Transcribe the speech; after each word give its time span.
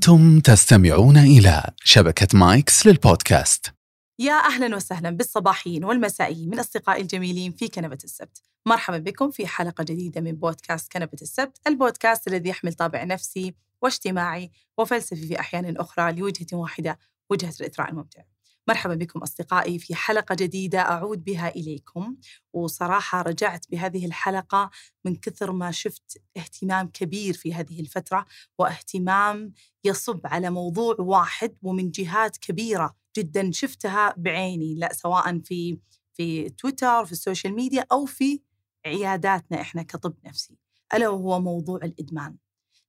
أنتم 0.00 0.40
تستمعون 0.40 1.16
إلى 1.16 1.62
شبكة 1.84 2.38
مايكس 2.38 2.86
للبودكاست. 2.86 3.74
يا 4.18 4.32
أهلا 4.32 4.76
وسهلا 4.76 5.10
بالصباحيين 5.10 5.84
والمسائيين 5.84 6.50
من 6.50 6.58
أصدقائي 6.58 7.02
الجميلين 7.02 7.52
في 7.52 7.68
كنبة 7.68 7.98
السبت. 8.04 8.42
مرحبا 8.66 8.98
بكم 8.98 9.30
في 9.30 9.46
حلقة 9.46 9.84
جديدة 9.84 10.20
من 10.20 10.32
بودكاست 10.32 10.92
كنبة 10.92 11.18
السبت 11.22 11.58
البودكاست 11.66 12.28
الذي 12.28 12.48
يحمل 12.48 12.72
طابع 12.72 13.04
نفسي 13.04 13.54
واجتماعي 13.82 14.50
وفلسفي 14.78 15.26
في 15.26 15.40
أحيان 15.40 15.76
أخرى 15.76 16.12
لوجهة 16.12 16.46
واحدة 16.52 16.98
وجهة 17.30 17.54
الإثراء 17.60 17.90
الممتع. 17.90 18.22
مرحبا 18.68 18.94
بكم 18.94 19.20
أصدقائي 19.20 19.78
في 19.78 19.94
حلقة 19.94 20.34
جديدة 20.34 20.80
أعود 20.80 21.24
بها 21.24 21.48
إليكم. 21.48 22.16
وصراحة 22.52 23.22
رجعت 23.22 23.66
بهذه 23.70 24.06
الحلقة 24.06 24.70
من 25.04 25.16
كثر 25.16 25.52
ما 25.52 25.70
شفت 25.70 26.22
اهتمام 26.36 26.88
كبير 26.88 27.34
في 27.34 27.54
هذه 27.54 27.80
الفترة 27.80 28.26
واهتمام 28.58 29.52
يصب 29.84 30.20
على 30.24 30.50
موضوع 30.50 30.96
واحد 30.98 31.56
ومن 31.62 31.90
جهات 31.90 32.36
كبيرة 32.36 32.96
جدا 33.16 33.50
شفتها 33.52 34.14
بعيني 34.16 34.74
لا 34.74 34.92
سواء 34.92 35.38
في 35.38 35.78
في 36.12 36.48
تويتر 36.48 37.04
في 37.04 37.12
السوشيال 37.12 37.54
ميديا 37.54 37.86
أو 37.92 38.04
في 38.04 38.40
عياداتنا 38.86 39.60
إحنا 39.60 39.82
كطب 39.82 40.14
نفسي. 40.24 40.58
ألا 40.94 41.08
وهو 41.08 41.40
موضوع 41.40 41.80
الإدمان. 41.84 42.36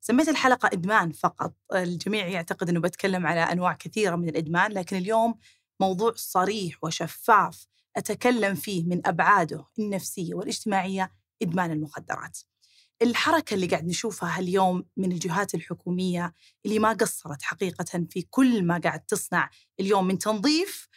سميت 0.02 0.30
الحلقة 0.30 0.69
إدمان 0.73 1.11
فقط. 1.11 1.53
الجميع 1.75 2.27
يعتقد 2.27 2.69
أنه 2.69 2.80
بتكلم 2.80 3.27
على 3.27 3.39
أنواع 3.39 3.73
كثيرة 3.73 4.16
من 4.16 4.30
الإدمان 4.30 4.72
لكن 4.72 4.97
اليوم 4.97 5.35
موضوع 5.81 6.13
صريح 6.16 6.84
وشفاف 6.84 7.67
أتكلم 7.98 8.55
فيه 8.55 8.84
من 8.84 9.08
أبعاده 9.08 9.66
النفسية 9.80 10.34
والاجتماعية 10.34 11.12
إدمان 11.41 11.72
المخدرات. 11.72 12.39
الحركة 13.02 13.53
اللي 13.53 13.67
قاعد 13.67 13.88
نشوفها 13.88 14.39
اليوم 14.39 14.86
من 14.98 15.12
الجهات 15.12 15.55
الحكومية 15.55 16.34
اللي 16.66 16.80
ما 16.80 16.94
قصرت 16.94 17.41
حقيقة 17.41 18.05
في 18.09 18.22
كل 18.30 18.63
ما 18.63 18.77
قاعد 18.77 18.99
تصنع 18.99 19.49
اليوم 19.80 20.08
من 20.08 20.17
تنظيف 20.17 20.88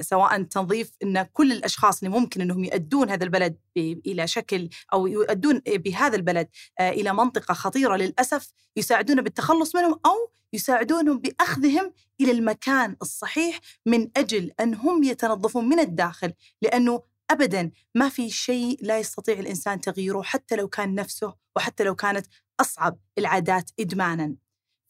سواء 0.00 0.42
تنظيف 0.42 0.92
إن 1.02 1.22
كل 1.22 1.52
الأشخاص 1.52 2.02
اللي 2.02 2.18
ممكن 2.18 2.40
إنهم 2.40 2.64
يؤدون 2.64 3.10
هذا 3.10 3.24
البلد 3.24 3.56
إلى 3.76 4.26
شكل 4.26 4.68
أو 4.92 5.06
يؤدون 5.06 5.60
بهذا 5.66 6.16
البلد 6.16 6.48
آه، 6.78 6.90
إلى 6.90 7.14
منطقة 7.14 7.54
خطيرة 7.54 7.96
للأسف 7.96 8.52
يساعدون 8.76 9.22
بالتخلص 9.22 9.76
منهم 9.76 10.00
أو 10.06 10.30
يساعدونهم 10.52 11.18
بأخذهم 11.18 11.92
إلى 12.20 12.30
المكان 12.30 12.96
الصحيح 13.02 13.60
من 13.86 14.08
أجل 14.16 14.52
أن 14.60 14.74
هم 14.74 15.02
يتنظفون 15.04 15.68
من 15.68 15.80
الداخل. 15.80 16.32
لأنه 16.62 17.02
ابدا 17.30 17.70
ما 17.94 18.08
في 18.08 18.30
شيء 18.30 18.78
لا 18.82 18.98
يستطيع 18.98 19.38
الإنسان 19.38 19.80
تغييره 19.80 20.22
حتى 20.22 20.56
لو 20.56 20.68
كان 20.68 20.94
نفسه 20.94 21.34
وحتى 21.56 21.84
لو 21.84 21.94
كانت 21.94 22.26
أصعب 22.60 22.98
العادات 23.18 23.70
ادمانا. 23.80 24.34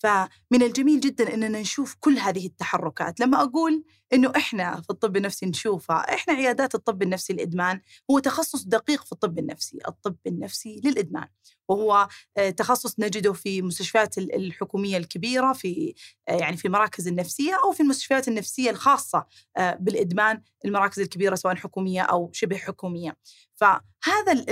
فمن 0.02 0.62
الجميل 0.62 1.00
جدا 1.00 1.34
إننا 1.34 1.61
نشوف 1.61 1.96
كل 2.00 2.18
هذه 2.18 2.46
التحركات. 2.46 3.20
لما 3.20 3.42
أقول 3.42 3.84
إنه 4.12 4.33
إحنا 4.36 4.80
في 4.80 4.91
الطب 4.91 5.16
النفسي 5.16 5.47
نشوفها 5.47 6.14
إحنا 6.14 6.34
عيادات 6.34 6.75
الطب 6.75 7.03
النفسي 7.03 7.33
للإدمان 7.33 7.80
هو 8.11 8.19
تخصص 8.19 8.62
دقيق 8.62 9.05
في 9.05 9.12
الطب 9.12 9.39
النفسي 9.39 9.78
الطب 9.89 10.17
النفسي 10.27 10.80
للإدمان. 10.84 11.28
وهو 11.69 12.08
آه، 12.36 12.50
تخصص 12.50 13.00
نجده 13.00 13.33
في 13.33 13.58
المستشفيات 13.58 14.19
الحكومية 14.19 14.97
الكبيرة 14.97 15.52
في 15.52 15.94
آه، 16.28 16.33
يعني 16.33 16.56
في 16.56 16.64
المراكز 16.64 17.08
النفسية 17.08 17.56
أو 17.64 17.72
في 17.72 17.83
المستشفيات 17.83 18.28
النفسية 18.28 18.70
الخاصة 18.70 19.27
آه، 19.56 19.75
بالإدمان 19.80 20.42
المراكز 20.64 21.00
الكبيرة 21.00 21.34
سواء 21.34 21.55
حكومية 21.55 22.02
أو 22.02 22.30
شبه 22.33 22.56
حكومية. 22.56 23.17
فهذا 23.55 24.45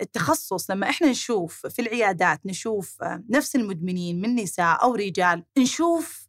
التخصص 0.00 0.70
لما 0.70 0.90
إحنا 0.90 1.10
نشوف 1.10 1.66
في 1.66 1.82
العيادات 1.82 2.40
نشوف 2.46 2.96
نفس 3.30 3.56
المدمنين 3.56 4.20
من 4.20 4.34
نساء 4.34 4.82
أو 4.82 4.94
رجال 4.94 5.44
نشوف 5.58 6.28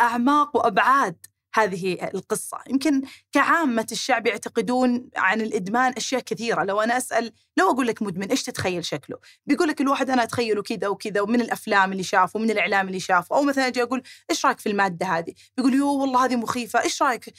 أعماق 0.00 0.56
وأبعاد 0.56 1.26
هذه 1.54 2.10
القصة. 2.14 2.58
يمكن 2.70 3.02
كعامة 3.32 3.86
الشعب 3.92 4.26
يعتقدون 4.26 5.08
عن 5.16 5.40
الإدمان 5.40 5.92
أشياء 5.96 6.20
كثيرة. 6.20 6.64
لو 6.64 6.80
أنا 6.80 6.96
أسأل 6.96 7.32
لو 7.56 7.70
أقول 7.70 7.86
لك 7.86 8.02
مدمن 8.02 8.28
إيش 8.28 8.42
تتخيل 8.42 8.84
شكله؟ 8.84 9.16
بيقول 9.46 9.68
لك 9.68 9.80
الواحد 9.80 10.10
أنا 10.10 10.22
أتخيله 10.22 10.62
كذا 10.62 10.88
وكذا 10.88 11.20
ومن 11.20 11.40
الأفلام 11.40 11.92
اللي 11.92 12.02
شافه 12.02 12.38
ومن 12.38 12.50
الإعلام 12.50 12.86
اللي 12.88 13.00
شافه 13.00 13.36
أو 13.36 13.42
مثلا 13.42 13.66
أجي 13.66 13.82
أقول 13.82 14.02
إيش 14.30 14.46
رأيك 14.46 14.60
في 14.60 14.68
المادة 14.68 15.06
هذه؟ 15.06 15.34
بيقول 15.56 15.74
يو 15.74 15.94
والله 15.94 16.24
هذه 16.24 16.36
مخيفة 16.36 16.82
إيش 16.82 17.02
رأيك 17.02 17.34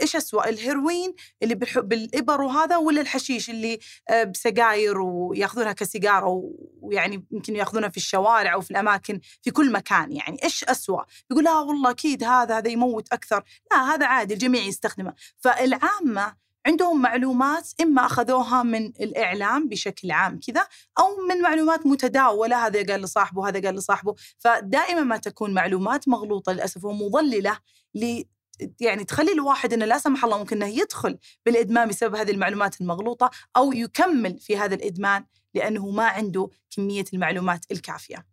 إيش 0.00 0.16
أسوأ 0.16 0.48
الهيروين 0.48 1.14
اللي 1.42 1.54
بالإبر 1.54 2.42
وهذا 2.42 2.76
ولا 2.76 3.00
الحشيش 3.00 3.50
اللي 3.50 3.78
آه، 4.10 4.24
بسجاير 4.24 5.00
ويأخذونها 5.00 5.72
كسيجارة 5.72 6.42
ويعني 6.80 7.24
يمكن 7.30 7.56
يأخذونها 7.56 7.88
في 7.88 7.96
الشوارع 7.96 8.54
أو 8.54 8.60
في 8.60 8.70
الأماكن 8.70 9.20
في 9.42 9.50
كل 9.50 9.72
مكان 9.72 10.12
يعني 10.12 10.44
إيش 10.44 10.64
أسوأ؟ 10.64 11.02
يقول 11.30 11.44
لا 11.44 11.58
والله 11.58 11.90
أكيد 11.90 12.24
هذا 12.24 12.58
هذا 12.58 12.70
يموت 12.70 13.12
أكثر. 13.12 13.42
لا 13.70 13.94
هذا 13.94 14.06
عادي 14.06 14.34
الجميع 14.34 14.62
يستخدمه. 14.62 15.14
فالعامة 15.38 16.42
عندهم 16.66 17.02
معلومات 17.02 17.68
إما 17.80 18.06
أخذوها 18.06 18.62
من 18.62 18.86
الإعلام 18.86 19.68
بشكل 19.68 20.10
عام 20.10 20.40
كذا 20.46 20.66
أو 20.98 21.26
من 21.28 21.42
معلومات 21.42 21.86
متداولة 21.86 22.66
هذا 22.66 22.92
قال 22.92 23.02
لصاحبه 23.02 23.48
هذا 23.48 23.60
قال 23.66 23.74
لصاحبه 23.74 24.14
فدائما 24.38 25.02
ما 25.02 25.16
تكون 25.16 25.54
معلومات 25.54 26.08
مغلوطة 26.08 26.52
للأسف 26.52 26.84
ومضللة 26.84 27.58
ل 27.94 28.22
يعني 28.80 29.04
تخلي 29.04 29.32
الواحد 29.32 29.72
إنه 29.72 29.84
لا 29.84 29.98
سمح 29.98 30.24
الله 30.24 30.38
ممكن 30.38 30.62
إنه 30.62 30.78
يدخل 30.78 31.18
بالإدمان 31.46 31.88
بسبب 31.88 32.14
هذه 32.14 32.30
المعلومات 32.30 32.80
المغلوطة 32.80 33.30
أو 33.56 33.72
يكمل 33.72 34.38
في 34.38 34.56
هذا 34.56 34.74
الإدمان 34.74 35.24
لأنه 35.54 35.90
ما 35.90 36.04
عنده 36.04 36.48
كمية 36.70 37.04
المعلومات 37.14 37.64
الكافية. 37.72 38.26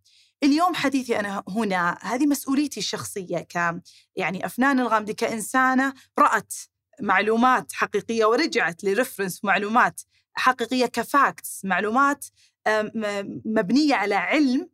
اليوم 0.43 0.73
حديثي 0.73 1.19
أنا 1.19 1.43
هنا 1.47 1.97
هذه 2.01 2.25
مسؤوليتي 2.25 2.79
الشخصية 2.79 3.37
ك 3.37 3.81
يعني 4.15 4.45
أفنان 4.45 4.79
الغامدي 4.79 5.13
كإنسانة 5.13 5.93
رأت 6.19 6.53
معلومات 7.01 7.71
حقيقية 7.73 8.25
ورجعت 8.25 8.83
لرفرنس 8.83 9.45
معلومات 9.45 10.01
حقيقية 10.33 10.85
ك 10.85 10.99
facts 10.99 11.65
معلومات 11.65 12.25
مبنية 13.45 13.95
على 13.95 14.15
علم 14.15 14.69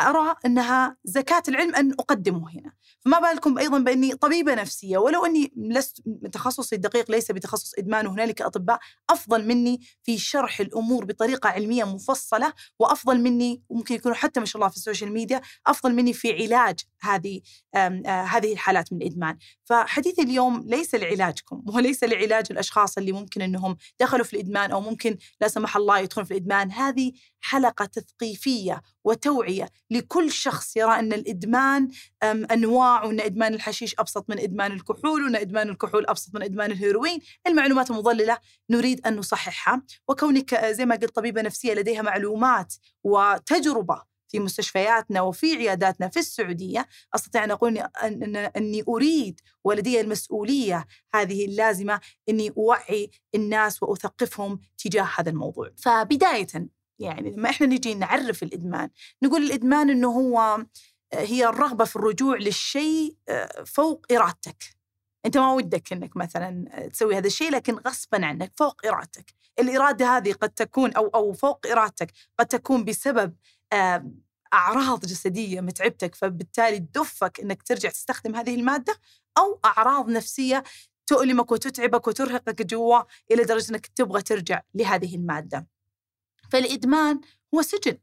أرى 0.00 0.34
أنها 0.46 0.96
زكاة 1.04 1.42
العلم 1.48 1.74
أن 1.74 1.92
أقدمه 1.92 2.50
هنا. 2.50 2.72
فما 3.00 3.20
بالكم 3.20 3.58
أيضا 3.58 3.78
بأني 3.78 4.14
طبيبة 4.14 4.54
نفسية 4.54 4.98
ولو 4.98 5.24
أني 5.24 5.52
لست 5.56 6.02
تخصصي 6.32 6.76
الدقيق 6.76 7.10
ليس 7.10 7.32
بتخصص 7.32 7.74
إدمان 7.78 8.06
وهنالك 8.06 8.42
أطباء 8.42 8.78
أفضل 9.10 9.46
مني 9.46 9.80
في 10.02 10.18
شرح 10.18 10.60
الأمور 10.60 11.04
بطريقة 11.04 11.48
علمية 11.48 11.84
مفصلة 11.84 12.52
وأفضل 12.78 13.20
مني 13.20 13.62
وممكن 13.68 13.94
يكونوا 13.94 14.16
حتى 14.16 14.40
ما 14.40 14.46
شاء 14.46 14.56
الله 14.56 14.68
في 14.68 14.76
السوشيال 14.76 15.12
ميديا 15.12 15.40
أفضل 15.66 15.94
مني 15.94 16.12
في 16.12 16.32
علاج 16.32 16.80
هذه 17.00 17.40
آه 17.74 18.22
هذه 18.22 18.52
الحالات 18.52 18.92
من 18.92 19.02
الإدمان. 19.02 19.38
فحديثي 19.64 20.22
اليوم 20.22 20.62
ليس 20.66 20.94
لعلاجكم 20.94 21.62
وليس 21.74 22.04
لعلاج 22.04 22.46
الأشخاص 22.50 22.98
اللي 22.98 23.12
ممكن 23.12 23.42
أنهم 23.42 23.76
دخلوا 24.00 24.24
في 24.24 24.34
الإدمان 24.34 24.70
أو 24.70 24.80
ممكن 24.80 25.16
لا 25.40 25.48
سمح 25.48 25.76
الله 25.76 25.98
يدخلون 25.98 26.24
في 26.24 26.30
الإدمان. 26.30 26.72
هذه 26.72 27.12
حلقة 27.40 27.84
تثقيفية 27.84 28.82
وتوعية 29.04 29.68
لكل 29.90 30.32
شخص 30.32 30.76
يرى 30.76 30.98
أن 30.98 31.12
الإدمان 31.12 31.88
أنواع 32.24 33.04
وأن 33.04 33.20
إدمان 33.20 33.54
الحشيش 33.54 33.94
أبسط 33.98 34.30
من 34.30 34.38
إدمان 34.38 34.72
الكحول 34.72 35.22
وأن 35.22 35.36
إدمان 35.36 35.68
الكحول 35.68 36.06
أبسط 36.06 36.34
من 36.34 36.42
إدمان 36.42 36.70
الهيروين. 36.70 37.20
المعلومات 37.46 37.90
المضللة 37.90 38.38
نريد 38.70 39.06
أن 39.06 39.16
نصححها. 39.16 39.82
وكونك 40.08 40.64
زي 40.64 40.86
ما 40.86 40.94
قلت 40.94 41.14
طبيبة 41.16 41.42
نفسية 41.42 41.74
لديها 41.74 42.02
معلومات 42.02 42.74
وتجربة 43.04 44.02
في 44.30 44.40
مستشفياتنا 44.40 45.20
وفي 45.20 45.56
عياداتنا 45.56 46.08
في 46.08 46.18
السعودية 46.18 46.88
أستطيع 47.14 47.44
أن 47.44 47.50
أقول 47.50 47.78
أن 47.78 48.36
أني 48.36 48.84
أريد 48.88 49.40
ولدي 49.64 50.00
المسؤولية 50.00 50.86
هذه 51.14 51.44
اللازمة 51.44 52.00
أني 52.28 52.52
أوعي 52.56 53.10
الناس 53.34 53.82
وأثقفهم 53.82 54.60
تجاه 54.78 55.08
هذا 55.18 55.30
الموضوع. 55.30 55.70
فبداية 55.76 56.46
يعني 56.98 57.30
لما 57.30 57.50
إحنا 57.50 57.66
نجي 57.66 57.94
نعرف 57.94 58.42
الإدمان 58.42 58.90
نقول 59.22 59.42
الإدمان 59.42 59.90
إنه 59.90 60.08
هو 60.08 60.38
آه، 61.12 61.20
هي 61.20 61.46
الرغبة 61.46 61.84
في 61.84 61.96
الرجوع 61.96 62.36
للشيء 62.36 63.16
آه، 63.28 63.64
فوق 63.64 64.06
إرادتك 64.12 64.64
أنت 65.26 65.38
ما 65.38 65.52
ودك 65.52 65.92
إنك 65.92 66.16
مثلا 66.16 66.64
آه، 66.72 66.86
تسوي 66.88 67.16
هذا 67.16 67.26
الشيء 67.26 67.50
لكن 67.50 67.74
غصبا 67.74 68.26
عنك 68.26 68.52
فوق 68.56 68.86
إرادتك 68.86 69.34
الإرادة 69.58 70.16
هذه 70.16 70.32
قد 70.32 70.50
تكون 70.50 70.92
أو 70.92 71.08
أو 71.08 71.32
فوق 71.32 71.66
إرادتك 71.66 72.12
قد 72.38 72.46
تكون 72.46 72.84
بسبب 72.84 73.34
أعراض 74.54 75.00
جسدية 75.00 75.60
متعبتك 75.60 76.14
فبالتالي 76.14 76.78
تدفك 76.78 77.40
إنك 77.40 77.62
ترجع 77.62 77.88
تستخدم 77.90 78.36
هذه 78.36 78.54
المادة 78.54 78.94
أو 79.38 79.60
أعراض 79.64 80.10
نفسية 80.10 80.62
تؤلمك 81.06 81.52
وتتعبك 81.52 82.08
وترهقك 82.08 82.62
جوا 82.62 83.02
إلى 83.30 83.42
درجة 83.42 83.70
إنك 83.70 83.86
تبغى 83.86 84.22
ترجع 84.22 84.62
لهذه 84.74 85.16
المادة. 85.16 85.66
فالإدمان 86.50 87.20
هو 87.54 87.62
سجن. 87.62 87.98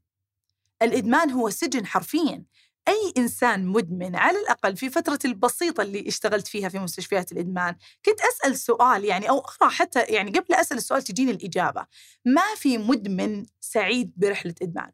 الإدمان 0.82 1.32
هو 1.32 1.50
سجن 1.50 1.86
حرفيا. 1.86 2.46
أي 2.88 3.14
إنسان 3.18 3.66
مدمن 3.66 4.16
على 4.16 4.40
الأقل 4.40 4.78
في 4.78 4.90
فترة 4.90 5.20
البسيطة 5.26 5.82
اللي 5.84 6.08
اشتغلت 6.08 6.48
فيها 6.48 6.70
في 6.70 6.80
مستشفيات 6.80 7.32
الإدمان 7.32 7.76
كنت 8.06 8.20
أسأل 8.22 8.58
سؤال 8.58 9.06
يعني 9.06 9.30
أو 9.30 9.40
أرى 9.40 9.72
حتى 9.72 10.00
يعني 10.00 10.32
قبل 10.32 10.54
أسأل 10.54 10.78
السؤال 10.78 11.02
تجيني 11.04 11.32
الإجابة. 11.32 11.86
ما 12.26 12.56
في 12.58 12.78
مدمن 12.78 13.46
سعيد 13.60 14.14
برحلة 14.18 14.56
إدمان 14.62 14.92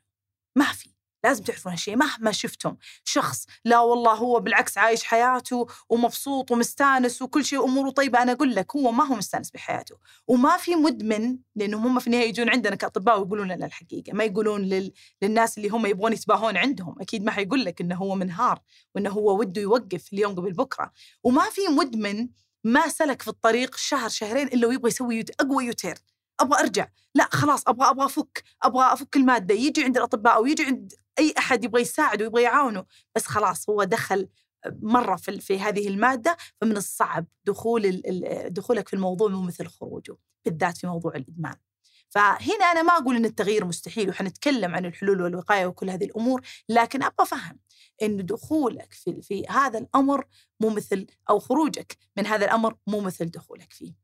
ما 0.55 0.65
في. 0.65 0.89
لازم 1.23 1.43
تعرفون 1.43 1.71
هالشيء 1.71 1.95
مهما 1.95 2.31
شفتم 2.31 2.75
شخص 3.03 3.45
لا 3.65 3.79
والله 3.79 4.13
هو 4.13 4.39
بالعكس 4.39 4.77
عايش 4.77 5.03
حياته 5.03 5.67
ومبسوط 5.89 6.51
ومستانس 6.51 7.21
وكل 7.21 7.45
شيء 7.45 7.63
اموره 7.65 7.89
طيبة 7.89 8.21
أنا 8.21 8.31
أقول 8.31 8.55
لك 8.55 8.75
هو 8.75 8.91
ما 8.91 9.03
هو 9.03 9.15
مستانس 9.15 9.51
بحياته 9.51 9.97
وما 10.27 10.57
في 10.57 10.75
مدمن 10.75 11.37
لانهم 11.55 11.87
هم 11.87 11.99
في 11.99 12.07
النهاية 12.07 12.29
يجون 12.29 12.49
عندنا 12.49 12.75
كأطباء 12.75 13.19
ويقولون 13.19 13.51
لنا 13.51 13.65
الحقيقة 13.65 14.13
ما 14.13 14.23
يقولون 14.23 14.61
لل... 14.61 14.93
للناس 15.21 15.57
اللي 15.57 15.69
هم 15.69 15.85
يبغون 15.85 16.13
يتباهون 16.13 16.57
عندهم 16.57 16.95
أكيد 17.01 17.23
ما 17.23 17.31
حيقول 17.31 17.65
لك 17.65 17.81
إنه 17.81 17.95
هو 17.95 18.15
منهار 18.15 18.59
وإنه 18.95 19.09
هو 19.09 19.39
وده 19.39 19.61
يوقف 19.61 20.13
اليوم 20.13 20.35
قبل 20.35 20.53
بكرة 20.53 20.91
وما 21.23 21.49
في 21.49 21.61
مدمن 21.67 22.29
ما 22.63 22.87
سلك 22.87 23.21
في 23.21 23.27
الطريق 23.27 23.75
شهر 23.75 24.09
شهرين 24.09 24.47
إلا 24.47 24.67
ويبغى 24.67 24.87
يسوي 24.87 25.25
أقوى 25.39 25.65
يوتير 25.65 25.97
أبغى 26.39 26.59
أرجع 26.59 26.87
لا 27.15 27.29
خلاص 27.31 27.67
أبغى 27.67 27.89
أبغى 27.89 28.05
أفك 28.05 28.43
أبغى 28.63 28.93
أفك 28.93 29.15
المادة 29.15 29.55
يجي 29.55 29.83
عند 29.83 29.97
الأطباء 29.97 30.35
أو 30.35 30.45
يجي 30.45 30.65
عند 30.65 30.93
أي 31.19 31.33
أحد 31.37 31.63
يبغى 31.63 31.81
يساعده 31.81 32.25
ويبغى 32.25 32.43
يعاونه 32.43 32.85
بس 33.15 33.25
خلاص 33.25 33.69
هو 33.69 33.83
دخل 33.83 34.29
مرة 34.81 35.15
في, 35.15 35.39
في 35.39 35.59
هذه 35.59 35.87
المادة 35.87 36.37
فمن 36.61 36.77
الصعب 36.77 37.25
دخول 37.45 38.01
دخولك 38.47 38.87
في 38.87 38.93
الموضوع 38.93 39.29
مو 39.29 39.41
مثل 39.41 39.67
خروجه 39.67 40.17
بالذات 40.45 40.77
في 40.77 40.87
موضوع 40.87 41.15
الإدمان. 41.15 41.55
فهنا 42.09 42.65
أنا 42.71 42.81
ما 42.81 42.93
أقول 42.93 43.15
إن 43.15 43.25
التغيير 43.25 43.65
مستحيل 43.65 44.09
وحنتكلم 44.09 44.75
عن 44.75 44.85
الحلول 44.85 45.21
والوقاية 45.21 45.65
وكل 45.65 45.89
هذه 45.89 46.05
الأمور 46.05 46.41
لكن 46.69 47.03
أبغى 47.03 47.15
افهم 47.19 47.59
إن 48.01 48.25
دخولك 48.25 48.93
في 48.93 49.21
في 49.21 49.45
هذا 49.49 49.79
الأمر 49.79 50.25
مو 50.59 50.69
مثل 50.69 51.07
أو 51.29 51.39
خروجك 51.39 51.97
من 52.17 52.25
هذا 52.25 52.45
الأمر 52.45 52.75
مو 52.87 52.99
مثل 52.99 53.25
دخولك 53.25 53.73
فيه. 53.73 54.00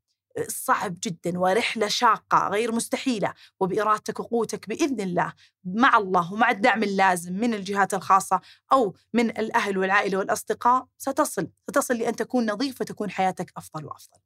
صعب 0.48 0.96
جدا 1.02 1.38
ورحلة 1.38 1.88
شاقة 1.88 2.48
غير 2.48 2.72
مستحيلة 2.72 3.34
وبإرادتك 3.60 4.20
وقوتك 4.20 4.68
بإذن 4.68 5.00
الله 5.00 5.32
مع 5.64 5.96
الله 5.96 6.32
ومع 6.32 6.50
الدعم 6.50 6.82
اللازم 6.82 7.32
من 7.32 7.54
الجهات 7.54 7.94
الخاصة 7.94 8.40
أو 8.72 8.96
من 9.14 9.30
الأهل 9.30 9.78
والعائلة 9.78 10.18
والأصدقاء 10.18 10.86
ستصل 10.98 11.50
ستصل 11.70 11.94
لأن 11.94 12.16
تكون 12.16 12.50
نظيف 12.50 12.80
وتكون 12.80 13.10
حياتك 13.10 13.52
أفضل 13.56 13.84
وأفضل. 13.84 14.18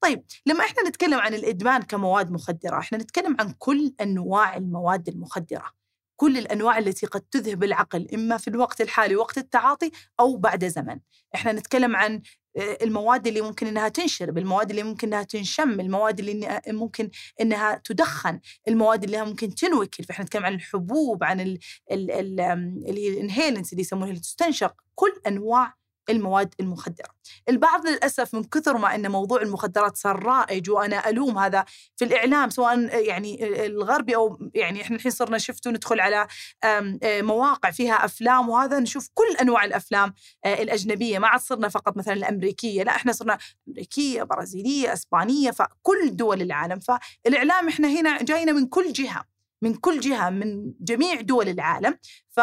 طيب 0.00 0.24
لما 0.46 0.64
إحنا 0.64 0.88
نتكلم 0.88 1.18
عن 1.18 1.34
الإدمان 1.34 1.82
كمواد 1.82 2.30
مخدرة 2.30 2.78
إحنا 2.78 2.98
نتكلم 2.98 3.36
عن 3.40 3.54
كل 3.58 3.94
أنواع 4.00 4.56
المواد 4.56 5.08
المخدرة 5.08 5.82
كل 6.16 6.38
الأنواع 6.38 6.78
التي 6.78 7.06
قد 7.06 7.20
تذهب 7.20 7.64
العقل 7.64 8.08
إما 8.14 8.36
في 8.36 8.48
الوقت 8.48 8.80
الحالي 8.80 9.16
وقت 9.16 9.38
التعاطي 9.38 9.90
أو 10.20 10.36
بعد 10.36 10.64
زمن. 10.64 11.00
إحنا 11.34 11.52
نتكلم 11.52 11.96
عن 11.96 12.22
المواد 12.56 13.26
اللي 13.26 13.40
ممكن 13.40 13.66
إنها 13.66 13.88
تنشرب، 13.88 14.38
المواد 14.38 14.70
اللي 14.70 14.82
ممكن 14.82 15.08
إنها 15.08 15.22
تنشم، 15.22 15.80
المواد 15.80 16.18
اللي 16.18 16.60
ممكن 16.68 17.10
إنها 17.40 17.80
تدخن، 17.84 18.40
المواد 18.68 19.04
اللي 19.04 19.24
ممكن 19.24 19.54
تنوكل، 19.54 20.04
فإحنا 20.04 20.24
نتكلم 20.24 20.44
عن 20.44 20.54
الحبوب، 20.54 21.24
عن 21.24 21.40
اللي 21.40 21.58
هي 22.86 23.08
الانهيلنس 23.08 23.72
اللي 23.72 23.80
يسمونها 23.80 24.08
اللي 24.08 24.20
تستنشق، 24.20 24.74
كل 24.94 25.12
أنواع 25.26 25.74
المواد 26.10 26.54
المخدرة. 26.60 27.08
البعض 27.48 27.86
للأسف 27.86 28.34
من 28.34 28.44
كثر 28.44 28.78
ما 28.78 28.94
أن 28.94 29.10
موضوع 29.10 29.42
المخدرات 29.42 29.96
صار 29.96 30.22
رائج 30.24 30.70
وأنا 30.70 31.08
ألوم 31.08 31.38
هذا 31.38 31.64
في 31.96 32.04
الإعلام 32.04 32.50
سواء 32.50 32.78
يعني 33.04 33.66
الغربي 33.66 34.16
أو 34.16 34.50
يعني 34.54 34.82
إحنا 34.82 34.96
الحين 34.96 35.12
صرنا 35.12 35.38
شفتوا 35.38 35.72
ندخل 35.72 36.00
على 36.00 36.26
مواقع 37.04 37.70
فيها 37.70 38.04
أفلام 38.04 38.48
وهذا 38.48 38.78
نشوف 38.78 39.08
كل 39.14 39.36
أنواع 39.40 39.64
الأفلام 39.64 40.14
الأجنبية 40.46 41.18
ما 41.18 41.28
عاد 41.28 41.40
صرنا 41.40 41.68
فقط 41.68 41.96
مثلا 41.96 42.14
الأمريكية 42.14 42.82
لا 42.82 42.96
إحنا 42.96 43.12
صرنا 43.12 43.38
أمريكية 43.68 44.22
برازيلية 44.22 44.92
إسبانية 44.92 45.50
فكل 45.50 46.16
دول 46.16 46.42
العالم. 46.42 46.78
فالإعلام 46.80 47.68
إحنا 47.68 47.88
هنا 47.88 48.22
جاينا 48.22 48.52
من 48.52 48.66
كل 48.66 48.92
جهة 48.92 49.24
من 49.62 49.74
كل 49.74 50.00
جهة 50.00 50.30
من 50.30 50.72
جميع 50.80 51.20
دول 51.20 51.48
العالم. 51.48 51.98
ف 52.30 52.40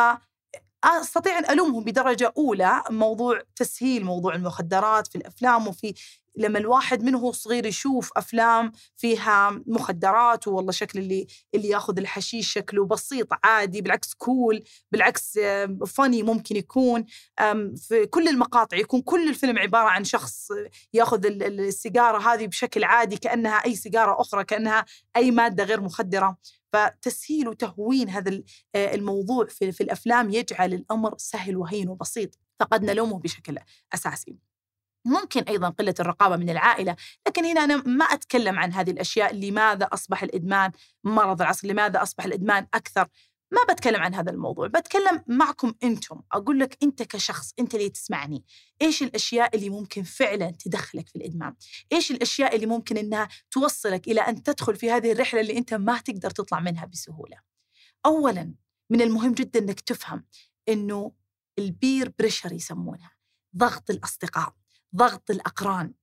أستطيع 0.84 1.40
أن 1.40 1.50
ألومهم 1.50 1.84
بدرجة 1.84 2.34
أولى 2.38 2.84
موضوع 2.90 3.42
تسهيل 3.56 4.06
موضوع 4.06 4.36
المخدرات 4.36 5.08
في 5.08 5.16
الأفلام 5.16 5.68
وفي 5.68 5.94
لما 6.36 6.60
الواحد 6.60 7.04
منه 7.04 7.32
صغير 7.32 7.66
يشوف 7.66 8.12
أفلام 8.18 8.72
فيها 8.98 9.62
مخدرات 9.68 10.48
والله 10.48 10.72
شكل 10.72 11.00
اللي 11.00 11.28
اللي 11.56 11.68
ياخذ 11.68 11.98
الحشيش 11.98 12.54
شكله 12.54 12.86
بسيط 12.86 13.28
عادي 13.44 13.82
بالعكس 13.82 14.14
كول 14.14 14.64
بالعكس 14.92 15.40
فاني 15.88 16.24
ممكن 16.24 16.56
يكون. 16.56 17.06
في 17.78 18.06
كل 18.10 18.28
المقاطع 18.28 18.78
يكون 18.78 19.02
كل 19.02 19.30
الفيلم 19.30 19.60
عبارة 19.60 19.90
عن 19.90 20.04
شخص 20.04 20.48
ياخذ 20.94 21.26
السيجارة 21.26 22.34
هذه 22.34 22.48
بشكل 22.48 22.84
عادي 22.84 23.18
كأنها 23.18 23.66
أي 23.66 23.76
سيجارة 23.76 24.22
أخرى 24.22 24.44
كأنها 24.44 24.86
أي 25.16 25.32
مادة 25.32 25.64
غير 25.64 25.82
مخدرة. 25.82 26.38
فتسهيل 26.74 27.48
وتهوين 27.48 28.10
هذا 28.10 28.42
آه، 28.76 28.96
الموضوع 28.96 29.46
في, 29.46 29.72
في 29.72 29.84
الأفلام 29.84 30.30
يجعل 30.30 30.74
الأمر 30.74 31.18
سهل 31.18 31.58
وهين 31.58 31.90
وبسيط 31.90 32.38
فقد 32.60 32.84
نلومه 32.84 33.20
بشكل 33.20 33.58
أساسي. 33.94 34.38
ممكن 35.06 35.42
أيضا 35.42 35.70
قلة 35.70 35.94
الرقابة 36.00 36.36
من 36.36 36.50
العائلة، 36.50 36.96
لكن 37.28 37.46
هنا 37.46 37.64
أنا 37.64 37.76
ما 37.76 38.06
أتكلم 38.06 38.60
عن 38.60 38.74
هذه 38.74 38.92
الأشياء، 38.92 39.36
لماذا 39.36 39.86
أصبح 39.86 40.24
الإدمان 40.24 40.72
مرض 41.04 41.42
العصر؟ 41.42 41.68
لماذا 41.68 42.02
أصبح 42.04 42.26
الإدمان 42.26 42.68
أكثر؟ 42.74 43.08
ما 43.52 43.74
بتكلم 43.74 44.02
عن 44.02 44.16
هذا 44.16 44.32
الموضوع 44.32 44.68
بتكلم 44.68 45.24
معكم 45.28 45.74
أنتم. 45.84 46.22
أقول 46.32 46.60
لك 46.60 46.78
أنت 46.84 47.04
كشخص 47.04 47.54
أنت 47.60 47.76
اللي 47.76 47.90
تسمعني. 47.90 48.44
إيش 48.82 49.04
الأشياء 49.04 49.56
اللي 49.56 49.70
ممكن 49.70 50.04
فعلا 50.04 50.52
تدخلك 50.52 51.10
في 51.10 51.16
الإدمان؟ 51.16 51.56
إيش 51.92 52.12
الأشياء 52.12 52.56
اللي 52.56 52.66
ممكن 52.66 52.98
أنها 52.98 53.28
توصلك 53.52 54.08
إلى 54.08 54.22
أن 54.22 54.44
تدخل 54.44 54.76
في 54.76 54.92
هذه 54.92 55.12
الرحلة 55.12 55.42
اللي 55.42 55.58
أنت 55.58 55.74
ما 55.74 55.98
تقدر 55.98 56.30
تطلع 56.30 56.60
منها 56.60 56.86
بسهولة؟ 56.86 57.38
أولا 58.06 58.54
من 58.90 59.02
المهم 59.02 59.34
جدا 59.34 59.60
أنك 59.60 59.80
تفهم 59.80 60.26
أنه 60.70 61.12
البير 61.60 62.14
بريشر 62.20 62.54
يسمونها 62.54 63.12
ضغط 63.58 63.90
الأصدقاء 63.90 64.56
ضغط 64.96 65.32
الأقران. 65.32 65.94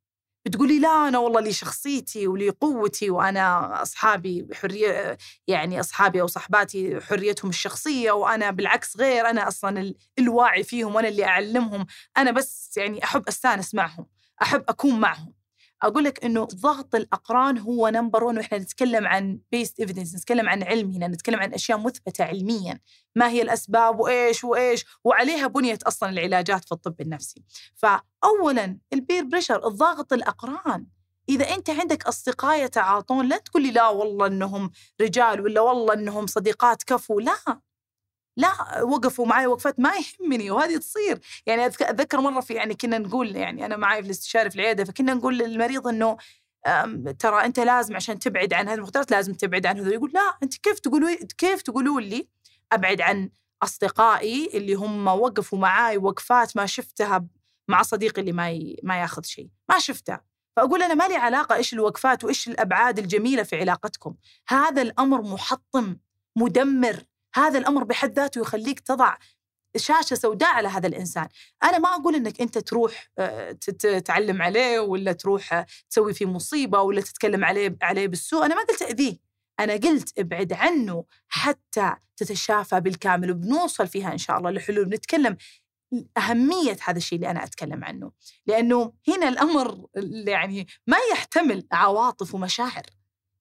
بتقولي 0.46 0.78
لا 0.78 1.08
أنا 1.08 1.19
والله 1.19 1.40
لي 1.40 1.52
شخصيتي 1.52 2.26
ولي 2.26 2.50
قوتي 2.50 3.10
وأنا 3.10 3.82
أصحابي 3.82 4.48
حرية 4.54 5.19
يعني 5.46 5.81
أصحابي 5.81 6.20
أو 6.20 6.26
صحباتي 6.26 7.00
حريتهم 7.00 7.48
الشخصية 7.48 8.12
وأنا 8.12 8.50
بالعكس 8.50 8.96
غير 8.96 9.31
أنا 9.31 9.48
أصلا 9.48 9.94
الواعي 10.19 10.62
فيهم 10.64 10.94
وأنا 10.94 11.08
اللي 11.08 11.25
أعلمهم. 11.25 11.87
أنا 12.16 12.31
بس 12.31 12.76
يعني 12.76 13.04
أحب 13.04 13.28
أستأنس 13.28 13.75
معهم 13.75 14.06
أحب 14.43 14.64
أكون 14.69 15.00
معهم. 15.00 15.36
أقول 15.82 16.05
لك 16.05 16.25
إنه 16.25 16.44
ضغط 16.44 16.94
الأقران 16.94 17.58
هو 17.58 17.88
number 17.88 18.25
1 18.25 18.37
وإحنا 18.37 18.58
نتكلم 18.58 19.06
عن 19.06 19.40
best 19.53 19.81
evidence 19.81 20.14
نتكلم 20.14 20.49
عن 20.49 20.62
علم 20.62 20.90
هنا 20.90 21.08
نتكلم 21.08 21.40
عن 21.40 21.55
أشياء 21.55 21.78
مثبتة 21.78 22.25
علميا. 22.25 22.81
ما 23.17 23.28
هي 23.28 23.43
الأسباب؟ 23.43 24.00
وإيش؟ 24.00 24.44
وإيش؟ 24.44 24.84
وعليها 25.05 25.46
بنيت 25.46 25.82
أصلا 25.82 26.11
العلاجات 26.11 26.64
في 26.64 26.73
الطب 26.73 27.00
النفسي. 27.00 27.43
فاولا 27.75 28.79
ال 28.93 28.99
peer 28.99 29.25
pressure 29.25 29.67
الضغط 29.67 30.12
الأقران. 30.12 30.86
إذا 31.29 31.55
أنت 31.55 31.70
عندك 31.70 32.06
أصدقاء 32.06 32.65
يتعاطون 32.65 33.29
لا 33.29 33.39
تقول 33.39 33.62
لي 33.62 33.70
لا 33.70 33.89
والله 33.89 34.27
أنهم 34.27 34.70
رجال 35.01 35.41
ولا 35.41 35.60
والله 35.60 35.94
أنهم 35.94 36.27
صديقات 36.27 36.82
كفو 36.82 37.20
لا. 37.20 37.60
لا 38.36 38.82
وقفوا 38.82 39.26
معي 39.26 39.46
وقفات 39.46 39.81
ما 39.81 39.93
يهمني 40.20 40.50
وهذه 40.50 40.76
تصير. 40.76 41.20
يعني 41.46 41.66
أتذكر 41.66 42.20
مرة 42.20 42.40
في 42.40 42.55
يعني 42.55 42.74
كنا 42.74 42.98
نقول 42.98 43.36
يعني 43.36 43.66
أنا 43.66 43.76
معي 43.76 44.00
في 44.02 44.06
الاستشاري 44.06 44.50
في 44.50 44.56
العيادة 44.56 44.84
فكنا 44.84 45.14
نقول 45.14 45.38
للمريض 45.38 45.86
إنه 45.88 46.16
ترى 47.19 47.44
أنت 47.44 47.60
لازم 47.60 47.96
عشان 47.96 48.19
تبعد 48.19 48.52
عن 48.52 48.69
هذه 48.69 48.74
المخدرات 48.74 49.10
لازم 49.10 49.34
تبعد 49.34 49.66
عن 49.66 49.78
هذول. 49.78 49.93
يقول 49.93 50.10
لا 50.14 50.36
أنت 50.43 50.56
كيف 50.56 50.78
تقولوا 50.78 51.10
كيف 51.38 51.62
تقولوا 51.62 52.00
لي 52.00 52.28
أبعد 52.72 53.00
عن 53.00 53.31
أصدقائي 53.62 54.50
اللي 54.55 54.74
هم 54.74 55.06
وقفوا 55.08 55.58
معاي 55.58 55.96
وقفات 55.96 56.56
ما 56.56 56.66
شفتها 56.66 57.26
مع 57.69 57.82
صديقي 57.82 58.20
اللي 58.20 58.32
ما 58.32 58.50
ي... 58.50 58.81
ما 58.82 59.00
ياخذ 59.00 59.22
شيء. 59.22 59.48
ما 59.69 59.78
شفتها. 59.78 60.24
فأقول 60.56 60.82
أنا 60.82 60.94
ما 60.94 61.08
لي 61.08 61.16
علاقة 61.16 61.55
إيش 61.55 61.72
الوقفات 61.72 62.24
وإيش 62.24 62.48
الأبعاد 62.48 62.98
الجميلة 62.98 63.43
في 63.43 63.60
علاقتكم. 63.60 64.14
هذا 64.48 64.82
الأمر 64.82 65.22
محطم 65.22 65.96
مدمر. 66.36 67.02
هذا 67.36 67.58
الأمر 67.58 67.84
بحد 67.84 68.12
ذاته 68.12 68.40
يخليك 68.40 68.81
تضع 68.81 69.16
شاشة 69.76 70.14
سوداء 70.14 70.55
على 70.55 70.69
هذا 70.69 70.86
الإنسان، 70.86 71.28
أنا 71.62 71.78
ما 71.78 71.88
أقول 71.88 72.14
إنك 72.14 72.40
أنت 72.40 72.58
تروح 72.58 73.08
آه، 73.19 73.52
تتعلم 73.52 74.43
عليه 74.43 74.78
ولا 74.78 75.12
تروح 75.12 75.52
آه، 75.52 75.66
تسوي 75.90 76.14
فيه 76.14 76.26
مصيبة 76.26 76.81
ولا 76.81 77.00
تتكلم 77.00 77.44
عليه 77.44 77.76
عليه 77.82 78.06
بالسوء، 78.06 78.46
أنا 78.46 78.55
ما 78.55 78.62
قلت 78.62 78.82
أذيه، 78.82 79.16
أنا 79.60 79.72
قلت 79.72 80.19
ابعد 80.19 80.52
عنه 80.52 81.05
حتى 81.28 81.94
تتشافى 82.16 82.81
بالكامل 82.81 83.31
وبنوصل 83.31 83.88
فيها 83.88 84.12
إن 84.12 84.19
شاء 84.19 84.38
الله 84.38 84.50
لحلول. 84.50 84.88
نتكلم 84.88 85.36
أهمية 86.16 86.76
هذا 86.84 86.98
الشيء 86.98 87.16
اللي 87.16 87.31
أنا 87.31 87.44
أتكلم 87.44 87.84
عنه. 87.84 88.12
لأنه 88.46 88.93
هنا 89.08 89.28
الأمر 89.28 89.86
يعني 90.26 90.66
ما 90.86 90.96
يحتمل 91.12 91.66
عواطف 91.72 92.34
ومشاعر. 92.34 92.86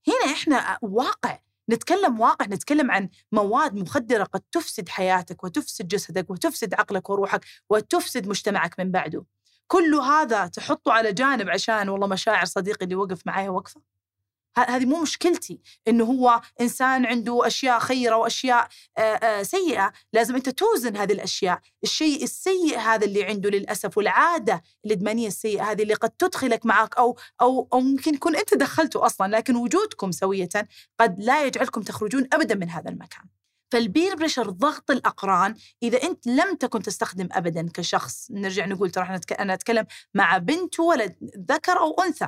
هنا 0.07 0.33
إحنا 0.33 0.77
واقع. 0.81 1.39
نتكلم 1.69 2.19
واقع 2.19 2.45
نتكلم 2.45 2.91
عن 2.91 3.09
مواد 3.31 3.75
مخدرة 3.75 4.23
قد 4.23 4.41
تفسد 4.51 4.89
حياتك 4.89 5.43
وتفسد 5.43 5.87
جسدك 5.87 6.29
وتفسد 6.29 6.73
عقلك 6.73 7.09
وروحك 7.09 7.45
وتفسد 7.69 8.27
مجتمعك 8.27 8.79
من 8.79 8.91
بعده. 8.91 9.25
كل 9.67 9.95
هذا 9.95 10.47
تحطه 10.47 10.93
على 10.93 11.13
جانب 11.13 11.49
عشان 11.49 11.89
والله 11.89 12.07
مشاعر 12.07 12.45
صديقي 12.45 12.83
اللي 12.85 12.95
وقف 12.95 13.27
معي 13.27 13.49
وقفة. 13.49 13.94
هذه 14.57 14.85
مو 14.85 15.01
مشكلتي. 15.01 15.59
إنه 15.87 16.03
هو 16.03 16.41
إنسان 16.61 17.05
عنده 17.05 17.47
أشياء 17.47 17.79
خيرة 17.79 18.15
وأشياء 18.15 18.67
آآ 18.97 19.19
آآ 19.23 19.43
سيئة. 19.43 19.91
لازم 20.13 20.35
أنت 20.35 20.49
توزن 20.49 20.97
هذه 20.97 21.13
الأشياء. 21.13 21.59
الشيء 21.83 22.23
السيء 22.23 22.79
هذا 22.79 23.05
اللي 23.05 23.23
عنده 23.23 23.49
للأسف 23.49 23.97
والعادة 23.97 24.63
الإدمانية 24.85 25.27
السيئة 25.27 25.71
هذه 25.71 25.83
اللي 25.83 25.93
قد 25.93 26.09
تدخلك 26.09 26.65
معك 26.65 26.97
أو 26.97 27.17
أو 27.41 27.67
أو 27.73 27.79
ممكن 27.79 28.13
يكون 28.13 28.35
أنت 28.35 28.53
دخلته 28.53 29.05
أصلا 29.05 29.35
لكن 29.35 29.55
وجودكم 29.55 30.11
سوية 30.11 30.49
قد 30.99 31.19
لا 31.19 31.45
يجعلكم 31.45 31.81
تخرجون 31.81 32.27
ابدا 32.33 32.55
من 32.55 32.69
هذا 32.69 32.89
المكان. 32.89 33.25
فالبير 33.71 34.15
بريشر 34.15 34.49
ضغط 34.49 34.91
الأقران. 34.91 35.55
إذا 35.83 36.03
أنت 36.03 36.27
لم 36.27 36.55
تكن 36.55 36.81
تستخدم 36.81 37.29
ابدا 37.31 37.69
كشخص 37.73 38.31
نرجع 38.31 38.65
نقول 38.65 38.91
ترى 38.91 39.19
أنا 39.39 39.53
أتكلم 39.53 39.85
مع 40.13 40.37
بنت 40.37 40.79
ولد 40.79 41.15
ذكر 41.51 41.79
أو 41.79 41.91
أنثى. 41.93 42.27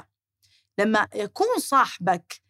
لما 0.77 1.07
يكون 1.15 1.47
صاحبك 1.59 2.41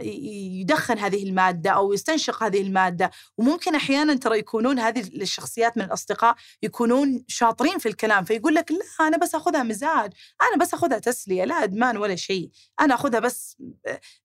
يدخن 0.00 0.98
هذه 0.98 1.22
المادة 1.22 1.70
أو 1.70 1.92
يستنشق 1.92 2.42
هذه 2.42 2.62
المادة. 2.62 3.10
وممكن 3.38 3.74
أحيانا 3.74 4.14
ترى 4.14 4.38
يكونون 4.38 4.78
هذه 4.78 5.00
الشخصيات 5.00 5.78
من 5.78 5.84
الأصدقاء 5.84 6.34
يكونون 6.62 7.24
شاطرين 7.28 7.78
في 7.78 7.88
الكلام 7.88 8.24
فيقول 8.24 8.54
لك 8.54 8.72
لا 8.72 9.06
أنا 9.06 9.16
بس 9.16 9.34
أخذها 9.34 9.62
مزاج 9.62 10.12
أنا 10.42 10.56
بس 10.60 10.74
أخذها 10.74 10.98
تسلية 10.98 11.44
لا 11.44 11.64
إدمان 11.64 11.96
ولا 11.96 12.16
شيء 12.16 12.50
أنا 12.80 12.94
أخذها 12.94 13.20
بس 13.20 13.56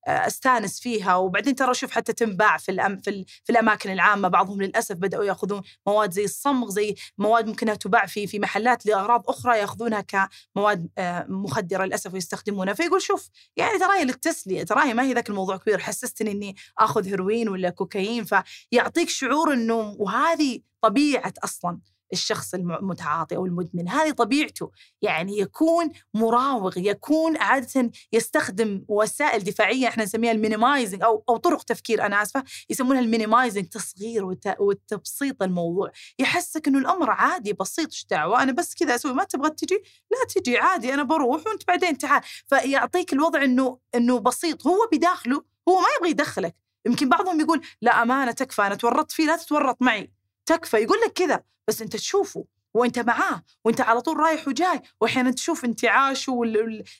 أستانس 0.07 0.79
فيها. 0.79 1.15
وبعدين 1.15 1.55
ترى 1.55 1.73
شوف 1.73 1.91
حتى 1.91 2.13
تنباع 2.13 2.57
في, 2.57 2.71
الأم 2.71 2.97
في, 2.97 3.25
في 3.43 3.51
الأماكن 3.51 3.91
العامة 3.91 4.27
بعضهم 4.27 4.61
للأسف 4.61 4.95
بدأوا 4.95 5.23
يأخذون 5.23 5.61
مواد 5.87 6.11
زي 6.11 6.23
الصمغ 6.23 6.69
زي 6.69 6.95
مواد 7.17 7.47
ممكنها 7.47 7.75
تباع 7.75 8.05
في 8.05 8.27
في 8.27 8.39
محلات 8.39 8.85
لأغراض 8.85 9.23
أخرى 9.29 9.59
يأخذونها 9.59 10.01
كمواد 10.01 10.89
مخدرة 11.29 11.85
للأسف 11.85 12.13
ويستخدمونها. 12.13 12.73
فيقول 12.73 13.01
شوف 13.01 13.29
يعني 13.57 13.79
ترى 13.79 13.97
هي 13.99 14.03
للتسلية 14.05 14.63
ترى 14.63 14.83
هي 14.83 14.93
ما 14.93 15.03
هي 15.03 15.13
ذاك 15.13 15.26
الموضوع 15.29 15.57
كبير 15.57 15.77
حسستني 15.79 16.31
إني 16.31 16.55
آخذ 16.79 17.07
هيروين 17.07 17.49
ولا 17.49 17.69
كوكايين 17.69 18.25
فيعطيك 18.25 19.09
شعور 19.09 19.53
إنه 19.53 19.95
وهذه 19.99 20.59
طبيعة 20.81 21.33
أصلا. 21.43 21.79
الشخص 22.13 22.53
المتعاطي 22.53 23.35
أو 23.35 23.45
المدمن 23.45 23.89
هذه 23.89 24.11
طبيعته. 24.11 24.71
يعني 25.01 25.39
يكون 25.39 25.89
مراوغ 26.13 26.77
يكون 26.77 27.37
عادة 27.37 27.91
يستخدم 28.13 28.85
وسائل 28.87 29.43
دفاعية 29.43 29.87
إحنا 29.87 30.03
نسميها 30.03 30.31
ال 30.31 30.38
minimizing 30.38 31.03
أو 31.03 31.23
أو 31.29 31.37
طرق 31.37 31.63
تفكير 31.63 32.05
أنا 32.05 32.21
آسفة 32.21 32.43
يسمونها 32.69 32.99
ال 32.99 33.05
minimizing 33.05 33.65
تصغير 33.65 34.25
وتبسيط 34.59 35.43
الموضوع. 35.43 35.91
يحسك 36.19 36.67
إنه 36.67 36.79
الأمر 36.79 37.09
عادي 37.09 37.53
بسيط 37.53 37.87
إيش 37.91 38.05
دعوة؟ 38.09 38.43
أنا 38.43 38.51
بس 38.51 38.75
كذا 38.75 38.95
أسوي 38.95 39.13
ما 39.13 39.23
تبغى 39.23 39.49
تجي؟ 39.49 39.83
لا 40.11 40.17
تجي 40.35 40.57
عادي 40.57 40.93
أنا 40.93 41.03
بروح 41.03 41.47
وأنت 41.47 41.67
بعدين 41.67 41.97
تعال. 41.97 42.21
فيعطيك 42.47 43.13
الوضع 43.13 43.43
إنه 43.43 43.77
إنه 43.95 44.19
بسيط. 44.19 44.67
هو 44.67 44.77
بداخله 44.91 45.43
هو 45.69 45.79
ما 45.79 45.87
يبغى 45.97 46.09
يدخلك. 46.09 46.55
يمكن 46.85 47.09
بعضهم 47.09 47.39
يقول 47.39 47.61
لا 47.81 48.01
أمانة 48.01 48.31
تكفى 48.31 48.61
أنا 48.61 48.75
تورطت 48.75 49.11
فيه 49.11 49.25
لا 49.25 49.35
تتورط 49.35 49.77
معي. 49.81 50.11
تكفى. 50.45 50.77
يقول 50.77 50.97
لك 51.05 51.13
كذا. 51.13 51.43
بس 51.67 51.81
أنت 51.81 51.95
تشوفه 51.95 52.45
وأنت 52.73 52.99
معاه 52.99 53.43
وأنت 53.65 53.81
على 53.81 54.01
طول 54.01 54.17
رايح 54.17 54.47
وجاي. 54.47 54.81
واحيانا 55.01 55.31
تشوف 55.31 55.65
انتعاشه 55.65 56.41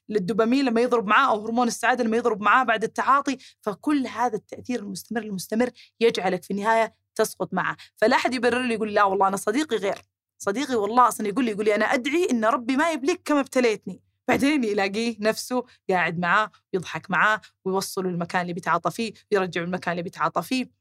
للدوبامين 0.09 0.65
لما 0.65 0.81
يضرب 0.81 1.07
معاه 1.07 1.29
أو 1.31 1.45
هرمون 1.45 1.67
السعادة 1.67 2.03
لما 2.03 2.17
يضرب 2.17 2.41
معاه 2.41 2.63
بعد 2.63 2.83
التعاطي. 2.83 3.37
فكل 3.61 4.07
هذا 4.07 4.35
التأثير 4.35 4.79
المستمر 4.79 5.21
المستمر 5.21 5.69
يجعلك 5.99 6.43
في 6.43 6.51
النهاية 6.51 6.95
تسقط 7.15 7.53
معه. 7.53 7.77
فلا 7.95 8.15
أحد 8.15 8.33
يبرر 8.33 8.61
لي 8.61 8.73
يقول 8.73 8.93
لا 8.93 9.03
والله 9.03 9.27
أنا 9.27 9.37
صديقي 9.37 9.77
غير. 9.77 10.01
صديقي 10.37 10.75
والله 10.75 11.07
أصلا 11.07 11.27
يقول 11.27 11.45
لي 11.45 11.51
يقول 11.51 11.65
لي 11.65 11.75
أنا 11.75 11.85
ادعي 11.85 12.27
إن 12.31 12.45
ربي 12.45 12.77
ما 12.77 12.91
يبليك 12.91 13.21
كما 13.25 13.39
ابتليتني. 13.39 14.01
بعدين 14.27 14.63
يلاقيه 14.63 15.15
نفسه 15.19 15.63
قاعد 15.89 16.19
معاه 16.19 16.51
يضحك 16.73 17.11
معاه 17.11 17.41
ويوصله 17.65 18.09
المكان 18.09 18.41
اللي 18.41 18.53
بيتعاطى 18.53 18.91
فيه 18.91 19.13
ويرجعه 19.31 19.63
المكان 19.63 19.91
اللي 19.91 20.03
بيتعاطى 20.03 20.41
فيه. 20.41 20.76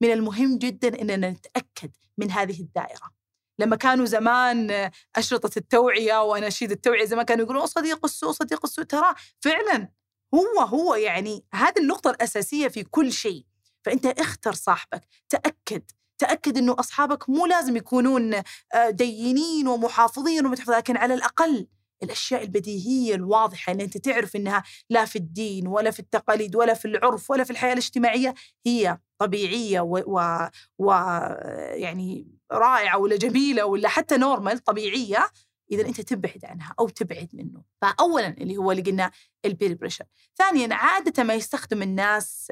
فمن 0.00 0.12
المهم 0.12 0.58
جدا 0.58 1.00
إننا 1.00 1.30
نتأكد 1.30 1.90
من 2.18 2.30
هذه 2.30 2.60
الدائرة. 2.60 3.22
لما 3.58 3.76
كانوا 3.76 4.06
زمان 4.06 4.90
أشرطة 5.16 5.50
التوعية 5.56 6.22
واناشيد 6.22 6.70
التوعية 6.70 7.04
زمان 7.04 7.24
كانوا 7.24 7.44
يقولون 7.44 7.66
صديق 7.66 8.04
السوء 8.04 8.32
صديق 8.32 8.60
السوء. 8.64 8.84
ترى 8.84 9.14
فعلا 9.40 9.88
هو 10.34 10.60
هو 10.60 10.94
يعني 10.94 11.44
هذه 11.54 11.78
النقطة 11.78 12.10
الأساسية 12.10 12.68
في 12.68 12.84
كل 12.84 13.12
شيء. 13.12 13.44
فأنت 13.84 14.06
اختر 14.06 14.52
صاحبك 14.52 15.08
تأكد 15.28 15.82
تأكد 16.18 16.58
إنه 16.58 16.76
أصحابك 16.78 17.30
مو 17.30 17.46
لازم 17.46 17.76
يكونون 17.76 18.34
آه، 18.74 18.90
دينين 18.90 19.68
ومحافظين 19.68 20.46
ومتحفظين 20.46 20.76
لكن 20.76 20.96
على 20.96 21.14
االاقل 21.14 21.66
الأشياء 22.02 22.42
البديهية 22.42 23.14
الواضحة 23.14 23.72
اللي 23.72 23.84
أنت 23.84 23.98
تعرف 23.98 24.36
إنها 24.36 24.62
لا 24.90 25.04
في 25.04 25.16
الدين 25.16 25.66
ولا 25.66 25.90
في 25.90 26.00
التقاليد 26.00 26.56
ولا 26.56 26.74
في 26.74 26.84
العرف 26.84 27.30
ولا 27.30 27.44
في 27.44 27.50
الحياة 27.50 27.72
الاجتماعية 27.72 28.34
هي 28.66 28.98
طبيعية 29.18 29.80
و, 29.80 30.02
و... 30.06 30.48
و... 30.78 30.92
يعني 31.74 32.26
رائعة 32.52 32.98
ولا 32.98 33.16
جميلة 33.16 33.64
ولا 33.64 33.88
حتى 33.88 34.16
normal 34.16 34.58
طبيعية 34.58 35.28
إذا 35.72 35.86
أنت 35.86 36.00
تبعد 36.00 36.44
عنها 36.44 36.74
أو 36.80 36.88
تبعد 36.88 37.28
منه. 37.32 37.62
فاولا 37.82 38.28
اللي 38.28 38.56
هو 38.56 38.72
اللي 38.72 38.82
قلنا 38.82 39.10
ال 39.44 39.50
peer 39.50 39.74
pressure 39.74 40.04
ثانيا 40.36 40.74
عاده 40.74 41.22
ما 41.22 41.34
يستخدم 41.34 41.82
الناس 41.82 42.50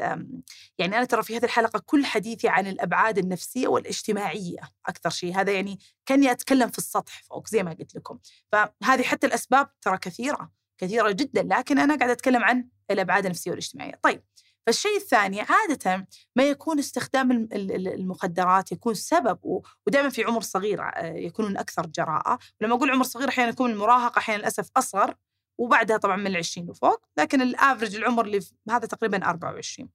يعني 0.79 0.97
أنا 0.97 1.05
ترى 1.05 1.23
في 1.23 1.37
هذه 1.37 1.45
الحلقة 1.45 1.83
كل 1.87 2.05
حديثي 2.07 2.49
عن 2.49 2.67
الأبعاد 2.67 3.19
النفسية 3.19 3.69
والإجتماعية 3.69 4.61
أكثر 4.87 5.11
شيء. 5.11 5.37
هذا 5.37 5.53
يعني 5.53 5.79
كأني 6.07 6.31
أتكلم 6.31 6.69
في 6.69 6.79
السطح 6.79 7.23
فوق 7.23 7.49
زي 7.49 7.63
ما 7.63 7.73
قلت 7.73 7.95
لكم. 7.95 8.19
فهذه 8.53 9.03
حتى 9.03 9.27
الأسباب 9.27 9.81
ترى 9.81 9.99
كثيرة 9.99 10.51
كثيرة 10.79 11.11
جدا 11.11 11.43
لكن 11.43 11.79
أنا 11.79 11.97
قاعدة 11.97 12.13
أتكلم 12.13 12.45
عن 12.45 12.69
الأبعاد 12.91 13.25
النفسية 13.25 13.51
والإجتماعية. 13.51 14.01
طيب 14.03 14.23
فالشيء 14.71 14.97
الثاني 14.97 15.41
عادة 15.41 16.07
ما 16.37 16.51
يكون 16.51 16.79
استخدام 16.79 17.49
المخدرات 17.53 18.73
يكون 18.73 18.95
سبب 18.95 19.63
ودائما 19.87 20.09
في 20.09 20.25
عمر 20.25 20.41
صغير 20.41 20.83
آه، 20.83 21.15
يكونون 21.15 21.57
أكثر 21.57 21.87
جراءة. 21.87 22.39
ولما 22.61 22.75
أقول 22.75 22.91
عمر 22.91 23.05
صغير 23.05 23.29
أحيانا 23.29 23.51
يكون 23.51 23.71
المراهقة 23.71 24.19
أحيانا 24.19 24.41
للأسف 24.41 24.71
أصغر 24.77 25.15
وبعدها 25.59 25.97
طبعا 25.97 26.17
من 26.17 26.27
العشرين 26.27 26.71
وفوق 26.71 27.05
لكن 27.19 27.43
ال 27.43 27.50
average 27.50 27.97
العمر 27.97 28.25
اللي 28.25 28.41
هذا 28.71 28.87
تقريبا 28.87 29.27
24 29.27 29.89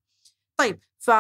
طيب 0.58 0.80
ف 1.00 1.12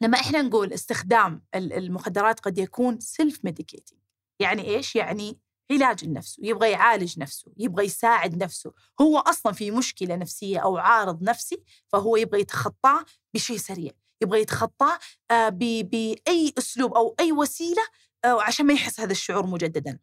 لما 0.00 0.20
إحنا 0.20 0.42
نقول 0.42 0.72
استخدام 0.72 1.44
المخدرات 1.54 2.40
قد 2.40 2.58
يكون 2.58 3.00
self 3.00 3.44
medicating 3.44 3.98
يعني 4.40 4.62
إيش؟ 4.62 4.96
يعني 4.96 5.40
علاج 5.70 6.04
لنفسه 6.04 6.40
يبغى 6.42 6.70
يعالج 6.70 7.18
نفسه 7.18 7.52
يبغى 7.58 7.84
يساعد 7.84 8.42
نفسه. 8.42 8.72
هو 9.00 9.18
أصلا 9.18 9.52
في 9.52 9.70
مشكلة 9.70 10.16
نفسية 10.16 10.58
أو 10.58 10.76
عارض 10.78 11.22
نفسي 11.22 11.62
فهو 11.88 12.16
يبغى 12.16 12.40
يتخطاه 12.40 13.04
بشيء 13.34 13.56
سريع. 13.56 13.92
يبغى 14.22 14.40
يتخطاه 14.40 14.98
آه، 15.30 15.48
بأي 15.48 16.54
أسلوب 16.58 16.94
أو 16.94 17.14
أي 17.20 17.32
وسيلة 17.32 17.82
آه، 18.24 18.42
عشان 18.42 18.66
ما 18.66 18.74
يحس 18.74 19.00
هذا 19.00 19.12
الشعور 19.12 19.46
مجددا. 19.46 19.98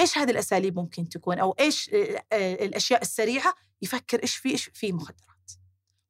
إيش 0.00 0.18
هذه 0.18 0.30
الأساليب 0.30 0.78
ممكن 0.78 1.08
تكون؟ 1.08 1.38
أو 1.38 1.52
إيش 1.60 1.90
آه، 1.94 2.64
الأشياء 2.64 3.02
السريعة؟ 3.02 3.54
يفكر 3.82 4.22
إيش 4.22 4.36
في 4.36 4.50
إيش 4.50 4.70
في 4.74 4.92
مخدرات. 4.92 5.30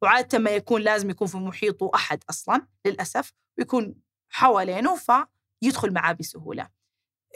وعادة 0.03 0.39
ما 0.39 0.51
يكون 0.51 0.83
لازم 0.83 1.11
يكون 1.11 1.29
في 1.29 1.37
محيطه 1.37 1.91
أحد 1.95 2.25
أصلا 2.31 2.67
للأسف 2.87 3.33
ويكون 3.59 3.95
حوالينه 4.29 4.97
فيدخل 4.97 5.93
معاه 5.93 6.13
بسهولة. 6.13 6.80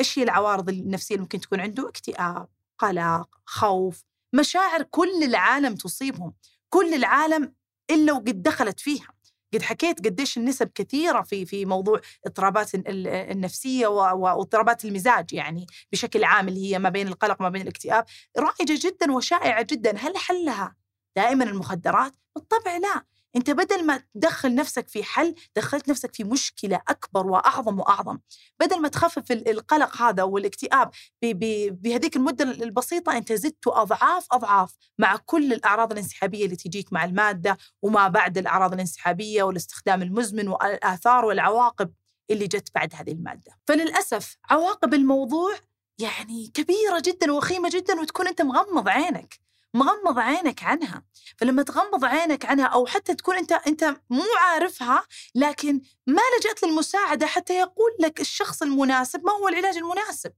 إيش 0.01 0.19
هي 0.19 0.23
العوارض 0.23 0.69
النفسية 0.69 1.15
اللي 1.15 1.23
ممكن 1.23 1.41
تكون 1.41 1.61
عنده؟ 1.61 1.89
اكتئاب، 1.89 2.49
قلق، 2.79 3.29
خوف، 3.45 4.05
مشاعر 4.35 4.83
كل 4.83 5.25
العالم 5.25 5.75
تصيبهم، 5.75 6.35
كل 6.69 6.95
العالم 6.95 7.55
إلا 7.91 8.13
وقد 8.13 8.43
دخلت 8.43 8.81
فيها. 8.81 9.09
قد 9.55 9.63
حكيت 9.63 10.07
قديش 10.07 10.39
النسب 10.39 10.71
كثيرة 10.75 11.23
في 11.23 11.47
في 11.47 11.65
موضوع 11.65 12.01
اضطرابات 12.27 12.71
النفسية 12.75 13.87
واضطرابات 13.87 14.85
المزاج 14.85 15.33
يعني 15.33 15.67
بشكل 15.93 16.25
عام 16.25 16.49
اللي 16.49 16.73
هي 16.73 16.79
ما 16.79 16.89
بين 16.89 17.09
القلق 17.09 17.37
وما 17.41 17.49
بين 17.49 17.63
الاكتئاب 17.63 18.05
رائجة 18.39 18.79
جدا 18.87 19.13
وشائعة 19.13 19.63
جدا 19.63 19.97
هل 19.99 20.17
حلها 20.17 20.77
دائما 21.17 21.45
المخدرات؟ 21.45 22.13
بالطبع 22.37 22.77
لا 22.77 23.05
أنت 23.37 23.51
بدل 23.51 23.87
ما 23.87 24.03
تدخل 24.15 24.55
نفسك 24.55 24.89
في 24.89 25.05
حل 25.05 25.35
دخلت 25.57 25.89
نفسك 25.89 26.15
في 26.15 26.25
مشكلة 26.25 26.83
أكبر 26.89 27.27
وأعظم 27.27 27.79
وأعظم. 27.81 28.19
بدل 28.61 28.81
ما 28.81 28.89
تخفف 28.89 29.33
القلق 29.33 30.03
هذا 30.03 30.23
والاكتئاب 30.23 30.91
بهذيك 31.23 32.17
المدة 32.17 32.45
البسيطة 32.45 33.17
أنت 33.17 33.33
زدت 33.33 33.67
أضعاف 33.67 34.27
أضعاف 34.33 34.75
مع 34.99 35.17
كل 35.17 35.53
الأعراض 35.53 35.93
الانسحابية 35.93 36.45
اللي 36.45 36.57
تجيك 36.57 36.93
مع 36.93 37.05
المادة 37.05 37.59
وما 37.83 38.09
بعد 38.09 38.39
الأعراض 38.39 38.73
الانسحابية 38.73 39.43
والاستخدام 39.43 40.03
المزمن 40.03 40.49
والآثار 40.49 41.25
والعواقب 41.25 41.93
اللي 42.31 42.47
جت 42.47 42.69
بعد 42.75 42.95
هذه 42.95 43.13
المادة. 43.13 43.59
فللأسف 43.69 44.37
عواقب 44.51 44.95
الموضوع 44.95 45.55
يعني 45.99 46.51
كبيرة 46.55 47.03
جدا 47.05 47.33
وخيمة 47.33 47.69
جدا 47.73 48.01
وتكون 48.01 48.29
أنت 48.29 48.43
مغمض 48.43 48.89
عينك. 48.89 49.44
مغمض 49.75 50.19
عينك 50.19 50.63
عنها. 50.63 51.03
فلما 51.39 51.63
تغمض 51.63 52.05
عينك 52.05 52.45
عنها 52.45 52.67
أو 52.67 52.87
حتى 52.87 53.15
تكون 53.15 53.37
أنت 53.37 53.53
أنت 53.53 53.97
مو 54.11 54.23
عارفها 54.39 55.07
لكن 55.35 55.81
ما 56.07 56.23
لجأت 56.39 56.63
للمساعدة 56.63 57.27
حتى 57.27 57.55
يقول 57.59 57.91
لك 58.01 58.21
الشخص 58.21 58.63
المناسب 58.63 59.25
ما 59.25 59.33
هو 59.33 59.49
العلاج 59.49 59.77
المناسب؟ 59.77 60.33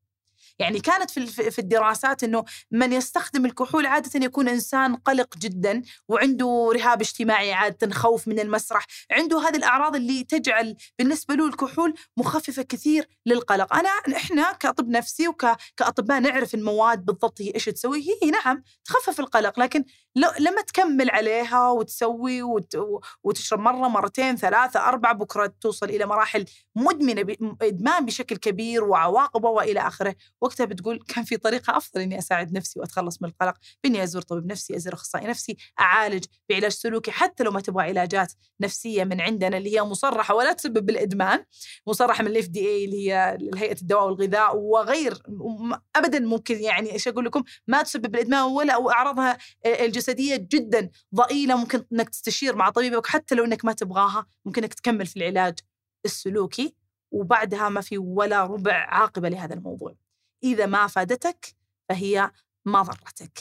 يعني 0.58 0.80
كانت 0.80 1.10
في 1.10 1.50
في 1.50 1.58
الدراسات 1.58 2.24
إنه 2.24 2.44
من 2.70 2.92
يستخدم 2.92 3.46
الكحول 3.46 3.86
عادة 3.86 4.24
يكون 4.24 4.48
إنسان 4.48 4.96
قلق 4.96 5.38
جدا 5.38 5.82
وعنده 6.08 6.70
رهاب 6.74 7.00
اجتماعي 7.00 7.52
عادة 7.52 7.94
خوف 7.94 8.28
من 8.28 8.40
المسرح 8.40 8.86
عنده 9.10 9.48
هذه 9.48 9.56
الأعراض 9.56 9.96
اللي 9.96 10.24
تجعل 10.24 10.76
بالنسبة 10.98 11.34
له 11.34 11.46
الكحول 11.46 11.94
مخففة 12.16 12.62
كثير 12.62 13.08
للقلق. 13.26 13.74
أنا 13.74 13.88
إحنا 14.16 14.52
كطب 14.52 14.88
نفسي 14.88 15.28
وكاطباء 15.28 16.20
نعرف 16.20 16.54
المواد 16.54 17.04
بالضبط 17.04 17.40
هي 17.40 17.54
إيش 17.54 17.64
تسوي؟ 17.64 18.06
هي 18.22 18.30
نعم 18.30 18.62
تخفف 18.84 19.20
القلق 19.20 19.60
لكن 19.60 19.84
لما 20.16 20.62
تكمل 20.62 21.10
عليها 21.10 21.70
وتسوي 21.70 22.42
وت... 22.42 22.76
وتشرب 23.24 23.60
مرة 23.60 23.88
مرتين 23.88 24.36
ثلاثة 24.36 24.88
أربعة 24.88 25.14
بكرة 25.14 25.52
توصل 25.60 25.86
إلى 25.88 26.06
مراحل 26.06 26.44
مدمنة 26.76 27.22
ب... 27.22 27.56
إدمان 27.62 28.06
بشكل 28.06 28.36
كبير 28.36 28.84
وعواقبه 28.84 29.48
وإلى 29.48 29.80
آخره. 29.80 30.14
وقتها 30.40 30.64
بتقول 30.64 31.04
كان 31.08 31.24
في 31.24 31.36
طريقة 31.36 31.76
أفضل 31.76 32.00
إني 32.00 32.18
أساعد 32.18 32.52
نفسي 32.52 32.80
وأتخلص 32.80 33.22
من 33.22 33.28
القلق 33.28 33.54
بإني 33.84 34.02
أزور 34.02 34.22
طبيب 34.22 34.46
نفسي 34.46 34.76
أزور 34.76 34.94
أخصائي 34.94 35.26
نفسي 35.26 35.56
أعالج 35.80 36.24
بعلاج 36.48 36.70
سلوكي 36.70 37.10
حتى 37.10 37.44
لو 37.44 37.50
ما 37.50 37.60
تبغى 37.60 37.84
علاجات 37.84 38.32
نفسية 38.60 39.04
من 39.04 39.20
عندنا 39.20 39.56
اللي 39.56 39.76
هي 39.76 39.82
مصرحة 39.82 40.34
ولا 40.34 40.52
تسبب 40.52 40.86
بالإدمان 40.86 41.44
مصرحة 41.86 42.24
من 42.24 42.30
الاف 42.30 42.46
دي 42.48 42.68
اي 42.68 42.84
اللي 42.84 43.12
هي 43.12 43.38
هيئة 43.56 43.80
الدواء 43.82 44.04
والغذاء 44.06 44.56
وغير 44.56 45.22
ابدا 45.96 46.18
ممكن 46.18 46.60
يعني 46.60 46.92
إيش 46.92 47.08
أقول 47.08 47.24
لكم 47.24 47.42
ما 47.66 47.82
تسبب 47.82 48.14
الادمان 48.14 48.42
ولا 48.42 48.90
اعراضها 48.90 49.38
الجسديه 50.08 50.36
جدا 50.36 50.90
ضئيلة 51.14 51.56
ممكن 51.56 51.84
إنك 51.92 52.08
تستشير 52.08 52.56
مع 52.56 52.70
طبيبك 52.70 53.06
حتى 53.06 53.34
لو 53.34 53.44
إنك 53.44 53.64
ما 53.64 53.72
تبغاها 53.72 54.26
ممكن 54.44 54.62
إنك 54.62 54.74
تكمل 54.74 55.06
في 55.06 55.16
العلاج 55.16 55.58
السلوكي 56.04 56.74
وبعدها 57.10 57.68
ما 57.68 57.80
في 57.80 57.98
ولا 57.98 58.44
ربع 58.44 58.72
عاقبة 58.72 59.28
لهذا 59.28 59.54
الموضوع. 59.54 59.96
إذا 60.44 60.66
ما 60.66 60.86
فادتك 60.86 61.54
فهي 61.88 62.30
ما 62.64 62.82
ضرتك. 62.82 63.38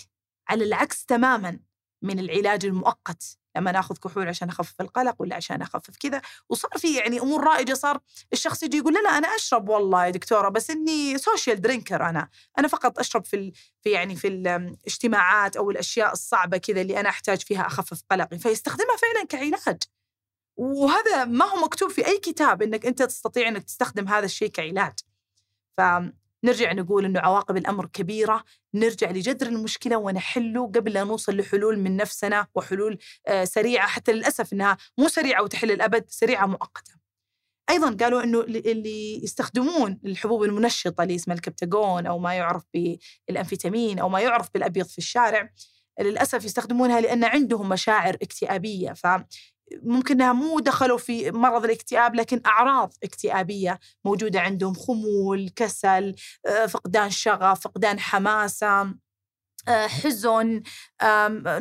على 0.50 0.64
العكس 0.64 1.06
تماما 1.06 1.60
من 2.02 2.20
العلاج 2.20 2.66
المؤقت. 2.66 3.38
لما 3.56 3.72
ناخذ 3.72 3.96
كحول 3.98 4.28
عشان 4.28 4.50
أخفف 4.50 4.82
القلق 4.82 5.16
ولا 5.20 5.36
عشان 5.36 5.62
أخفف 5.62 5.98
كذا. 6.00 6.22
وصار 6.50 6.72
في 6.78 6.96
يعني 6.96 7.20
أمور 7.20 7.44
رائجة 7.44 7.74
صار 7.74 8.00
الشخص 8.34 8.64
يجي 8.64 8.78
يقول 8.78 8.94
لا 8.94 9.00
لا 9.00 9.18
أنا 9.18 9.28
أشرب 9.28 9.70
والله 9.70 10.06
يا 10.06 10.10
دكتورة 10.10 10.50
بس 10.50 10.70
إني 10.70 11.18
سوشيال 11.18 11.62
درينكر 11.62 12.10
أنا. 12.10 12.30
أنا 12.60 12.68
فقط 12.68 13.00
أشرب 13.00 13.26
في 13.26 13.36
ال 13.36 13.54
في 13.82 13.90
يعني 13.92 14.16
في 14.16 14.28
الاجتماعات 14.28 15.58
أو 15.58 15.72
الأشياء 15.72 16.12
الصعبة 16.14 16.58
كذا 16.58 16.82
اللي 16.82 17.00
أنا 17.00 17.10
أحتاج 17.10 17.42
فيها 17.42 17.68
أخفف 17.68 18.02
قلقي. 18.12 18.40
فيستخدمها 18.40 18.98
فعلا 18.98 19.26
كعلاج. 19.26 19.80
وهذا 20.58 21.26
ما 21.26 21.46
هو 21.46 21.58
مكتوب 21.66 21.90
في 21.92 22.08
أي 22.08 22.18
كتاب 22.18 22.62
إنك 22.62 22.86
أنت 22.86 23.04
تستطيع 23.04 23.48
إنك 23.48 23.64
تستخدم 23.64 24.08
هذا 24.08 24.26
الشيء 24.26 24.50
كعلاج. 24.50 24.94
ف 25.78 25.82
نرجع 26.46 26.74
نقول 26.74 27.06
إنه 27.06 27.20
عواقب 27.20 27.58
الأمر 27.58 27.86
كبيرة 27.86 28.44
نرجع 28.74 29.12
لجذر 29.12 29.48
المشكلة 29.48 29.98
ونحله 29.98 30.68
قبل 30.68 30.94
لا 30.94 31.04
نوصل 31.04 31.38
لحلول 31.38 31.80
من 31.80 31.98
نفسنا 31.98 32.48
وحلول 32.56 32.98
آه، 33.28 33.44
سريعة 33.44 33.88
حتى 33.88 34.12
للأسف 34.12 34.54
إنها 34.54 34.78
مو 34.98 35.08
سريعة 35.08 35.44
وتحل 35.44 35.72
الأبد 35.72 36.06
سريعة 36.08 36.46
مؤقتة. 36.46 36.94
أيضا 37.70 37.98
قالوا 38.04 38.24
إنه 38.24 38.40
اللي 38.42 39.24
يستخدمون 39.24 40.00
الحبوب 40.06 40.44
المنشطة 40.44 41.04
اللي 41.04 41.16
اسمها 41.16 41.36
الكبتاجون 41.36 42.06
أو 42.06 42.20
ما 42.20 42.34
يعرف 42.34 42.64
بالأمفيتامين 43.28 44.00
أو 44.00 44.10
ما 44.10 44.20
يعرف 44.20 44.50
بالأبيض 44.54 44.86
في 44.86 44.98
الشارع 44.98 45.50
للأسف 46.02 46.46
يستخدمونها 46.46 47.02
لأن 47.02 47.24
عندهم 47.24 47.70
مشاعر 47.70 48.16
اكتئابية. 48.16 48.94
ف 48.94 49.08
ممكن 49.84 50.14
إنها 50.16 50.34
مو 50.34 50.60
دخلوا 50.60 50.98
في 50.98 51.32
مرض 51.32 51.66
الاكتئاب 51.66 52.16
لكن 52.16 52.42
أعراض 52.46 52.94
اكتئابية 53.04 53.80
موجودة 54.06 54.42
عندهم 54.42 54.74
خمول، 54.74 55.50
كسل، 55.56 56.16
آه، 56.46 56.66
فقدان 56.66 57.10
شغف، 57.10 57.60
فقدان 57.60 58.00
حماسة، 58.00 58.82
آه، 59.68 59.88
حزن، 59.88 60.64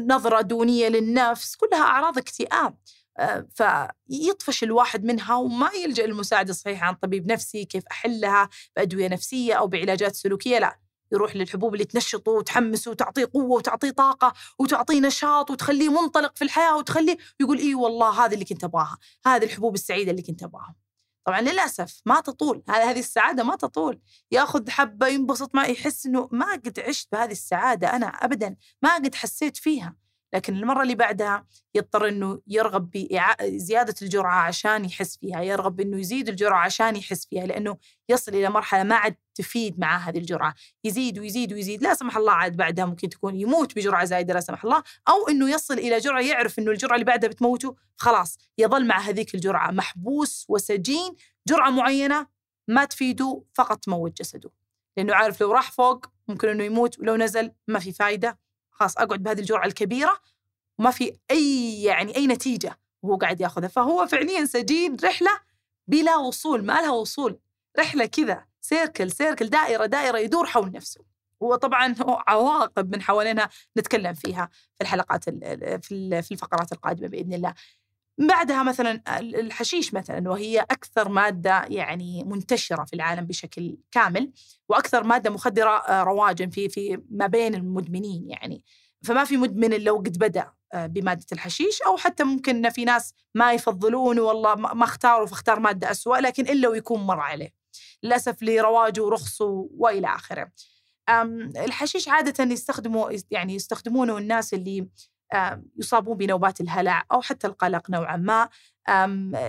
نظرة 0.06 0.40
دونية 0.40 0.88
للنفس، 0.88 1.56
كلها 1.56 1.80
أعراض 1.82 2.18
اكتئاب. 2.18 2.76
آه، 3.18 3.46
فيطفش 3.54 4.64
الواحد 4.64 5.04
منها 5.04 5.34
وما 5.36 5.70
يلجأ 5.84 6.06
للمساعدة 6.06 6.50
الصحيحة 6.50 6.86
عن 6.86 6.94
طبيب 6.94 7.32
نفسي 7.32 7.64
كيف 7.64 7.84
أحلها 7.90 8.48
بأدوية 8.76 9.08
نفسية 9.08 9.54
أو 9.54 9.66
بعلاجات 9.66 10.14
سلوكية 10.14 10.58
لا 10.58 10.78
يروح 11.14 11.36
للحبوب 11.36 11.74
اللي 11.74 11.84
تنشطه 11.84 12.32
وتحمسه 12.32 12.90
وتعطيه 12.90 13.30
قوة 13.34 13.56
وتعطيه 13.56 13.90
طاقة 13.90 14.32
وتعطيه 14.58 15.00
نشاط 15.00 15.50
وتخليه 15.50 15.88
منطلق 15.88 16.36
في 16.36 16.44
الحياة 16.44 16.76
وتخليه 16.76 17.16
يقول 17.40 17.58
إي 17.58 17.74
والله 17.74 18.24
هذه 18.24 18.34
اللي 18.34 18.44
كنت 18.44 18.64
أبغاها 18.64 18.98
هذه 19.26 19.44
الحبوب 19.44 19.74
السعيدة 19.74 20.10
اللي 20.10 20.22
كنت 20.22 20.42
أبغاها. 20.42 20.74
طبعا 21.26 21.40
للأسف 21.40 22.02
ما 22.06 22.20
تطول 22.20 22.62
هذه 22.68 22.98
السعادة 22.98 23.44
ما 23.44 23.56
تطول. 23.56 24.00
يأخذ 24.30 24.70
حبة 24.70 25.06
ينبسط 25.06 25.54
ما 25.54 25.64
يحس 25.64 26.06
إنه 26.06 26.28
ما 26.32 26.52
قد 26.52 26.80
عشت 26.80 27.08
بهذه 27.12 27.32
السعادة 27.32 27.96
أنا 27.96 28.06
أبدا 28.06 28.56
ما 28.82 28.94
قد 28.94 29.14
حسيت 29.14 29.56
فيها. 29.56 30.03
لكن 30.34 30.56
المرة 30.56 30.82
اللي 30.82 30.94
بعدها 30.94 31.46
يضطر 31.74 32.08
إنه 32.08 32.40
يرغب 32.46 32.90
بزيادة 32.90 33.94
الجرعة 34.02 34.40
عشان 34.40 34.84
يحس 34.84 35.16
فيها، 35.16 35.42
يرغب 35.42 35.80
إنه 35.80 36.00
يزيد 36.00 36.28
الجرعة 36.28 36.64
عشان 36.64 36.96
يحس 36.96 37.26
فيها 37.26 37.46
لأنه 37.46 37.76
يصل 38.08 38.34
إلى 38.34 38.50
مرحلة 38.50 38.82
ما 38.82 38.94
عاد 38.94 39.16
تفيد 39.34 39.80
معاه 39.80 39.98
هذه 39.98 40.18
الجرعة، 40.18 40.54
يزيد 40.84 41.18
ويزيد 41.18 41.52
ويزيد، 41.52 41.82
لا 41.82 41.94
سمح 41.94 42.16
الله 42.16 42.32
عاد 42.32 42.56
بعدها 42.56 42.84
ممكن 42.84 43.08
تكون 43.08 43.40
يموت 43.40 43.76
بجرعة 43.76 44.04
زايدة 44.04 44.34
لا 44.34 44.40
سمح 44.40 44.64
الله، 44.64 44.82
أو 45.08 45.28
إنه 45.28 45.50
يصل 45.50 45.74
إلى 45.74 45.98
جرعة 45.98 46.20
يعرف 46.20 46.58
إنه 46.58 46.70
الجرعة 46.70 46.94
اللي 46.94 47.04
بعدها 47.04 47.30
بتموته، 47.30 47.76
خلاص 47.96 48.38
يظل 48.58 48.86
مع 48.86 48.98
هذيك 48.98 49.34
الجرعة. 49.34 49.70
محبوس 49.70 50.46
وسجين 50.48 51.14
جرعة 51.48 51.70
معينة 51.70 52.26
ما 52.68 52.84
تفيده 52.84 53.42
فقط 53.54 53.78
تموت 53.84 54.18
جسده. 54.18 54.50
لأنه 54.96 55.14
عارف 55.14 55.40
لو 55.40 55.52
راح 55.52 55.72
فوق 55.72 56.06
ممكن 56.28 56.48
إنه 56.48 56.64
يموت 56.64 56.98
ولو 56.98 57.16
نزل 57.16 57.52
ما 57.68 57.78
في 57.78 57.92
فايدة. 57.92 58.43
خلاص 58.74 58.98
أقعد 58.98 59.22
بهذه 59.22 59.38
الجرعة 59.40 59.66
الكبيرة 59.66 60.18
وما 60.78 60.90
في 60.90 61.12
أي 61.30 61.82
يعني 61.82 62.16
أي 62.16 62.26
نتيجة 62.26 62.78
وهو 63.02 63.16
قاعد 63.16 63.40
ياخذها. 63.40 63.68
فهو 63.68 64.06
فعليا 64.06 64.44
سجين 64.44 64.96
رحلة 65.04 65.30
بلا 65.88 66.16
وصول 66.16 66.64
ما 66.64 66.72
لها 66.72 66.90
وصول. 66.90 67.38
رحلة 67.78 68.06
كذا 68.06 68.44
سيركل 68.60 69.10
سيركل 69.10 69.48
دائرة 69.48 69.86
دائرة 69.86 70.18
يدور 70.18 70.46
حول 70.46 70.72
نفسه. 70.72 71.00
وطبعا 71.40 71.94
عواقب 72.28 72.94
من 72.94 73.02
حوالينها 73.02 73.48
نتكلم 73.78 74.14
فيها 74.14 74.48
في 74.74 74.82
الحلقات 74.82 75.24
في 75.84 76.28
الفقرات 76.32 76.72
القادمة 76.72 77.08
بإذن 77.08 77.32
الله. 77.32 77.54
بعدها 78.18 78.62
مثلا 78.62 79.02
الحشيش 79.18 79.94
مثلا 79.94 80.30
وهي 80.30 80.60
أكثر 80.60 81.08
مادة 81.08 81.64
يعني 81.68 82.24
منتشرة 82.24 82.84
في 82.84 82.92
العالم 82.96 83.26
بشكل 83.26 83.76
كامل 83.90 84.32
وأكثر 84.68 85.04
مادة 85.04 85.30
مخدرة 85.30 85.70
آه، 85.70 86.02
رواجا 86.02 86.46
في 86.46 86.68
في 86.68 87.02
ما 87.10 87.26
بين 87.26 87.54
المدمنين 87.54 88.30
يعني 88.30 88.64
فما 89.02 89.24
في 89.24 89.36
مدمن 89.36 89.72
إلا 89.72 89.90
وقد 89.90 90.18
بدأ 90.18 90.52
آه، 90.72 90.86
بمادة 90.86 91.26
الحشيش 91.32 91.82
أو 91.82 91.96
حتى 91.96 92.24
ممكن 92.24 92.70
في 92.70 92.84
ناس 92.84 93.14
ما 93.34 93.52
يفضلون 93.52 94.18
والله 94.18 94.54
ما 94.54 94.84
اختاروا 94.84 95.26
فاختار 95.26 95.60
مادة 95.60 95.90
اسوء 95.90 96.18
لكن 96.18 96.48
إلا 96.48 96.68
ويكون 96.68 97.00
مر 97.00 97.20
عليه 97.20 97.54
للأسف 98.02 98.42
لرواجه 98.42 99.02
ورخصه 99.02 99.68
وإلى 99.70 100.06
آخره. 100.06 100.50
الحشيش 101.56 102.08
عادة 102.08 102.44
يستخدموا 102.44 103.10
يعني 103.30 103.54
يستخدمونه 103.54 104.18
الناس 104.18 104.54
اللي 104.54 104.88
يصابون 105.76 106.16
بنوبات 106.16 106.60
الهلع 106.60 107.04
أو 107.12 107.20
حتى 107.20 107.46
القلق 107.46 107.90
نوعا 107.90 108.16
ما. 108.16 108.48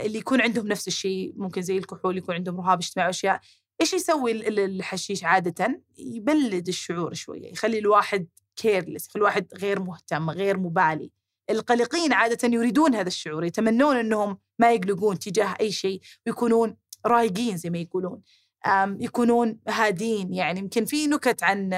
اللي 0.05 0.19
يكون 0.19 0.41
عندهم 0.41 0.67
نفس 0.67 0.88
الشيء 0.88 1.33
ممكن 1.38 1.61
زي 1.61 1.77
الكحول 1.77 2.17
يكون 2.17 2.35
عندهم 2.35 2.61
رهاب 2.61 2.77
اجتماعي 2.77 3.07
وأشياء. 3.07 3.39
إيش 3.81 3.93
يسوي 3.93 4.31
الحشيش 4.47 5.23
عادة؟ 5.23 5.81
يبلد 5.97 6.67
الشعور 6.67 7.13
شوية 7.13 7.51
يخلي 7.51 7.79
الواحد 7.79 8.27
كيرلس 8.55 9.07
يخلي 9.07 9.19
الواحد 9.19 9.47
غير 9.53 9.79
مهتم 9.79 10.29
غير 10.29 10.57
مبالي. 10.57 11.11
القلقين 11.49 12.13
عادة 12.13 12.47
يريدون 12.47 12.95
هذا 12.95 13.07
الشعور 13.07 13.45
يتمنون 13.45 13.95
أنهم 13.95 14.38
ما 14.59 14.73
يقلقون 14.73 15.19
تجاه 15.19 15.55
أي 15.61 15.71
شيء 15.71 16.01
ويكونون 16.27 16.77
رايقين 17.05 17.57
زي 17.57 17.69
ما 17.69 17.77
يقولون. 17.77 18.21
يكونون 18.99 19.59
هادين 19.67 20.33
يعني. 20.33 20.59
يمكن 20.59 20.85
في 20.85 21.07
نكت 21.07 21.43
عن 21.43 21.69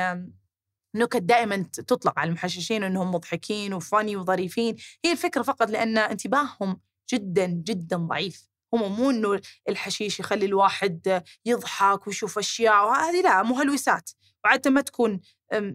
نكت 0.95 1.17
دائما 1.17 1.65
تطلق 1.73 2.19
على 2.19 2.27
المحششين 2.27 2.83
إنهم 2.83 3.11
مضحكين 3.11 3.73
وفاني 3.73 4.15
وظريفين. 4.15 4.75
هي 5.05 5.11
الفكرة 5.11 5.41
فقط 5.41 5.69
لأن 5.69 5.97
انتباههم 5.97 6.79
جدا 7.13 7.45
جدا 7.45 7.97
ضعيف. 7.97 8.47
هم 8.73 8.91
مو 8.95 9.09
إنه 9.09 9.41
الحشيش 9.69 10.19
يخلي 10.19 10.45
الواحد 10.45 11.23
يضحك 11.45 12.07
ويشوف 12.07 12.37
أشياء 12.37 12.85
وهذه 12.85 13.21
لا 13.21 13.43
مهلوسات 13.43 14.09
وعادة 14.45 14.71
ما 14.71 14.81
تكون 14.81 15.19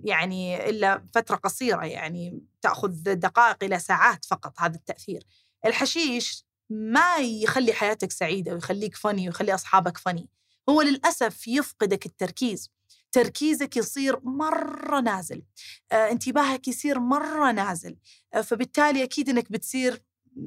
يعني 0.05 0.70
إلا 0.70 1.07
فترة 1.14 1.37
قصيرة 1.37 1.85
يعني 1.85 2.42
تأخذ 2.62 2.90
دقائق 3.14 3.64
إلى 3.64 3.79
ساعات 3.79 4.25
فقط 4.25 4.61
هذا 4.61 4.77
التأثير. 4.77 5.22
الحشيش 5.66 6.44
ما 6.70 7.16
يخلي 7.18 7.72
حياتك 7.72 8.12
سعيدة 8.12 8.53
ويخليك 8.53 8.96
فني 8.96 9.29
ويخلي 9.29 9.55
أصحابك 9.55 9.98
فني 9.98 10.29
هو 10.68 10.83
للأسف 10.83 11.48
يفقدك 11.48 12.07
التركيز. 12.07 12.70
تركيزك 13.12 13.77
يصير 13.77 14.20
مرة 14.25 15.01
نازل 15.01 15.42
آه، 15.92 16.11
انتباهك 16.11 16.68
يصير 16.68 17.01
مرة 17.01 17.53
نازل 17.53 17.96
آه، 18.35 18.40
فبالتالي 18.40 19.05
أكيد 19.05 19.29
أنك 19.29 19.53
بتصير 19.53 20.03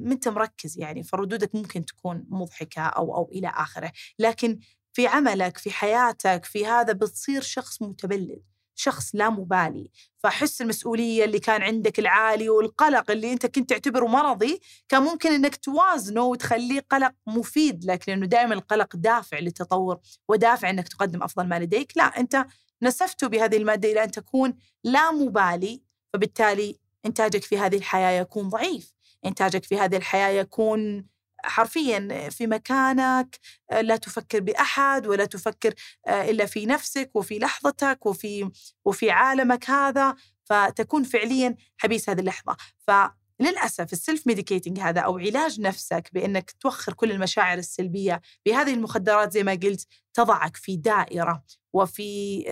أنت 0.06 0.28
مركز 0.28 0.78
يعني 0.78 1.02
فردودك 1.02 1.54
ممكن 1.54 1.84
تكون 1.84 2.26
مضحكة 2.28 2.82
أو 2.82 3.16
أو 3.16 3.28
إلى 3.32 3.48
آخره، 3.48 3.92
لكن 4.18 4.58
في 4.92 5.06
عملك 5.06 5.58
في 5.58 5.70
حياتك 5.70 6.44
في 6.44 6.66
هذا 6.66 6.92
بتصير 6.92 7.42
شخص 7.42 7.82
متبلد. 7.82 8.42
شخص 8.76 9.10
لا 9.14 9.30
مبالي. 9.30 9.90
فحس 10.18 10.62
المسؤولية 10.62 11.24
اللي 11.24 11.38
كان 11.38 11.62
عندك 11.62 11.98
العالي 11.98 12.48
والقلق 12.48 13.10
اللي 13.10 13.32
أنت 13.32 13.46
كنت 13.46 13.70
تعتبره 13.70 14.06
مرضي 14.06 14.60
كان 14.88 15.02
ممكن 15.02 15.32
أنك 15.32 15.56
توازنه 15.56 16.22
وتخليه 16.22 16.86
قلق 16.90 17.12
مفيد 17.26 17.84
لك 17.84 18.08
لأنه 18.08 18.26
دائما 18.26 18.54
القلق 18.54 18.96
دافع 18.96 19.38
للتطور 19.38 19.98
ودافع 20.28 20.70
أنك 20.70 20.88
تقدم 20.88 21.22
أفضل 21.22 21.48
ما 21.48 21.58
لديك. 21.58 21.92
لا 21.96 22.04
أنت 22.04 22.46
نسفته 22.82 23.26
بهذه 23.26 23.56
المادة 23.56 23.92
إلى 23.92 24.04
أن 24.04 24.10
تكون 24.10 24.54
لا 24.84 25.10
مبالي 25.10 25.82
فبالتالي 26.12 26.78
إنتاجك 27.06 27.44
في 27.44 27.58
هذه 27.58 27.76
الحياة 27.76 28.20
يكون 28.20 28.48
ضعيف. 28.48 28.92
إنتاجك 29.26 29.64
في 29.64 29.78
هذه 29.78 29.96
الحياة 29.96 30.28
يكون 30.28 31.06
حرفيا 31.46 32.28
في 32.30 32.46
مكانك 32.46 33.38
لا 33.80 33.96
تفكر 33.96 34.40
بأحد 34.40 35.06
ولا 35.06 35.24
تفكر 35.24 35.74
إلا 36.08 36.46
في 36.46 36.66
نفسك 36.66 37.10
وفي 37.14 37.38
لحظتك 37.38 38.06
وفي 38.06 38.50
وفي 38.84 39.10
عالمك 39.10 39.70
هذا 39.70 40.14
فتكون 40.44 41.04
فعليا 41.04 41.56
حبيس 41.78 42.10
هذه 42.10 42.20
اللحظة. 42.20 42.56
فللأسف 42.78 43.92
ال 43.92 44.26
self-medicating 44.26 44.80
هذا 44.80 45.00
أو 45.00 45.18
علاج 45.18 45.60
نفسك 45.60 46.10
بأنك 46.12 46.50
توخر 46.60 46.92
كل 46.92 47.12
المشاعر 47.12 47.58
السلبية 47.58 48.20
بهذه 48.46 48.74
المخدرات 48.74 49.32
زي 49.32 49.42
ما 49.42 49.52
قلت 49.52 49.86
تضعك 50.14 50.56
في 50.56 50.76
دائرة. 50.76 51.44
وفي 51.76 52.44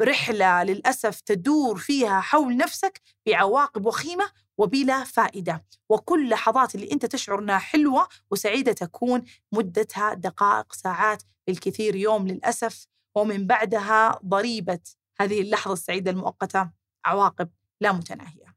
رحلة 0.00 0.62
للأسف 0.62 1.20
تدور 1.20 1.78
فيها 1.78 2.20
حول 2.20 2.56
نفسك 2.56 3.00
بعواقب 3.26 3.86
وخيمة 3.86 4.30
وبلا 4.58 5.04
فائدة 5.04 5.64
وكل 5.88 6.28
لحظات 6.28 6.74
اللي 6.74 6.92
أنت 6.92 7.06
تشعر 7.06 7.38
انها 7.38 7.58
حلوة 7.58 8.08
وسعيدة 8.30 8.72
تكون 8.72 9.24
مدتها 9.52 10.14
دقائق 10.14 10.72
ساعات 10.72 11.22
بالكثير 11.46 11.96
يوم 11.96 12.28
للأسف 12.28 12.86
ومن 13.14 13.46
بعدها 13.46 14.20
ضريبة 14.24 14.80
هذه 15.20 15.40
اللحظة 15.40 15.72
السعيدة 15.72 16.10
المؤقتة 16.10 16.70
عواقب 17.04 17.50
لا 17.80 17.92
متناهية. 17.92 18.56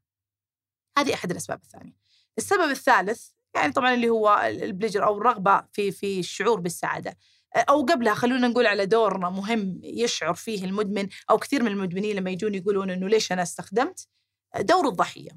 هذه 0.98 1.14
أحد 1.14 1.30
الأسباب 1.30 1.62
الثانية. 1.62 1.96
السبب 2.38 2.70
الثالث 2.70 3.28
يعني 3.54 3.72
طبعا 3.72 3.94
اللي 3.94 4.08
هو 4.08 4.50
البليجر 4.62 5.06
أو 5.06 5.18
الرغبة 5.18 5.64
في 5.72 5.90
في 5.90 6.20
الشعور 6.20 6.60
بالسعادة. 6.60 7.16
أو 7.56 7.82
قبلها 7.86 8.14
خلونا 8.14 8.48
نقول 8.48 8.66
على 8.66 8.86
دورنا 8.86 9.30
مهم 9.30 9.80
يشعر 9.82 10.34
فيه 10.34 10.64
المدمن 10.64 11.08
أو 11.30 11.38
كثير 11.38 11.62
من 11.62 11.70
المدمنين 11.70 12.16
لما 12.16 12.30
يجون 12.30 12.54
يقولون 12.54 12.90
إنه 12.90 13.08
ليش 13.08 13.32
أنا 13.32 13.42
استخدمت؟ 13.42 14.08
دور 14.60 14.88
الضحية. 14.88 15.30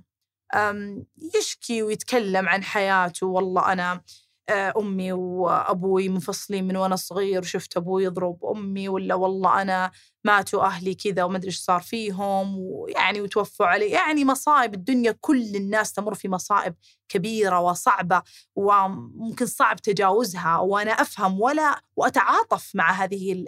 يشكي 1.36 1.84
ويتكلم 1.84 2.50
عن 2.50 2.64
حياته 2.64 3.28
والله 3.28 3.72
أنا 3.74 4.02
آه، 4.50 4.74
أمي 4.78 5.12
وأبوي 5.12 6.10
منفصلين 6.10 6.68
من 6.68 6.76
وأنا 6.78 6.96
صغير 6.96 7.40
وشفت 7.42 7.78
أبوي 7.78 8.04
يضرب 8.04 8.46
أمي 8.46 8.90
ولا 8.90 9.16
والله 9.16 9.62
أنا 9.62 9.92
ماتوا 10.26 10.64
أهلي 10.66 10.96
كذا 10.96 11.24
وما 11.24 11.38
أدري 11.38 11.48
إيش 11.48 11.60
صار 11.60 11.82
فيهم 11.82 12.56
ويعني 12.60 13.22
وتوفوا 13.22 13.66
علي. 13.66 13.90
يعني 13.90 14.26
مصائب 14.26 14.74
الدنيا 14.74 15.16
كل 15.22 15.56
الناس 15.56 15.94
تمر 15.94 16.14
في 16.14 16.30
مصائب 16.30 16.76
كبيرة 17.10 17.60
وصعبة 17.60 18.22
وممكن 18.56 19.46
صعب 19.46 19.76
تجاوزها 19.82 20.58
وأنا 20.58 20.92
أفهم 20.92 21.42
ولا 21.42 21.82
وأتعاطف 21.96 22.72
مع 22.76 22.92
هذه 22.92 23.46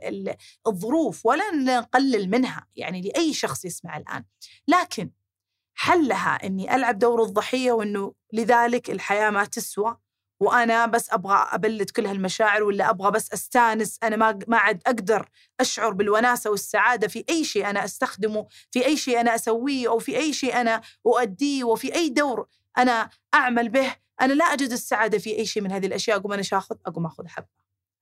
الظروف 0.68 1.26
ولا 1.26 1.52
نقلل 1.52 2.30
منها 2.30 2.68
يعني 2.76 3.02
لأي 3.02 3.34
شخص 3.34 3.66
يسمع 3.66 3.98
الآن. 3.98 4.24
لكن 4.68 5.12
حلها 5.76 6.46
إني 6.46 6.76
ألعب 6.76 7.00
دور 7.00 7.24
الضحية 7.24 7.72
وإنه 7.72 8.14
لذلك 8.34 8.90
الحياة 8.90 9.30
ما 9.30 9.46
تسوى. 9.46 9.98
وأنا 10.40 10.86
بس 10.86 11.14
أبغى 11.14 11.48
أبلد 11.52 11.90
كل 11.90 12.06
هالمشاعر 12.06 12.64
ولا 12.64 12.90
أبغى 12.90 13.12
بس 13.12 13.34
أستانس 13.34 14.00
أنا 14.04 14.16
ما 14.16 14.40
ما 14.48 14.58
عاد 14.58 14.82
أقدر 14.86 15.30
أشعر 15.60 15.94
بالوناسة 15.94 16.50
والسعادة. 16.50 17.08
في 17.08 17.26
أي 17.30 17.44
شيء 17.44 17.70
أنا 17.70 17.86
أستخدمه 17.86 18.48
في 18.72 18.86
أي 18.86 18.98
شيء 18.98 19.20
أنا 19.20 19.36
أسويه 19.36 19.90
أو 19.90 20.00
في 20.00 20.18
أي 20.18 20.34
شيء 20.34 20.62
أنا 20.62 20.82
أؤديه 21.06 21.64
وفي 21.64 21.96
أي 21.96 22.10
دور 22.10 22.48
أنا 22.78 23.10
أعمل 23.34 23.70
به 23.70 23.96
أنا 24.22 24.34
لا 24.34 24.46
أجد 24.46 24.72
السعادة 24.72 25.18
في 25.18 25.38
أي 25.38 25.46
شيء 25.46 25.64
من 25.64 25.72
هذه 25.72 25.86
الأشياء. 25.86 26.18
أقوم 26.18 26.34
أنا 26.34 26.42
شاخذ 26.42 26.76
أقوم 26.86 27.06
أخذ 27.06 27.28
حبة 27.28 27.48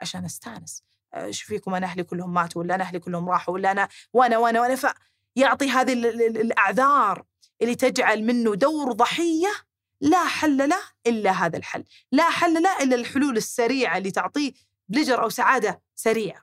عشان 0.01 0.25
أستانس. 0.25 0.83
إيش 1.15 1.41
فيكم؟ 1.41 1.75
أنا 1.75 1.87
أهلي 1.87 2.03
كلهم 2.03 2.33
ماتوا 2.33 2.61
ولا 2.61 2.75
أنا 2.75 2.83
أهلي 2.83 2.99
كلهم 2.99 3.29
راحوا 3.29 3.53
ولا 3.53 3.71
أنا 3.71 3.87
وأنا 4.13 4.37
وأنا 4.37 4.61
وأنا. 4.61 4.75
فيعطي 4.75 5.69
هذه 5.69 5.93
الأعذار 6.27 7.25
اللي 7.61 7.75
تجعل 7.75 8.23
منه 8.23 8.55
دور 8.55 8.91
ضحية 8.91 9.51
لا 10.01 10.25
حل 10.27 10.69
له 10.69 10.81
إلا 11.07 11.31
هذا 11.31 11.57
الحل. 11.57 11.83
لا 12.11 12.29
حل 12.29 12.63
له 12.63 12.83
إلا 12.83 12.95
الحلول 12.95 13.37
السريعة 13.37 13.97
اللي 13.97 14.11
تعطيه 14.11 14.53
بلجر 14.89 15.23
أو 15.23 15.29
سعادة 15.29 15.81
سريعة. 15.95 16.41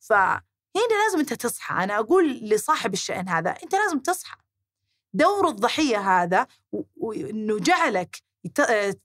فهنا 0.00 0.42
لازم 1.04 1.18
أنت 1.18 1.32
تصحى. 1.32 1.84
أنا 1.84 1.98
أقول 1.98 2.32
لصاحب 2.32 2.92
الشأن 2.92 3.28
هذا 3.28 3.50
أنت 3.50 3.74
لازم 3.74 3.98
تصحى. 3.98 4.36
دور 5.14 5.48
الضحية 5.48 5.98
هذا 5.98 6.46
وإنه 6.96 7.58
جعلك 7.58 8.16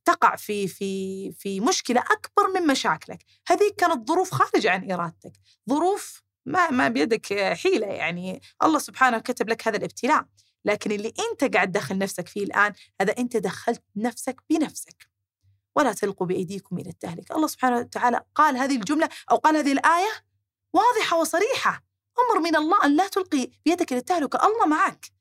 تقع 0.06 0.36
في 0.36 0.68
في 0.68 1.32
في 1.32 1.60
مشكلة 1.60 2.02
أكبر 2.02 2.48
من 2.56 2.68
مشاكلك. 2.68 3.26
هذه 3.48 3.72
كانت 3.78 4.08
ظروف 4.08 4.32
خارجة 4.32 4.72
عن 4.72 4.92
إرادتك. 4.92 5.34
ظروف 5.70 6.24
ما 6.46 6.70
ما 6.70 6.88
بيدك 6.88 7.54
حيلة 7.54 7.88
يعني. 7.88 8.42
الله 8.64 8.80
سبحانه 8.80 9.20
كتب 9.20 9.50
لك 9.50 9.68
هذا 9.68 9.78
الابتلاء. 9.78 10.26
لكن 10.66 10.92
اللي 10.92 11.14
أنت 11.32 11.56
قاعد 11.56 11.72
تدخل 11.72 11.98
نفسك 11.98 12.28
فيه 12.28 12.44
الآن 12.44 12.74
هذا 13.02 13.18
أنت 13.18 13.38
دخلت 13.38 13.84
نفسك 13.96 14.42
بنفسك. 14.50 15.10
ولا 15.76 15.94
تلقوا 15.94 16.28
بأيديكم 16.28 16.78
إلى 16.78 16.90
التهلكة. 16.90 17.36
الله 17.36 17.48
سبحانه 17.48 17.78
وتعالى 17.78 18.22
قال 18.36 18.58
هذه 18.58 18.76
الجملة 18.76 19.10
أو 19.32 19.38
قال 19.38 19.56
هذه 19.56 19.72
الآية 19.72 20.12
واضحة 20.74 21.18
وصريحة. 21.18 21.84
أمر 22.20 22.42
من 22.42 22.56
الله 22.56 22.86
أن 22.86 22.96
لا 22.96 23.08
تلقي 23.08 23.48
بيدك 23.66 23.92
إلى 23.92 24.00
التهلكة. 24.00 24.48
الله 24.48 24.66
معك. 24.66 25.12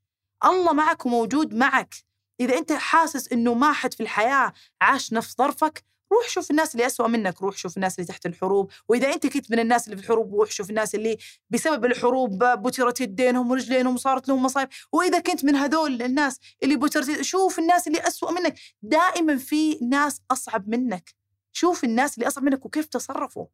الله 0.45 0.73
معك 0.73 1.07
وموجود 1.07 1.55
معك. 1.55 1.95
إذا 2.41 2.59
أنت 2.59 2.73
حاسس 2.73 3.33
أنه 3.33 3.55
ما 3.55 3.73
حد 3.73 3.95
في 3.95 4.03
الحياة 4.03 4.53
عاش 4.81 5.13
نفس 5.13 5.37
ظرفك 5.37 5.85
روح 6.13 6.29
شوف 6.29 6.51
الناس 6.51 6.75
اللي 6.75 6.87
أسوأ 6.87 7.07
منك 7.07 7.43
روح 7.43 7.57
شوف 7.57 7.77
الناس 7.77 7.99
اللي 7.99 8.07
تحت 8.09 8.27
الحروب 8.27 8.71
وإذا 8.89 9.13
أنت 9.13 9.27
كنت 9.27 9.51
من 9.51 9.59
الناس 9.59 9.85
اللي 9.85 9.97
في 9.97 10.03
الحروب 10.03 10.35
روح 10.35 10.51
شوف 10.51 10.71
الناس 10.71 10.95
اللي 10.95 11.19
بسبب 11.51 11.85
الحروب 11.85 12.45
بترت 12.45 13.01
يدينهم 13.01 13.51
ورجلينهم 13.51 13.95
وصارت 13.95 14.29
لهم 14.29 14.43
مصايب. 14.43 14.69
وإذا 14.93 15.19
كنت 15.19 15.45
من 15.45 15.57
هذول 15.57 16.03
الناس 16.03 16.39
اللي 16.63 16.77
بترت 16.77 17.21
شوف 17.21 17.59
الناس 17.59 17.87
اللي 17.89 17.99
أسوأ 18.09 18.31
منك. 18.31 18.59
دائما 18.83 19.37
في 19.37 19.79
ناس 19.79 20.21
أصعب 20.31 20.69
منك. 20.69 21.15
شوف 21.53 21.85
الناس 21.85 22.15
اللي 22.15 22.29
أصعب 22.29 22.45
منك 22.45 22.67
وكيف 22.67 22.87
تصرفوا. 22.87 23.47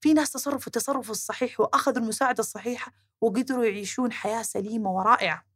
في 0.00 0.12
ناس 0.12 0.32
تصرفوا 0.32 0.66
التصرف 0.66 1.10
الصحيح 1.10 1.60
وأخذوا 1.60 1.98
المساعدة 1.98 2.40
الصحيحة 2.40 2.92
وقدروا 3.20 3.64
يعيشون 3.64 4.12
حياة 4.12 4.42
سليمة 4.42 4.90
ورائعة. 4.90 5.53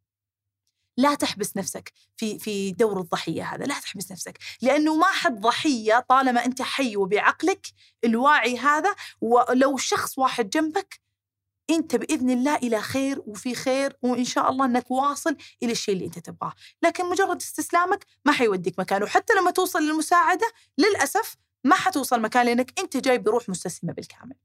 لا 0.98 1.14
تحبس 1.14 1.56
نفسك 1.56 1.92
في 2.16 2.38
في 2.38 2.72
دور 2.72 3.00
الضحية 3.00 3.54
هذا 3.54 3.64
لا 3.64 3.80
تحبس 3.80 4.12
نفسك 4.12 4.38
لأنه 4.62 4.96
ما 4.96 5.06
حد 5.06 5.40
ضحية 5.40 6.06
طالما 6.08 6.44
أنت 6.44 6.62
حي 6.62 6.96
وبعقلك 6.96 7.66
الواعي 8.04 8.58
هذا 8.58 8.94
ولو 9.20 9.76
شخص 9.76 10.18
واحد 10.18 10.50
جنبك 10.50 11.00
أنت 11.70 11.96
بإذن 11.96 12.30
الله 12.30 12.56
إلى 12.56 12.80
خير 12.80 13.22
وفي 13.26 13.54
خير 13.54 13.96
وإن 14.02 14.24
شاء 14.24 14.50
الله 14.50 14.64
أنك 14.64 14.90
واصل 14.90 15.36
إلى 15.62 15.72
الشيء 15.72 15.94
اللي 15.94 16.06
أنت 16.06 16.18
تبغاه، 16.18 16.52
لكن 16.82 17.10
مجرد 17.10 17.36
استسلامك 17.36 18.06
ما 18.24 18.32
حيوديك 18.32 18.78
مكان 18.78 19.02
وحتى 19.02 19.32
لما 19.34 19.50
توصل 19.50 19.82
للمساعدة 19.82 20.52
للأسف 20.78 21.36
ما 21.64 21.74
حتوصل 21.74 22.20
مكان 22.20 22.46
لأنك 22.46 22.80
أنت 22.80 22.96
جاي 22.96 23.18
بروح 23.18 23.48
مستسلمة 23.48 23.92
بالكامل. 23.92 24.36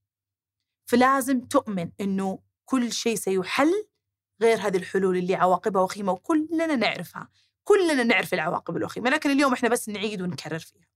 فلازم 0.86 1.42
تؤمن 1.42 1.90
إنه 2.02 2.40
كل 2.66 2.92
شيء 2.92 3.16
سيحل 3.16 3.86
غير 4.44 4.68
هذه 4.68 4.78
الحلول 4.78 5.18
اللي 5.18 5.36
عواقبها 5.36 5.82
وخيمة 5.82 6.12
وكلنا 6.12 6.76
نعرفها. 6.76 7.30
كلنا 7.64 8.04
نعرف 8.04 8.34
العواقب 8.34 8.78
الوخيمة 8.78 9.10
لكن 9.10 9.32
اليوم 9.32 9.54
إحنا 9.54 9.70
بس 9.70 9.90
نعيد 9.90 10.22
ونكرر 10.22 10.60
فيها. 10.60 10.88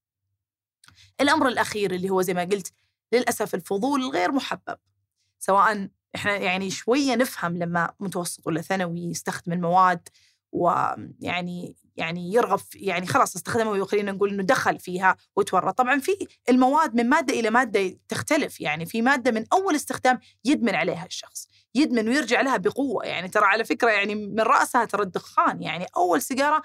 الأمر 1.21 1.47
الأخير 1.47 1.91
اللي 1.91 2.09
هو 2.09 2.21
زي 2.21 2.33
ما 2.33 2.43
قلت 2.43 2.73
للأسف 3.13 3.55
الفضول 3.55 4.01
الغير 4.01 4.31
محبب. 4.31 4.77
سواء 5.39 5.89
إحنا 6.15 6.37
يعني 6.37 6.69
شوية 6.69 7.15
نفهم 7.15 7.57
لما 7.57 7.93
متوسط 7.99 8.47
ولا 8.47 8.61
ثانوي 8.61 8.99
يستخدم 8.99 9.53
المواد 9.53 10.09
ويعني 10.51 11.75
يعني 11.97 12.33
يرغب 12.33 12.59
يعني 12.75 13.07
خلاص 13.07 13.35
استخدمها 13.35 13.81
وخلينا 13.81 14.11
نقول 14.11 14.29
إنه 14.29 14.43
دخل 14.43 14.79
فيها 14.79 15.15
وتورط. 15.35 15.77
طبعا 15.77 15.99
في 15.99 16.27
المواد 16.49 16.95
من 16.95 17.09
مادة 17.09 17.39
إلى 17.39 17.49
مادة 17.49 17.97
تختلف 18.07 18.61
يعني 18.61 18.85
في 18.85 19.01
مادة 19.01 19.31
من 19.31 19.45
أول 19.53 19.75
استخدام 19.75 20.19
يدمن 20.45 20.75
عليها 20.75 21.05
الشخص 21.05 21.47
يدمن 21.75 22.09
ويرجع 22.09 22.41
لها 22.41 22.57
بقوة. 22.57 23.05
يعني 23.05 23.27
ترى 23.27 23.45
على 23.45 23.65
فكرة 23.65 23.89
يعني 23.89 24.15
من 24.15 24.39
رأسها 24.39 24.85
ترى 24.85 25.03
الدخان 25.03 25.61
يعني 25.61 25.85
أول 25.97 26.21
سيجارة 26.21 26.61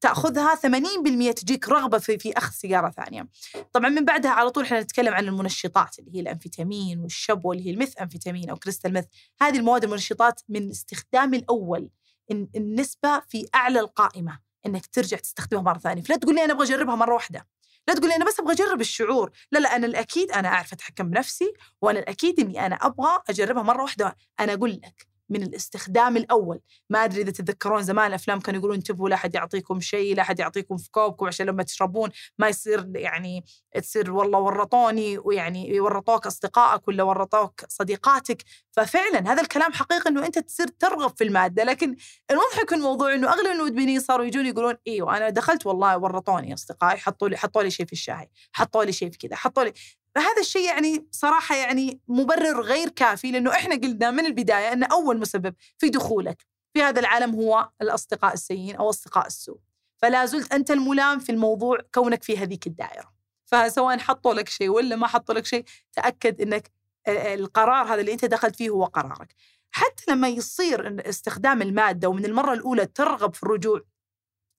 تأخذها 0.00 0.54
80% 0.54 1.32
تجيك 1.32 1.68
رغبة 1.68 1.98
في 1.98 2.18
في 2.18 2.38
أخذ 2.38 2.52
سيجارة 2.52 2.90
ثانية. 2.90 3.28
طبعا 3.72 3.88
من 3.88 4.04
بعدها 4.04 4.30
على 4.30 4.50
طول 4.50 4.64
إحنا 4.64 4.80
نتكلم 4.80 5.14
عن 5.14 5.24
المنشطات 5.24 5.98
اللي 5.98 6.14
هي 6.14 6.20
الانفيتامين 6.20 6.98
والشبو 7.00 7.52
اللي 7.52 7.66
هي 7.66 7.70
الميث 7.70 7.98
انفيتامين 7.98 8.50
أو 8.50 8.56
crystal 8.56 8.92
meth، 8.92 9.04
هذه 9.40 9.58
المواد 9.58 9.84
المنشطات 9.84 10.40
من 10.48 10.62
الاستخدام 10.62 11.34
الأول 11.34 11.90
النسبة 12.30 13.20
في 13.20 13.48
أعلى 13.54 13.80
القائمة. 13.80 14.45
إنك 14.66 14.86
ترجع 14.86 15.16
تستخدمها 15.16 15.62
مرة 15.62 15.78
ثانية، 15.78 16.02
فلا 16.02 16.16
تقول 16.16 16.34
لي 16.34 16.44
أنا 16.44 16.52
أبغى 16.52 16.64
أجربها 16.64 16.94
مرة 16.94 17.14
واحدة. 17.14 17.46
لا 17.88 17.94
تقول 17.94 18.08
لي 18.08 18.16
أنا 18.16 18.24
بس 18.24 18.40
أبغى 18.40 18.52
أجرب 18.52 18.80
الشعور. 18.80 19.30
لا 19.52 19.58
لا 19.58 19.76
أنا 19.76 19.86
الأكيد 19.86 20.30
أنا 20.32 20.48
أعرف 20.48 20.72
أتحكم 20.72 21.10
بنفسي 21.10 21.52
وأنا 21.80 21.98
الأكيد 21.98 22.40
إني 22.40 22.66
أنا 22.66 22.76
أبغى 22.76 23.22
أجربها 23.30 23.62
مرة 23.62 23.82
واحدة. 23.82 24.16
أنا 24.40 24.54
أقول 24.54 24.72
لك 24.72 25.15
من 25.30 25.42
الاستخدام 25.42 26.16
الأول. 26.16 26.60
ما 26.90 27.04
أدري 27.04 27.22
إذا 27.22 27.30
تتذكرون 27.30 27.82
زمان 27.82 28.06
الأفلام 28.06 28.40
كانوا 28.40 28.58
يقولون 28.58 28.76
انتبهوا 28.76 29.08
لا 29.08 29.14
أحد 29.14 29.34
يعطيكم 29.34 29.80
شيء 29.80 30.16
لا 30.16 30.22
أحد 30.22 30.38
يعطيكم 30.38 30.76
في 30.76 30.90
كوبكم 30.90 31.26
عشان 31.26 31.46
لما 31.46 31.62
تشربون 31.62 32.10
ما 32.38 32.48
يصير 32.48 32.90
يعني 32.94 33.44
تصير 33.82 34.12
والله 34.12 34.38
ورطوني 34.38 35.18
ويعني 35.18 35.80
ورطوك 35.80 36.26
أصدقائك 36.26 36.88
ولا 36.88 37.02
ورطوك 37.02 37.60
صديقاتك. 37.68 38.42
ففعلا 38.72 39.32
هذا 39.32 39.42
الكلام 39.42 39.72
حقيقي 39.72 40.10
إنه 40.10 40.26
أنت 40.26 40.38
تصير 40.38 40.66
ترغب 40.68 41.16
في 41.16 41.24
المادة. 41.24 41.64
لكن 41.64 41.96
المضحك 42.30 42.72
الموضوع 42.72 43.14
إنه 43.14 43.32
أغلب 43.32 43.60
المدمنين 43.60 44.00
صاروا 44.00 44.26
يجون 44.26 44.46
يقولون 44.46 44.74
إيوه 44.86 45.16
أنا 45.16 45.30
دخلت 45.30 45.66
والله 45.66 45.98
ورطوني 45.98 46.54
أصدقائي 46.54 46.98
حطوا 46.98 47.28
لي 47.28 47.36
حطوا 47.36 47.62
لي 47.62 47.70
شيء 47.70 47.86
في 47.86 47.92
الشاي 47.92 48.30
حطوا 48.52 48.84
لي 48.84 48.92
شيء 48.92 49.10
في 49.10 49.18
كذا 49.18 49.36
حطوا 49.36 49.64
لي 49.64 49.72
فهذا 50.16 50.40
الشيء 50.40 50.64
يعني 50.64 51.06
صراحة 51.10 51.56
يعني 51.56 52.00
مبرر 52.08 52.60
غير 52.60 52.88
كافي 52.88 53.30
لأنه 53.30 53.50
إحنا 53.50 53.74
قلنا 53.74 54.10
من 54.10 54.26
البداية 54.26 54.72
أن 54.72 54.82
أول 54.84 55.18
مسبب 55.18 55.54
في 55.78 55.88
دخولك 55.88 56.46
في 56.74 56.82
هذا 56.82 57.00
العالم 57.00 57.34
هو 57.34 57.70
الأصدقاء 57.82 58.34
السيئين 58.34 58.76
أو 58.76 58.90
أصدقاء 58.90 59.26
السوء. 59.26 59.58
فلا 59.96 60.26
زلت 60.26 60.52
أنت 60.52 60.70
الملام 60.70 61.18
في 61.18 61.32
الموضوع 61.32 61.78
كونك 61.94 62.22
في 62.22 62.38
هذيك 62.38 62.66
الدائرة. 62.66 63.12
فسواء 63.44 63.98
حطوا 63.98 64.34
لك 64.34 64.48
شيء 64.48 64.68
ولا 64.68 64.96
ما 64.96 65.06
حطوا 65.06 65.34
لك 65.34 65.46
شيء 65.46 65.64
تأكد 65.92 66.40
إنك 66.40 66.70
القرار 67.08 67.86
هذا 67.86 68.00
اللي 68.00 68.12
أنت 68.12 68.24
دخلت 68.24 68.56
فيه 68.56 68.70
هو 68.70 68.84
قرارك. 68.84 69.34
حتى 69.70 70.04
لما 70.08 70.28
يصير 70.28 71.08
استخدام 71.08 71.62
المادة 71.62 72.08
ومن 72.08 72.24
المرة 72.24 72.52
الأولى 72.52 72.86
ترغب 72.86 73.34
في 73.34 73.42
الرجوع 73.42 73.80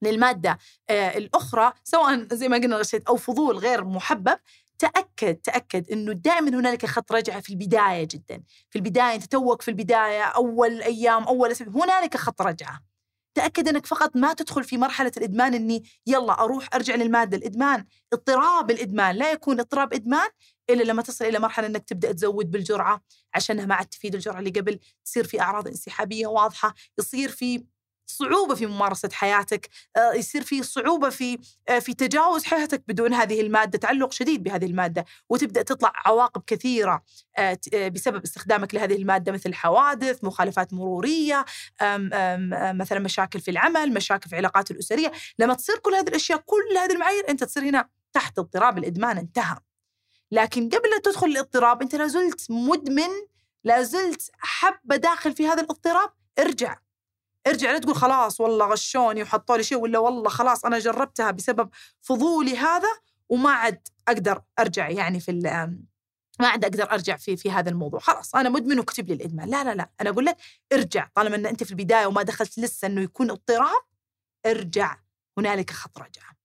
للمادة 0.02 0.58
الأخرى 0.90 1.74
سواء 1.84 2.28
زي 2.34 2.48
ما 2.48 2.58
قلنا 2.58 2.82
أو 3.08 3.16
فضول 3.16 3.58
غير 3.58 3.84
محبب 3.84 4.40
تأكد 4.80 5.36
تأكد 5.36 5.92
أنه 5.92 6.14
دائما 6.14 6.50
هنالك 6.50 6.86
خط 6.86 7.12
رجعة 7.12 7.40
في 7.40 7.50
البداية 7.50 8.08
جدا. 8.12 8.44
في 8.70 8.76
البداية 8.76 9.16
أنت 9.16 9.24
توك 9.24 9.62
في 9.62 9.68
البداية 9.68 10.24
أول 10.24 10.82
أيام 10.82 11.24
أول 11.24 11.52
أسبوع 11.52 11.86
هنالك 11.86 12.18
خط 12.18 12.42
رجعة. 12.42 12.80
تأكد 13.36 13.68
أنك 13.68 13.86
فقط 13.86 14.16
ما 14.16 14.34
تدخل 14.34 14.64
في 14.64 14.78
مرحلة 14.78 15.12
الإدمان 15.18 15.54
أني 15.54 15.84
يلا 16.08 16.44
أروح 16.44 16.70
أرجع 16.74 16.96
للمادة. 16.96 17.38
الإدمان 17.38 17.86
اضطراب 18.14 18.72
الإدمان 18.72 19.16
لا 19.16 19.32
يكون 19.32 19.60
اضطراب 19.60 19.94
إدمان 19.94 20.30
إلا 20.70 20.84
لما 20.84 21.02
تصل 21.02 21.26
إلى 21.26 21.40
مرحلة 21.40 21.68
أنك 21.68 21.84
تبدأ 21.84 22.12
تزود 22.12 22.52
بالجرعة 22.52 23.02
عشانها 23.36 23.66
ما 23.66 23.76
عاد 23.76 23.86
تفيد 23.86 24.16
الجرعة 24.16 24.40
اللي 24.40 24.50
قبل 24.50 24.80
تصير 25.06 25.24
في 25.24 25.42
أعراض 25.42 25.68
انسحابية 25.68 26.28
واضحة 26.28 26.74
يصير 27.00 27.30
في 27.30 27.66
صعوبة 28.08 28.56
في 28.56 28.66
ممارسة 28.66 29.10
حياتك 29.14 29.70
يصير 30.16 30.44
في 30.44 30.64
صعوبة 30.64 31.10
في 31.10 31.38
في 31.80 31.94
تجاوز 31.94 32.44
حياتك 32.44 32.84
بدون 32.88 33.14
هذه 33.14 33.42
المادة 33.42 33.78
تعلق 33.78 34.12
شديد 34.12 34.44
بهذه 34.44 34.66
المادة 34.66 35.06
وتبدأ 35.30 35.62
تطلع 35.62 35.94
عواقب 35.96 36.44
كثيرة 36.48 37.04
بسبب 37.74 38.24
استخدامك 38.24 38.76
لهذه 38.76 38.96
المادة 38.96 39.32
مثل 39.32 39.54
حوادث 39.54 40.24
مخالفات 40.24 40.74
مرورية 40.74 41.46
مثلا 42.74 43.00
مشاكل 43.00 43.40
في 43.40 43.52
العمل 43.52 43.94
مشاكل 43.94 44.30
في 44.30 44.34
العلاقات 44.34 44.72
الأسرية. 44.72 45.12
لما 45.40 45.54
تصير 45.54 45.78
كل 45.78 45.96
هذه 45.96 46.08
الأشياء 46.08 46.44
كل 46.46 46.78
هذه 46.78 46.94
المعايير 46.94 47.30
أنت 47.30 47.44
تصير 47.44 47.64
هنا 47.64 47.90
تحت 48.14 48.40
اضطراب 48.40 48.78
الإدمان 48.78 49.18
انتهى. 49.18 49.58
لكن 50.32 50.70
قبل 50.70 50.90
لا 50.90 51.00
تدخل 51.04 51.28
الاضطراب 51.28 51.82
أنت 51.82 51.96
لازلت 51.96 52.48
مدمن 52.50 53.10
لازلت 53.64 54.32
حبة 54.40 54.96
داخل 54.96 55.34
في 55.34 55.48
هذا 55.48 55.62
الاضطراب 55.62 56.10
ارجع. 56.40 56.78
ارجع 57.48 57.72
لا 57.72 57.80
تقول 57.80 57.96
خلاص 57.96 58.42
والله 58.42 58.66
غشوني 58.66 59.24
وحطوا 59.24 59.58
لي 59.58 59.64
شيء 59.64 59.78
ولا 59.78 60.00
والله 60.00 60.30
خلاص 60.30 60.66
أنا 60.66 60.80
جربتها 60.80 61.32
بسبب 61.32 61.70
فضولي 62.02 62.58
هذا 62.58 62.88
وما 63.30 63.52
عاد 63.52 63.88
أقدر 64.08 64.42
أرجع 64.60 64.90
يعني 64.90 65.20
في 65.20 65.32
ما 66.40 66.48
عاد 66.48 66.66
أقدر 66.66 66.92
أرجع 66.92 67.18
في 67.18 67.38
في 67.38 67.52
هذا 67.52 67.70
الموضوع. 67.70 68.00
خلاص 68.00 68.36
أنا 68.36 68.50
مدمن 68.50 68.80
وكتب 68.80 69.08
لي 69.08 69.14
الإدمان. 69.14 69.50
لا 69.50 69.64
لا 69.64 69.76
لا 69.76 69.90
أنا 70.02 70.10
أقول 70.10 70.26
لك 70.26 70.38
ارجع. 70.74 71.10
طالما 71.16 71.36
ان 71.36 71.46
أنت 71.46 71.64
في 71.64 71.72
البداية 71.72 72.06
وما 72.06 72.24
دخلت 72.24 72.60
لسه 72.60 72.86
إنه 72.86 73.02
يكون 73.02 73.32
اضطراب 73.32 73.84
ارجع. 74.46 74.98
هنالك 75.38 75.72
خط 75.72 75.98
رجعه 75.98 76.37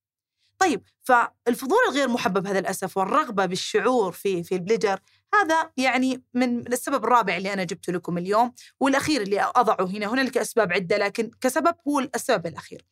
طيب 0.62 0.83
فالفضول 1.03 1.79
الغير 1.88 2.09
محبب 2.09 2.46
هذا 2.46 2.59
الاسف 2.59 2.96
والرغبة 2.96 3.46
بالشعور 3.46 4.12
في 4.12 4.42
في 4.42 4.55
ال 4.55 4.60
pleasure 4.60 5.01
هذا 5.35 5.70
يعني 5.77 6.22
من 6.35 6.72
السبب 6.72 7.05
الرابع 7.05 7.37
اللي 7.37 7.53
أنا 7.53 7.64
جبته 7.64 7.92
لكم 7.92 8.18
اليوم 8.18 8.53
والأخير 8.81 9.20
اللي 9.22 9.53
أضعه 9.57 9.87
هنا. 9.87 10.07
هنالك 10.07 10.38
أسباب 10.38 10.72
عدة 10.72 10.96
لكن 10.98 11.31
كسبب 11.40 11.75
هو 11.88 12.01
السبب 12.01 12.46
الأخير. 12.46 12.85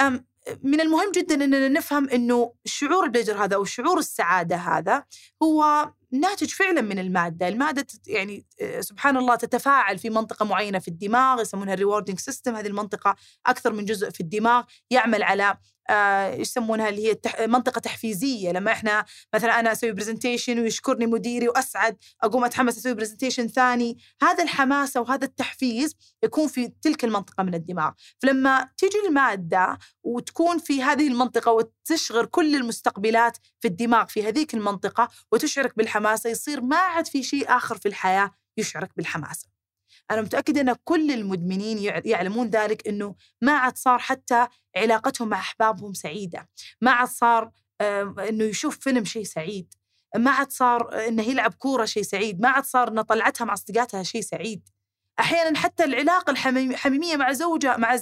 أم 0.00 0.24
من 0.62 0.80
المهم 0.80 1.12
جدا 1.12 1.34
أننا 1.34 1.68
نفهم 1.68 2.08
إنه 2.08 2.52
شعور 2.64 3.04
ال 3.04 3.08
pleasure 3.08 3.44
هذا 3.44 3.56
أو 3.56 3.64
شعور 3.64 3.98
السعادة 3.98 4.56
هذا 4.56 5.04
هو 5.42 5.92
ناتج 6.12 6.48
فعلا 6.48 6.80
من 6.80 6.98
المادة، 6.98 7.48
المادة 7.48 7.86
يعني 8.06 8.46
سبحان 8.80 9.16
الله 9.16 9.36
تتفاعل 9.36 9.98
في 9.98 10.10
منطقة 10.10 10.44
معينة 10.44 10.78
في 10.78 10.88
الدماغ 10.88 11.40
يسمونها 11.40 11.74
ال 11.74 11.78
rewarding 11.78 12.18
system، 12.18 12.54
هذه 12.56 12.66
المنطقة 12.66 13.16
أكثر 13.46 13.72
من 13.72 13.84
جزء 13.84 14.10
في 14.10 14.20
الدماغ 14.20 14.64
يعمل 14.90 15.22
على 15.22 15.44
آه 15.44 15.58
يسمونها 16.38 16.88
اللي 16.88 17.08
هي. 17.08 17.46
منطقة 17.46 17.78
تحفيزية 17.78 18.52
لما 18.52 18.72
إحنا 18.72 19.04
مثلا 19.34 19.60
أنا 19.60 19.72
أسوي 19.72 19.92
presentation 19.92 20.58
ويشكرني 20.58 21.06
مديري 21.06 21.48
وأسعد 21.48 21.96
أقوم 22.22 22.44
أتحمس 22.44 22.78
أسوي 22.78 22.94
presentation 22.94 23.48
ثاني 23.48 23.98
هذا 24.22 24.42
الحماسة 24.42 25.00
وهذا 25.00 25.24
التحفيز 25.24 25.94
يكون 26.24 26.48
في 26.48 26.72
تلك 26.82 27.04
المنطقة 27.04 27.42
من 27.42 27.54
الدماغ 27.54 27.90
فلما 28.22 28.68
تيجي 28.76 28.98
المادة 29.08 29.78
وتكون 30.02 30.58
في 30.58 30.82
هذه 30.82 31.08
المنطقة 31.08 31.52
وتشغل 31.52 32.26
كل 32.26 32.56
المستقبلات 32.56 33.38
في 33.60 33.68
الدماغ 33.68 34.06
في 34.06 34.28
هذيك 34.28 34.54
المنطقة 34.54 35.08
وتشعرك 35.32 35.76
بالحماسة 35.76 36.30
يصير 36.30 36.60
ما 36.60 36.76
عاد 36.76 37.06
في 37.06 37.22
شيء 37.22 37.56
آخر 37.56 37.78
في 37.78 37.88
الحياة 37.88 38.30
يشعرك 38.56 38.90
بالحماسة 38.96 39.51
أنا 40.10 40.22
متأكدة 40.22 40.60
أن 40.60 40.76
كل 40.84 41.10
المدمنين 41.10 41.78
يعلمون 42.04 42.50
ذلك 42.50 42.88
أنه 42.88 43.14
ما 43.40 43.52
عاد 43.52 43.76
صار 43.76 43.98
حتى 43.98 44.46
علاقتهم 44.76 45.28
مع 45.28 45.38
أحبابهم 45.38 45.92
سعيدة. 45.92 46.48
ما 46.80 46.90
عاد 46.90 47.08
صار 47.08 47.50
أنه 48.28 48.44
يشوف 48.44 48.78
فيلم 48.78 49.04
شيء 49.04 49.24
سعيد. 49.24 49.74
ما 50.16 50.30
عاد 50.30 50.50
صار 50.50 51.08
أنه 51.08 51.22
يلعب 51.22 51.54
كورة 51.54 51.84
شيء 51.84 52.02
سعيد. 52.02 52.40
ما 52.40 52.48
عاد 52.48 52.64
صار 52.64 52.88
أنه 52.88 53.02
طلعتها 53.02 53.44
مع 53.44 53.52
أصدقائها 53.52 54.02
شيء 54.02 54.20
سعيد. 54.20 54.68
أحيانا 55.20 55.58
حتى 55.58 55.84
العلاقة 55.84 56.30
الحميميه 56.30 57.16
مع 57.16 57.32
زوجها 57.32 57.76
مع 57.76 57.96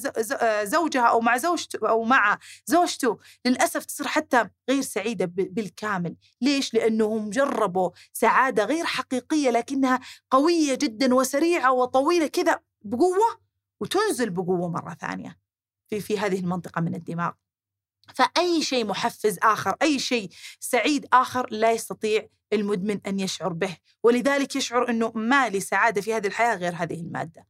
زوجها 0.65 1.03
أو 1.03 1.21
مع 1.21 1.37
زوجته 1.37 1.89
أو 1.89 2.05
مع 2.05 2.39
زوجته 2.67 3.19
للأسف 3.47 3.85
تصير 3.85 4.07
حتى 4.07 4.49
غير 4.71 4.83
سعيدة 4.83 5.25
بالكامل، 5.35 6.17
ليش؟ 6.41 6.75
لأنهم 6.75 7.31
جربوا 7.31 7.91
سعادة 8.13 8.65
غير 8.65 8.85
حقيقية 8.85 9.51
لكنها 9.51 10.01
قوية 10.31 10.75
جدا 10.75 11.15
وسريعة 11.15 11.73
وطويلة 11.73 12.27
كذا 12.27 12.61
بقوة 12.83 13.41
وتنزل 13.81 14.31
بقوة 14.31 14.69
مرة 14.69 14.95
ثانية 14.95 15.39
في 15.91 16.01
في 16.01 16.19
هذه 16.19 16.41
المنطقة 16.41 16.81
من 16.81 16.95
الدماغ. 16.95 17.33
فأي 18.15 18.63
شيء 18.63 18.87
محفز 18.87 19.39
آخر 19.43 19.77
أي 19.83 19.99
شيء 19.99 20.31
سعيد 20.61 21.07
آخر 21.13 21.47
لا 21.51 21.73
يستطيع 21.73 22.27
المدمن 22.53 23.01
أن 23.07 23.21
يشعر 23.21 23.53
به. 23.53 23.77
ولذلك 24.03 24.57
يشعر 24.57 24.91
أنه 24.91 25.13
ما 25.15 25.49
لي 25.49 25.61
سعادة 25.61 26.01
في 26.01 26.15
هذه 26.15 26.27
الحياة 26.27 26.55
غير 26.55 26.75
هذه 26.77 27.01
المادة. 27.01 27.47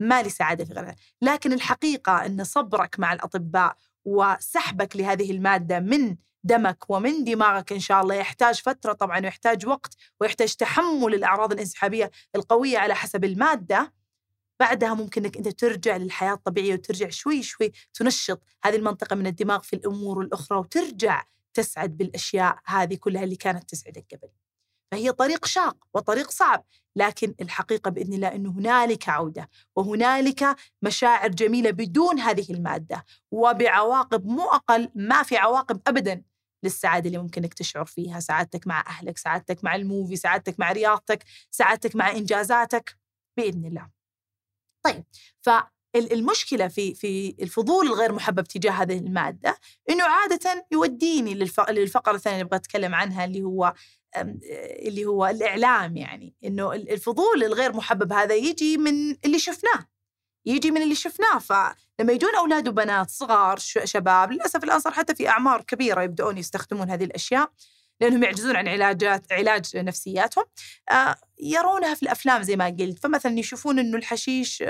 ما 0.00 0.22
لي 0.22 0.28
سعادة 0.28 0.64
في 0.64 0.72
غيرها 0.72 0.96
لكن 1.22 1.52
الحقيقة 1.52 2.26
أن 2.26 2.44
صبرك 2.44 2.98
مع 2.98 3.12
الأطباء 3.12 3.76
وسحبك 4.04 4.96
لهذه 4.96 5.30
المادة 5.30 5.80
من 5.80 6.16
دمك 6.44 6.90
ومن 6.90 7.24
دماغك 7.24 7.72
إن 7.72 7.80
شاء 7.80 8.02
الله 8.02 8.14
يحتاج 8.14 8.60
فترة 8.62 8.92
طبعا 8.92 9.20
ويحتاج 9.20 9.66
وقت 9.66 9.94
ويحتاج 10.20 10.54
تحمل 10.54 11.14
الأعراض 11.14 11.52
الانسحابية 11.52 12.10
القوية 12.36 12.78
على 12.78 12.94
حسب 12.94 13.24
المادة. 13.24 13.92
بعدها 14.60 14.94
ممكن 14.94 15.24
إنك 15.24 15.36
أنت 15.36 15.48
ترجع 15.48 15.96
للحياة 15.96 16.32
الطبيعية 16.32 16.74
وترجع 16.74 17.08
شوي 17.08 17.42
شوي 17.42 17.72
تنشط 17.94 18.42
هذه 18.64 18.76
المنطقة 18.76 19.16
من 19.16 19.26
الدماغ 19.26 19.60
في 19.60 19.76
الأمور 19.76 20.20
الأخرى 20.20 20.58
وترجع 20.58 21.24
تسعد 21.54 21.96
بالأشياء 21.96 22.58
هذه 22.64 22.94
كلها 22.94 23.24
اللي 23.24 23.36
كانت 23.36 23.70
تسعدك 23.70 24.04
قبل. 24.12 24.28
فهي 24.92 25.12
طريق 25.12 25.46
شاق 25.46 25.76
وطريق 25.94 26.30
صعب 26.30 26.64
لكن 26.96 27.34
الحقيقة 27.40 27.90
بإذن 27.90 28.12
الله 28.12 28.28
إنه 28.28 28.50
هنالك 28.50 29.08
عودة 29.08 29.48
وهنالك 29.76 30.56
مشاعر 30.82 31.28
جميلة 31.28 31.70
بدون 31.70 32.18
هذه 32.20 32.52
المادة 32.52 33.04
وبعواقب 33.30 34.26
مو 34.26 34.42
أقل 34.42 34.90
ما 34.94 35.22
في 35.22 35.36
عواقب 35.36 35.80
ابدا 35.86 36.22
للسعادة 36.62 37.06
اللي 37.06 37.18
ممكن 37.18 37.42
إنك 37.42 37.54
تشعر 37.54 37.84
فيها 37.84 38.20
سعادتك 38.20 38.66
مع 38.66 38.84
أهلك 38.86 39.18
سعادتك 39.18 39.64
مع 39.64 39.74
الموفي 39.74 40.16
سعادتك 40.16 40.60
مع 40.60 40.72
رياضتك 40.72 41.24
سعادتك 41.50 41.96
مع 41.96 42.10
إنجازاتك 42.10 42.98
بإذن 43.36 43.64
الله 43.64 43.97
طيب 44.92 45.04
فالمشكلة 45.94 46.68
في 46.68 46.94
في 46.94 47.36
الفضول 47.42 47.86
الغير 47.86 48.12
محبب 48.12 48.44
تجاه 48.44 48.72
هذه 48.72 48.98
المادة 48.98 49.58
إنه 49.90 50.04
عاده 50.04 50.66
يوديني 50.72 51.34
للفقرة 51.68 52.14
الثانية 52.14 52.36
اللي 52.36 52.46
أبغى 52.46 52.56
أتكلم 52.56 52.94
عنها 52.94 53.24
اللي 53.24 53.42
هو 53.42 53.74
اللي 54.86 55.04
هو 55.04 55.26
الإعلام 55.26 55.96
يعني 55.96 56.34
إنه 56.44 56.72
الفضول 56.72 57.44
الغير 57.44 57.72
محبب 57.72 58.12
هذا 58.12 58.34
يجي 58.34 58.76
من 58.76 59.16
اللي 59.24 59.38
شفناه 59.38 59.88
يجي 60.46 60.70
من 60.70 60.82
اللي 60.82 60.94
شفناه. 60.94 61.38
فلما 61.38 62.12
يجون 62.12 62.34
أولاد 62.34 62.68
وبنات 62.68 63.10
صغار 63.10 63.58
شباب 63.84 64.32
للأسف 64.32 64.64
الآن 64.64 64.80
صار 64.80 64.92
حتى 64.92 65.14
في 65.14 65.28
أعمار 65.28 65.62
كبيرة 65.62 66.02
يبدؤون 66.02 66.38
يستخدمون 66.38 66.90
هذه 66.90 67.04
الأشياء 67.04 67.50
لأنهم 68.00 68.22
يعجزون 68.22 68.56
عن 68.56 68.68
علاجات 68.68 69.32
علاج 69.32 69.76
نفسياتهم. 69.76 70.44
آه، 70.90 71.16
يرونها 71.40 71.94
في 71.94 72.02
الأفلام 72.02 72.42
زي 72.42 72.56
ما 72.56 72.66
قلت. 72.66 72.98
فمثلا 72.98 73.38
يشوفون 73.38 73.78
إنه 73.78 73.96
الحشيش 73.96 74.64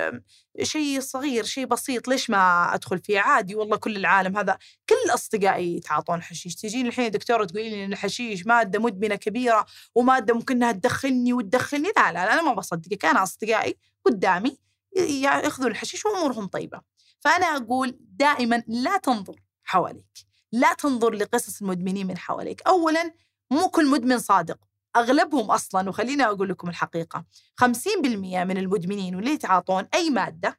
شيء 0.63 1.01
صغير 1.01 1.45
شيء 1.45 1.67
بسيط 1.67 2.09
ليش 2.09 2.31
ما 2.31 2.75
أدخل 2.75 2.99
فيه؟ 2.99 3.21
عادي 3.21 3.55
والله 3.55 3.77
كل 3.77 3.97
العالم 3.97 4.37
هذا. 4.37 4.59
كل 4.89 5.15
اصدقائي 5.15 5.77
يتعاطون 5.77 6.23
حشيش. 6.23 6.55
تجيني 6.55 6.89
الحين 6.89 7.11
دكتورة 7.11 7.45
تقولي 7.45 7.71
لي 7.71 7.85
إن 7.85 7.93
الحشيش 7.93 8.47
مادة 8.47 8.79
مدمنة 8.79 9.15
كبيرة 9.17 9.67
ومادة 9.95 10.35
ممكن 10.35 10.55
إنها 10.57 10.73
تدخلني 10.73 11.33
وتدخلني. 11.33 11.89
لا 11.97 12.13
لا, 12.13 12.27
لا 12.27 12.33
أنا 12.33 12.43
ما 12.43 12.55
بصدقك. 12.55 13.05
أنا 13.05 13.23
أصدقائي 13.23 13.77
قدامي 14.05 14.59
يأخذون 14.97 15.71
الحشيش 15.71 16.07
وأمورهم 16.07 16.47
طيبة. 16.47 16.81
فأنا 17.21 17.47
أقول 17.47 17.99
دائما 18.01 18.63
لا 18.69 18.97
تنظر 18.97 19.37
حواليك. 19.65 20.28
لا 20.53 20.73
تنظر 20.75 21.11
لقصص 21.15 21.63
المدمنين 21.63 22.07
من 22.07 22.19
حواليك. 22.19 22.63
أولا 22.67 23.13
مو 23.51 23.69
كل 23.69 23.91
مدمن 23.91 24.19
صادق. 24.19 24.59
أغلبهم 24.97 25.51
أصلا 25.51 25.89
وخليني 25.89 26.25
أقول 26.25 26.49
لكم 26.49 26.69
الحقيقة 26.69 27.25
50% 27.57 28.45
من 28.45 28.57
المدمنين 28.59 29.17
واللي 29.17 29.31
يتعاطون 29.31 29.89
أي 29.95 30.11
مادة 30.11 30.59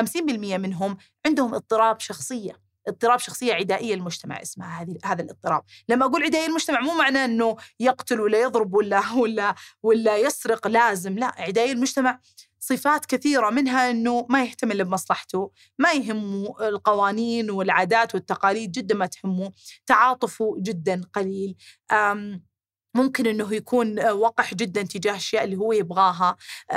50% 0.00 0.58
منهم 0.58 0.96
عندهم 1.26 1.54
اضطراب 1.54 2.00
شخصية. 2.00 2.69
اضطراب 2.88 3.18
شخصية 3.18 3.54
عدائية 3.54 3.94
المجتمع 3.94 4.42
اسمها 4.42 4.82
هذه 4.82 4.98
هذا 5.04 5.22
الاضطراب، 5.22 5.62
لما 5.88 6.06
أقول 6.06 6.22
عدائي 6.22 6.46
المجتمع 6.46 6.80
مو 6.80 6.94
معناه 6.94 7.24
إنه 7.24 7.56
يقتل 7.80 8.20
ولا 8.20 8.40
يضرب 8.40 8.74
ولا 8.74 9.12
ولا 9.16 9.54
ولا 9.82 10.16
يسرق 10.16 10.68
لازم، 10.68 11.18
لا 11.18 11.26
عدائي 11.38 11.72
المجتمع 11.72 12.20
صفات 12.62 13.06
كثيرة 13.06 13.50
منها 13.50 13.90
أنه 13.90 14.26
ما 14.28 14.44
يهتم 14.44 14.72
إلا 14.72 14.84
بمصلحته 14.84 15.50
ما 15.78 15.92
يهمه 15.92 16.68
القوانين 16.68 17.50
والعادات 17.50 18.14
والتقاليد 18.14 18.72
جدا 18.72 18.94
ما 18.94 19.06
تهمه 19.06 19.52
تعاطفه 19.86 20.54
جدا 20.58 21.00
قليل. 21.14 21.56
ممكن 22.94 23.26
إنه 23.26 23.54
يكون 23.54 24.10
وقح 24.10 24.54
جدا 24.54 24.82
تجاه 24.82 25.10
الاشياء 25.12 25.44
اللي 25.44 25.56
هو 25.56 25.72
يبغاها. 25.72 26.36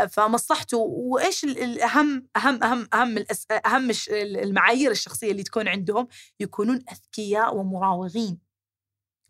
فمصلحته 0.10 0.78
وإيش 0.78 1.43
الأهم 1.43 2.28
أهم 2.38 2.63
أهم 2.63 2.88
أهم 2.93 3.26
أهم 3.65 3.91
المعايير 4.12 4.91
الشخصية 4.91 5.32
اللي 5.32 5.43
تكون 5.43 5.67
عندهم؟ 5.67 6.08
يكونون 6.39 6.80
أذكياء 6.91 7.56
ومراوغين. 7.56 8.38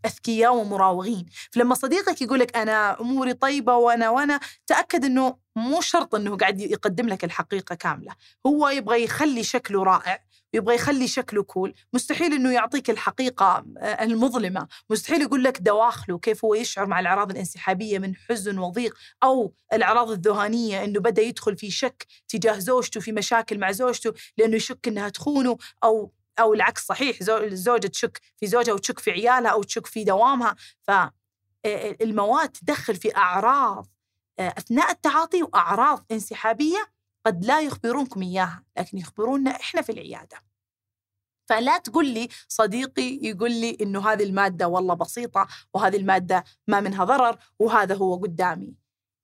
أذكياء 0.05 0.55
ومراوغين. 0.55 1.25
فلما 1.51 1.75
صديقك 1.75 2.21
يقول 2.21 2.39
لك 2.39 2.57
أنا 2.57 3.01
أموري 3.01 3.33
طيبة 3.33 3.75
وأنا 3.75 4.09
وأنا 4.09 4.39
تأكد 4.67 5.05
إنه 5.05 5.37
مو 5.55 5.81
شرط 5.81 6.15
إنه 6.15 6.37
قاعد 6.37 6.61
يقدم 6.61 7.07
لك 7.09 7.23
الحقيقة 7.23 7.75
كاملة. 7.75 8.15
هو 8.47 8.69
يبغى 8.69 9.03
يخلي 9.03 9.43
شكله 9.43 9.83
رائع. 9.83 10.19
يبغى 10.53 10.75
يخلي 10.75 11.07
شكله 11.07 11.43
كول 11.43 11.73
مستحيل 11.93 12.33
إنه 12.33 12.53
يعطيك 12.53 12.89
الحقيقة 12.89 13.65
آه، 13.77 14.03
المظلمة. 14.03 14.67
مستحيل 14.89 15.21
يقول 15.21 15.43
لك 15.43 15.61
دواخله 15.61 16.19
كيف 16.19 16.45
هو 16.45 16.55
يشعر 16.55 16.85
مع 16.85 16.99
الأعراض 16.99 17.31
الانسحابية 17.31 17.99
من 17.99 18.15
حزن 18.15 18.57
وضيق 18.59 18.97
أو 19.23 19.53
الأعراض 19.73 20.11
الذهانية 20.11 20.83
إنه 20.83 20.99
بدأ 20.99 21.21
يدخل 21.21 21.57
في 21.57 21.71
شك 21.71 22.07
تجاه 22.27 22.59
زوجته 22.59 22.99
في 22.99 23.11
مشاكل 23.11 23.59
مع 23.59 23.71
زوجته 23.71 24.13
لأنه 24.37 24.55
يشك 24.55 24.87
إنها 24.87 25.09
تخونه 25.09 25.57
أو 25.83 26.11
أو 26.39 26.53
العكس 26.53 26.85
صحيح 26.85 27.17
الزوجه 27.29 27.87
تشك 27.87 28.21
في 28.37 28.47
زوجها 28.47 28.73
وتشك 28.73 28.99
في 28.99 29.11
عيالها 29.11 29.51
أو 29.51 29.63
تشك 29.63 29.85
في 29.85 30.03
دوامها. 30.03 30.55
فالمواد 30.81 32.49
تدخل 32.49 32.95
في 32.95 33.15
أعراض 33.15 33.87
أثناء 34.39 34.91
التعاطي 34.91 35.43
وأعراض 35.43 36.05
انسحابية 36.11 36.92
قد 37.25 37.45
لا 37.45 37.61
يخبرونكم 37.61 38.21
إياها 38.21 38.63
لكن 38.77 38.97
يخبرونا 38.97 39.51
إحنا 39.51 39.81
في 39.81 39.91
العيادة. 39.91 40.37
فلا 41.49 41.77
تقول 41.77 42.07
لي 42.07 42.29
صديقي 42.47 43.19
يقول 43.21 43.51
لي 43.51 43.77
إنه 43.81 44.09
هذه 44.09 44.23
المادة 44.23 44.67
والله 44.67 44.93
بسيطة 44.93 45.47
وهذه 45.73 45.97
المادة 45.97 46.43
ما 46.67 46.79
منها 46.79 47.03
ضرر 47.03 47.37
وهذا 47.59 47.95
هو 47.95 48.15
قدامي. 48.15 48.75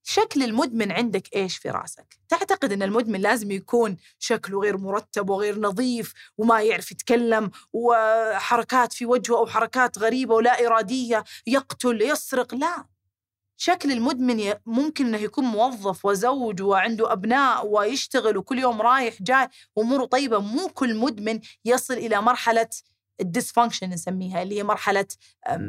شكل 0.03 0.43
المدمن 0.43 0.91
عندك 0.91 1.35
إيش 1.35 1.57
في 1.57 1.69
رأسك؟ 1.69 2.19
تعتقد 2.29 2.71
إن 2.71 2.83
المدمن 2.83 3.21
لازم 3.21 3.51
يكون 3.51 3.97
شكله 4.19 4.59
غير 4.59 4.77
مرتب 4.77 5.29
وغير 5.29 5.59
نظيف 5.59 6.13
وما 6.37 6.61
يعرف 6.61 6.91
يتكلم 6.91 7.51
وحركات 7.73 8.93
في 8.93 9.05
وجهه 9.05 9.37
أو 9.37 9.47
حركات 9.47 9.97
غريبة 9.97 10.35
ولا 10.35 10.65
إرادية 10.67 11.23
يقتل 11.47 12.01
يسرق؟ 12.01 12.55
لا. 12.55 12.85
شكل 13.61 13.91
المدمن 13.91 14.53
ممكن 14.65 15.05
إنه 15.05 15.17
يكون 15.17 15.43
موظف 15.43 16.05
وزوج 16.05 16.61
وعنده 16.61 17.11
أبناء 17.11 17.67
ويشتغل 17.67 18.37
وكل 18.37 18.59
يوم 18.59 18.81
رايح 18.81 19.21
جاي 19.21 19.47
وأموره 19.75 20.05
طيبة 20.05 20.39
مو 20.39 20.67
كل 20.67 20.95
مدمن 20.95 21.39
يصل 21.65 21.93
إلى 21.93 22.21
مرحلة 22.21 22.69
الديسفانكشن 23.21 23.89
نسميها 23.89 24.41
اللي 24.41 24.57
هي 24.57 24.63
مرحلة 24.63 25.05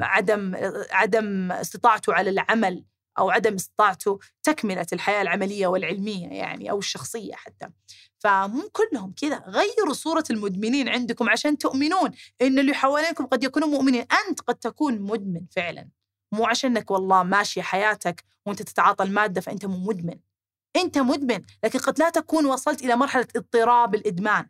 عدم 0.03 0.57
عدم 0.90 1.53
استطاعته 1.53 2.14
على 2.14 2.31
العمل 2.31 2.85
أو 3.18 3.31
عدم 3.31 3.55
استطاعته 3.55 4.18
تكملة 4.42 4.87
الحياة 4.92 5.22
العملية 5.22 5.66
والعلمية 5.66 6.29
يعني 6.29 6.70
أو 6.70 6.79
الشخصية 6.79 7.35
حتى. 7.35 7.68
فمو 8.18 8.70
كلهم 8.72 9.14
كذا 9.16 9.44
غيروا 9.46 9.92
صورة 9.94 10.24
المدمنين 10.31 10.88
عندكم 10.88 11.29
عشان 11.31 11.59
تؤمنون 11.59 12.11
إن 12.42 12.59
اللي 12.59 12.74
حوالينكم 12.74 13.26
قد 13.26 13.44
يكونوا 13.44 13.68
مؤمنين، 13.68 14.07
أنت 14.29 14.40
قد 14.40 14.55
تكون 14.55 15.00
مدمن 15.00 15.40
فعلا. 15.57 15.88
مو 16.33 16.47
عشانك 16.47 16.90
والله 16.90 17.23
ماشي 17.23 17.62
حياتك 17.62 18.25
وانت 18.47 18.62
تتعاطى 18.62 19.05
المادة 19.05 19.40
فانت 19.40 19.66
مو 19.66 19.79
مدمن. 19.79 20.19
انت 20.77 20.99
مدمن 20.99 21.45
لكن 21.64 21.79
قد 21.79 21.99
لا 21.99 22.11
تكون 22.11 22.47
وصلت 22.47 22.83
إلى 22.83 22.97
مرحلة 22.97 23.27
اضطراب 23.37 23.95
الإدمان. 23.95 24.49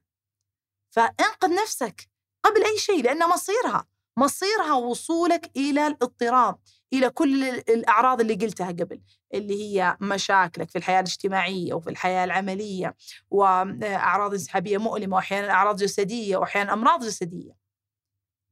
فانقذ 0.90 1.55
نفسك 1.62 2.09
قبل 2.45 2.64
أي 2.64 2.79
شيء 2.79 3.03
لأن 3.05 3.29
مصيرها 3.29 3.87
مصيرها 4.19 4.73
وصولك 4.75 5.51
إلى 5.57 5.87
الاضطراب 5.87 6.59
إلى 6.93 7.11
كل 7.11 7.45
الأعراض 7.45 8.21
اللي 8.21 8.35
قلتها 8.35 8.69
قبل 8.69 9.01
اللي 9.35 9.62
هي 9.62 9.97
مشاكلك 10.01 10.71
في 10.71 10.79
الحياة 10.79 11.01
الاجتماعية 11.01 11.75
وفي 11.75 11.90
الحياة 11.90 12.25
العملية 12.25 12.97
واعراض 13.31 14.33
انسحابية 14.33 14.79
مؤلمة 14.79 15.16
وأحيانا 15.16 15.51
أعراض 15.51 15.77
جسدية 15.77 16.37
وأحيانا 16.37 16.73
أمراض 16.73 17.05
جسدية 17.05 17.57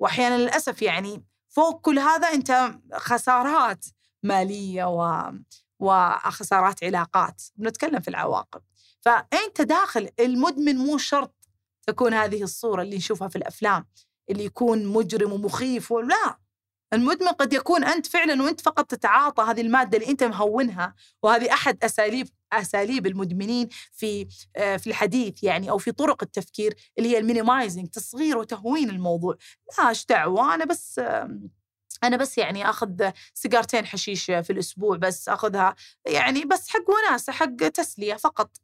وأحيانا 0.01 0.39
للأسف 0.39 0.83
يعني 0.83 1.25
فوق 1.49 1.81
كل 1.81 1.99
هذا 1.99 2.29
أنت 2.29 2.75
خسارات 2.95 3.85
مالية 4.23 4.85
و 4.85 5.33
وخسارات 5.81 6.85
علاقات. 6.85 7.43
بنتكلم 7.57 8.01
في 8.01 8.09
العواقب. 8.09 8.63
فأنت 9.01 9.61
داخل 9.61 10.09
المدمن 10.21 10.77
مو 10.77 10.99
شرط 10.99 11.35
تكون 11.87 12.15
هذه 12.15 12.43
الصورة 12.43 12.83
اللي 12.83 12.97
نشوفها 12.97 13.29
في 13.29 13.37
الأفلام 13.37 13.87
اللي 14.31 14.45
يكون 14.45 14.87
مجرم 14.87 15.33
ومخيف 15.33 15.93
لا. 15.93 16.39
المدمن 16.93 17.29
قد 17.29 17.53
يكون 17.53 17.85
أنت 17.85 18.07
فعلا 18.07 18.43
وأنت 18.43 18.61
فقط 18.61 18.85
تتعاطى 18.91 19.43
هذه 19.43 19.61
المادة 19.61 19.99
اللي 19.99 20.11
أنت 20.11 20.25
مهونها 20.25 20.95
وهذه 21.23 21.53
أحد 21.53 21.85
أساليب 21.85 22.29
أساليب 22.53 23.07
المدمنين 23.07 23.69
في 23.93 24.29
آه، 24.57 24.77
في 24.77 24.87
الحديث 24.87 25.43
يعني 25.43 25.71
أو 25.71 25.79
في 25.79 25.93
طرق 25.93 26.23
التفكير 26.23 26.75
اللي 26.99 27.09
هي 27.09 27.19
المينيمايزنج 27.19 27.89
تصغير 27.89 28.39
وتهوين 28.39 28.91
الموضوع. 28.91 29.37
لا 29.79 29.89
إيش 29.89 30.07
دعوة؟ 30.07 30.55
أنا 30.55 30.65
بس 30.65 31.01
أنا 32.05 32.17
بس 32.17 32.39
يعني 32.39 32.71
آخذ 32.71 33.11
سيجارتين 33.35 33.87
حشيش 33.87 34.25
في 34.25 34.51
الأسبوع 34.51 34.97
بس 34.97 35.29
آخذها 35.29 35.75
يعني 36.07 36.45
بس 36.45 36.69
حق 36.69 36.91
وناسة 36.91 37.33
حق 37.33 37.57
تسلية 37.57 38.15
فقط. 38.15 38.57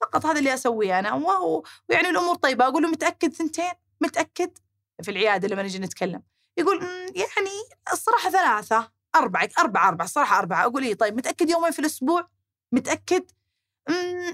فقط 0.00 0.26
هذا 0.26 0.38
اللي 0.38 0.54
أسويه 0.54 0.98
أنا. 0.98 1.14
ويعني 1.14 2.08
الأمور 2.10 2.34
طيبة. 2.34 2.66
أقول 2.66 2.82
له 2.82 2.88
متأكد 2.90 3.32
ثنتين؟ 3.32 3.72
متأكد؟ 4.00 4.58
في 5.02 5.10
العيادة 5.10 5.48
لما 5.48 5.62
نجي 5.62 5.78
نتكلم. 5.78 6.22
يقول 6.58 6.82
يعني 7.14 7.50
الصراحة 7.92 8.30
ثلاثة 8.30 8.90
أربعة 9.14 9.48
أربعة 9.58 9.88
أربعة 9.88 10.04
الصراحة 10.04 10.38
أربعة. 10.38 10.64
أقول 10.64 10.82
إيه 10.82 10.94
طيب 10.94 11.16
متأكد 11.16 11.50
يومين 11.50 11.70
في 11.70 11.78
الأسبوع؟ 11.78 12.28
متأكد؟ 12.72 13.24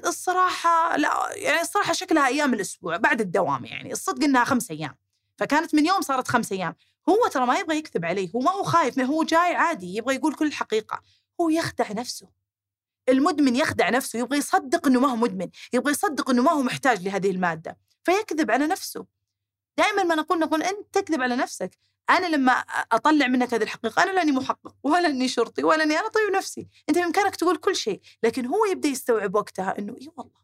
الصراحة 0.07 0.97
لا 0.97 1.37
يعني 1.37 1.61
الصراحة 1.61 1.93
شكلها 1.93 2.27
أيام 2.27 2.55
الأسبوع 2.55 2.97
بعد 2.97 3.21
الدوام 3.21 3.65
يعني 3.65 3.93
الصدق 3.93 4.25
إنها 4.25 4.45
خمس 4.45 4.71
أيام 4.71 4.97
فكانت 5.37 5.75
من 5.75 5.87
يوم 5.87 6.01
صارت 6.01 6.29
خمس 6.29 6.53
أيام 6.53 6.75
هو 7.09 7.29
ترى 7.29 7.47
ما 7.47 7.59
يبغى 7.59 7.79
يكذب 7.79 8.05
عليه 8.05 8.31
هو 8.37 8.41
ما 8.41 8.51
هو 8.51 8.63
خايف 8.63 8.99
هو 8.99 9.25
جاي 9.25 9.55
عادي 9.55 9.97
يبغى 9.97 10.15
يقول 10.15 10.35
كل 10.35 10.47
الحقيقة 10.47 11.03
هو 11.41 11.49
يخدع 11.49 11.93
نفسه 11.93 12.29
المدمن 13.09 13.57
يخدع 13.57 13.91
نفسه 13.91 14.19
يبغى 14.19 14.39
يصدق 14.39 14.87
إنه 14.87 15.01
ما 15.01 15.09
هو 15.09 15.17
مدمن 15.17 15.49
يبغى 15.73 15.93
يصدق 15.93 16.31
إنه 16.31 16.43
ما 16.43 16.51
هو 16.51 16.63
محتاج 16.63 17.03
لهذه 17.03 17.31
المادة 17.31 17.79
فيكذب 18.05 18.51
على 18.51 18.67
نفسه. 18.67 19.07
دائما 19.79 20.03
ما 20.03 20.15
نقول 20.15 20.39
نقول 20.39 20.63
أنت 20.63 20.87
تكذب 20.93 21.23
على 21.23 21.37
نفسك. 21.37 21.79
أنا 22.11 22.27
لما 22.27 22.53
أطلع 22.93 23.27
منك 23.27 23.55
هذه 23.55 23.63
الحقيقة 23.63 24.03
أنا 24.03 24.11
لاني 24.11 24.33
محقق 24.33 24.75
ولا 24.83 25.07
اني 25.09 25.29
شرطي 25.29 25.65
ولا 25.65 25.83
اني 25.85 25.99
أنا 25.99 26.09
طيب 26.09 26.37
نفسي. 26.37 26.69
أنت 26.89 26.99
بإمكانك 26.99 27.37
تقول 27.37 27.57
كل 27.57 27.77
شيء 27.77 28.01
لكن 28.23 28.47
هو 28.47 28.65
يبدأ 28.65 28.89
يستوعب 28.89 29.35
وقتها 29.35 29.79
إنه 29.79 29.97
إي 30.03 30.09
والله 30.17 30.41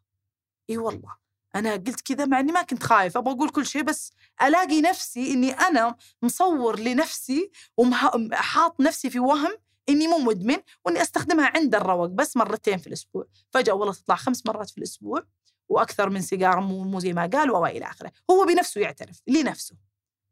إي 0.70 0.78
والله 0.78 1.24
أنا 1.54 1.72
قلت 1.72 2.00
كذا 2.00 2.26
مع 2.26 2.40
إني 2.40 2.52
ما 2.52 2.62
كنت 2.62 2.82
خايف 2.82 3.16
أبغى 3.16 3.34
أقول 3.34 3.50
كل 3.50 3.66
شيء 3.66 3.82
بس 3.82 4.12
ألاقي 4.42 4.80
نفسي 4.80 5.32
إني 5.32 5.52
أنا 5.52 5.96
مصور 6.22 6.80
لنفسي 6.80 7.50
وحاط 7.76 8.80
نفسي 8.80 9.10
في 9.10 9.18
وهم 9.18 9.58
إني 9.88 10.06
مو 10.06 10.18
مدمن 10.18 10.56
وإني 10.84 11.02
أستخدمها 11.02 11.52
عند 11.54 11.74
الروق 11.74 12.06
بس 12.06 12.36
مرتين 12.36 12.78
في 12.78 12.86
الأسبوع. 12.86 13.26
فجأة 13.50 13.72
والله 13.72 13.94
تطلع 13.94 14.14
خمس 14.16 14.46
مرات 14.46 14.70
في 14.70 14.78
الأسبوع 14.78 15.22
وأكثر 15.68 16.10
من 16.10 16.20
سيجارة 16.20 16.60
مو 16.60 16.84
مو 16.84 17.00
زي 17.00 17.12
ما 17.12 17.30
قال 17.32 17.50
وإلى 17.50 17.86
آخره. 17.86 18.12
هو 18.30 18.44
بنفسه 18.44 18.80
يعترف 18.80 19.20
لنفسه. 19.26 19.76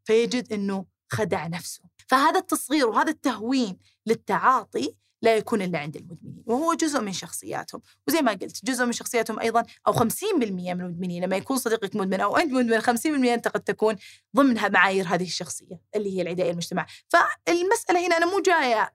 فيجد 0.04 0.52
إنه 0.52 0.86
خدع 1.12 1.46
نفسه. 1.46 1.80
فهذا 2.06 2.38
التصغير 2.38 2.88
وهذا 2.88 3.10
التهوين 3.10 3.78
للتعاطي 4.06 4.94
لا 5.22 5.36
يكون 5.36 5.62
إلا 5.62 5.78
عند 5.78 5.96
المدمنين 5.96 6.42
وهو 6.46 6.74
جزء 6.74 7.00
من 7.00 7.12
شخصياتهم. 7.12 7.82
وزي 8.08 8.22
ما 8.22 8.32
قلت 8.32 8.64
جزء 8.64 8.84
من 8.86 8.92
شخصياتهم 8.92 9.40
أيضا 9.40 9.64
أو 9.86 9.92
50% 9.92 10.74
من 10.74 10.80
المدمنين. 10.80 11.24
لما 11.24 11.36
يكون 11.36 11.56
صديقك 11.56 11.96
مدمن 11.96 12.20
أو 12.20 12.36
أنت 12.36 12.52
مدمن 12.52 12.80
50% 12.80 13.34
أنت 13.34 13.48
قد 13.48 13.60
تكون 13.60 13.96
ضمن 14.36 14.72
معايير 14.72 15.06
هذه 15.06 15.22
الشخصية 15.22 15.80
اللي 15.96 16.16
هي 16.16 16.22
العدائيه 16.22 16.50
المجتمع. 16.50 16.86
فالمسألة 17.08 18.06
هنا 18.06 18.16
أنا 18.16 18.26
مو 18.26 18.40
جاية 18.40 18.92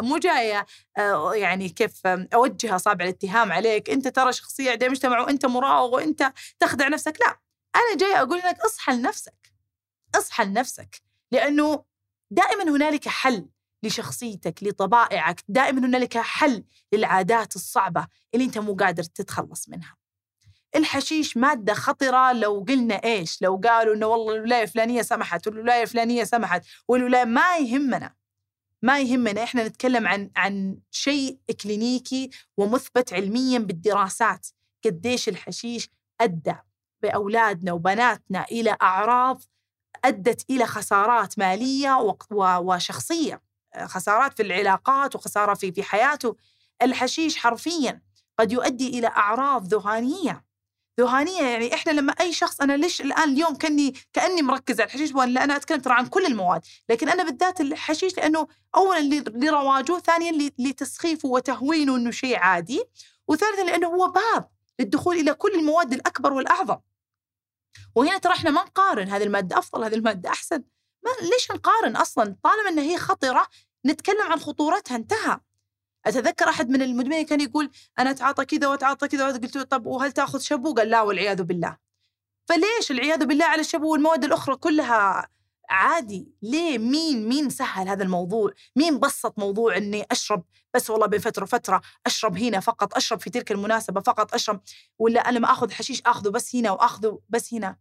مو 0.00 0.18
جاية 0.18 0.66
يعني 1.32 1.68
كيف 1.68 2.06
اوجه 2.06 2.76
اصابع 2.76 3.04
الاتهام 3.04 3.52
عليك. 3.52 3.90
أنت 3.90 4.08
ترى 4.08 4.32
شخصية 4.32 4.70
عدائيه 4.70 4.86
المجتمع 4.86 5.20
وأنت 5.20 5.46
مراوغ 5.46 5.94
وأنت 5.94 6.32
تخدع 6.60 6.88
نفسك. 6.88 7.18
لا 7.20 7.40
أنا 7.76 7.96
جاية 7.96 8.22
أقول 8.22 8.38
لك 8.38 8.60
اصحى 8.60 8.92
لنفسك. 8.92 9.52
اصحى 10.14 10.44
لنفسك. 10.44 11.07
لأنه 11.32 11.84
دائما 12.30 12.62
هنالك 12.76 13.08
حل 13.08 13.48
لشخصيتك 13.82 14.62
لطبائعك 14.62 15.44
دائما 15.48 15.86
هنالك 15.86 16.18
حل 16.18 16.64
للعادات 16.92 17.56
الصعبة 17.56 18.06
اللي 18.34 18.44
أنت 18.44 18.58
مو 18.58 18.74
قادر 18.74 19.02
تتخلص 19.02 19.68
منها. 19.68 19.96
الحشيش 20.76 21.36
مادة 21.36 21.74
خطرة 21.74 22.32
لو 22.32 22.64
قلنا 22.68 22.94
إيش؟ 22.94 23.42
لو 23.42 23.60
قالوا 23.64 23.94
إنه 23.94 24.06
والله 24.06 24.34
الولاية 24.34 24.62
الفلانية 24.62 25.02
سمحت 25.02 25.46
والولاية 25.46 25.82
الفلانية 25.82 26.24
سمحت 26.24 26.64
والولاية 26.88 27.24
ما 27.24 27.56
يهمنا. 27.56 28.14
ما 28.82 29.00
يهمنا. 29.00 29.42
إحنا 29.42 29.68
نتكلم 29.68 30.06
عن 30.06 30.30
عن 30.36 30.78
شيء 30.90 31.38
إكلينيكي 31.50 32.30
ومثبت 32.56 33.12
علميا 33.12 33.58
بالدراسات. 33.58 34.46
قديش 34.84 35.28
الحشيش 35.28 35.90
أدى 36.20 36.54
بأولادنا 37.02 37.72
وبناتنا 37.72 38.44
إلى 38.44 38.76
أعراض 38.82 39.42
أدت 40.04 40.44
إلى 40.50 40.66
خسارات 40.66 41.38
مالية 41.38 42.16
وشخصية 42.40 43.42
خسارات 43.84 44.36
في 44.36 44.42
العلاقات 44.42 45.14
وخسارة 45.16 45.54
في 45.54 45.72
في 45.72 45.82
حياته. 45.82 46.36
الحشيش 46.82 47.36
حرفيا 47.36 48.02
قد 48.38 48.52
يؤدي 48.52 48.98
إلى 48.98 49.06
أعراض 49.06 49.74
ذهانية. 49.74 50.44
ذهانية 51.00 51.42
يعني 51.42 51.74
إحنا 51.74 51.92
لما 51.92 52.12
أي 52.12 52.32
شخص 52.32 52.60
أنا 52.60 52.76
ليش 52.76 53.00
الآن 53.00 53.32
اليوم 53.32 53.54
كأني 53.54 53.94
كأني 54.12 54.42
مركزة 54.42 54.82
على 54.82 54.88
الحشيش 54.88 55.14
ولا 55.14 55.44
أنا 55.44 55.56
أتكلم 55.56 55.80
ترى 55.80 55.94
عن 55.94 56.06
كل 56.06 56.26
المواد 56.26 56.60
لكن 56.88 57.08
أنا 57.08 57.24
بالذات 57.24 57.60
الحشيش 57.60 58.16
لأنه 58.16 58.46
أولا 58.76 59.00
لرواجه 59.34 59.98
ثانيا 59.98 60.50
لتسخيفه 60.58 61.28
وتهوينه 61.28 61.96
أنه 61.96 62.10
شيء 62.10 62.36
عادي 62.38 62.84
وثالثا 63.28 63.62
لأنه 63.62 63.86
هو 63.88 64.08
باب 64.08 64.48
للدخول 64.80 65.16
إلى 65.16 65.34
كل 65.34 65.54
المواد 65.54 65.92
الأكبر 65.92 66.32
والأعظم. 66.32 66.76
وهنا 67.94 68.18
ترى 68.18 68.32
إحنا 68.32 68.50
ما 68.50 68.62
نقارن 68.62 69.08
هذه 69.08 69.22
المادة 69.22 69.58
أفضل 69.58 69.84
هذه 69.84 69.94
المادة 69.94 70.30
أحسن 70.30 70.62
ما 71.04 71.10
ليش 71.22 71.50
نقارن 71.50 71.96
أصلا 71.96 72.36
طالما 72.42 72.68
أن 72.68 72.78
هي 72.78 72.98
خطرة 72.98 73.46
نتكلم 73.86 74.22
عن 74.22 74.38
خطورتها 74.38 74.96
انتهى 74.96 75.40
أتذكر 76.06 76.48
أحد 76.48 76.70
من 76.70 76.82
المدمنين 76.82 77.26
كان 77.26 77.40
يقول 77.40 77.70
أنا 77.98 78.10
أتعاطى 78.10 78.44
كذا 78.44 78.66
وأتعاطى 78.66 79.08
كذا 79.08 79.26
قلت 79.26 79.56
له 79.56 79.62
طب 79.62 79.86
وهل 79.86 80.12
تأخذ 80.12 80.38
شابو؟ 80.38 80.74
قال 80.74 80.90
لا 80.90 81.02
والعياذ 81.02 81.42
بالله. 81.42 81.76
فليش 82.48 82.90
العياذ 82.90 83.26
بالله 83.26 83.44
على 83.44 83.60
الشابو 83.60 83.92
والمواد 83.92 84.24
الأخرى 84.24 84.56
كلها 84.56 85.28
عادي 85.70 86.32
ليه 86.42 86.78
مين 86.78 87.28
مين 87.28 87.50
سهل 87.50 87.88
هذا 87.88 88.02
الموضوع؟ 88.02 88.52
مين 88.76 88.98
بسط 88.98 89.38
موضوع 89.38 89.76
إني 89.76 90.06
أشرب 90.10 90.44
بس 90.74 90.90
والله 90.90 91.06
بين 91.06 91.20
فترة 91.20 91.44
فتره 91.44 91.80
أشرب 92.06 92.38
هنا 92.38 92.60
فقط 92.60 92.96
أشرب 92.96 93.20
في 93.20 93.30
تلك 93.30 93.52
المناسبة 93.52 94.00
فقط 94.00 94.34
أشرب 94.34 94.60
ولا 94.98 95.28
أنا 95.28 95.38
لما 95.38 95.52
آخذ 95.52 95.70
حشيش 95.72 96.02
آخذه 96.06 96.28
بس 96.28 96.56
هنا 96.56 96.70
وآخذه 96.70 97.20
بس 97.28 97.54
هنا؟ 97.54 97.76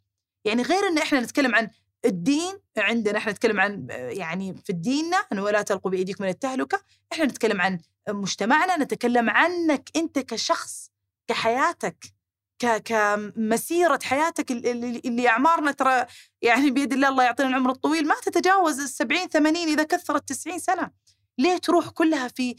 يعني 0.46 0.62
غير 0.62 0.88
إن 0.88 0.98
إحنا 0.98 1.20
نتكلم 1.20 1.56
عن 1.56 1.70
الدين 2.06 2.54
عندنا 2.78 3.18
إحنا 3.18 3.32
نتكلم 3.32 3.60
عن 3.60 3.88
يعني 3.92 4.56
في 4.66 4.74
ديننا 4.74 5.18
انه 5.18 5.44
ولا 5.44 5.62
تلقوا 5.62 5.92
بأيديكم 5.92 6.24
من 6.24 6.30
التهلكة، 6.30 6.82
إحنا 7.14 7.26
نتكلم 7.26 7.62
عن 7.62 7.80
مجتمعنا، 8.10 8.78
نتكلم 8.78 9.30
عنك 9.30 9.90
أنت 9.96 10.20
كشخص 10.20 10.92
كحياتك. 11.28 12.17
ك 12.60 12.82
كمسيره 12.86 14.00
حياتك 14.04 14.52
اللي, 14.52 15.30
أعمارنا 15.30 15.72
ترى 15.72 16.06
يعني 16.42 16.72
بيد 16.72 16.94
الله 16.94 17.10
الله 17.10 17.24
يعطينا 17.24 17.50
العمر 17.50 17.72
الطويل 17.72 18.08
ما 18.08 18.16
تتجاوز 18.24 18.80
ال 18.80 18.90
70 18.90 19.28
80 19.28 19.56
إذا 19.56 19.84
كثرت 19.84 20.30
90 20.30 20.60
سنة. 20.60 20.92
ليه 21.38 21.58
تروح 21.58 21.90
كلها 21.90 22.28
في 22.28 22.56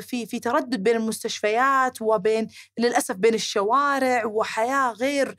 في 0.00 0.26
في 0.26 0.40
تردد 0.40 0.82
بين 0.82 0.96
المستشفيات 0.96 2.02
وبين 2.02 2.48
للأسف 2.78 3.16
بين 3.16 3.34
الشوارع 3.34 4.26
وحياة 4.26 4.92
غير 4.92 5.36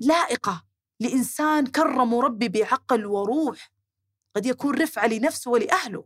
لائقة؟ 0.00 0.64
لإنسان 1.00 1.66
كرم 1.66 2.14
ربي 2.14 2.48
بعقل 2.48 3.06
وروح 3.06 3.72
قد 4.36 4.46
يكون 4.46 4.74
رفعة 4.74 5.06
لنفسه 5.06 5.50
ولأهله. 5.50 6.04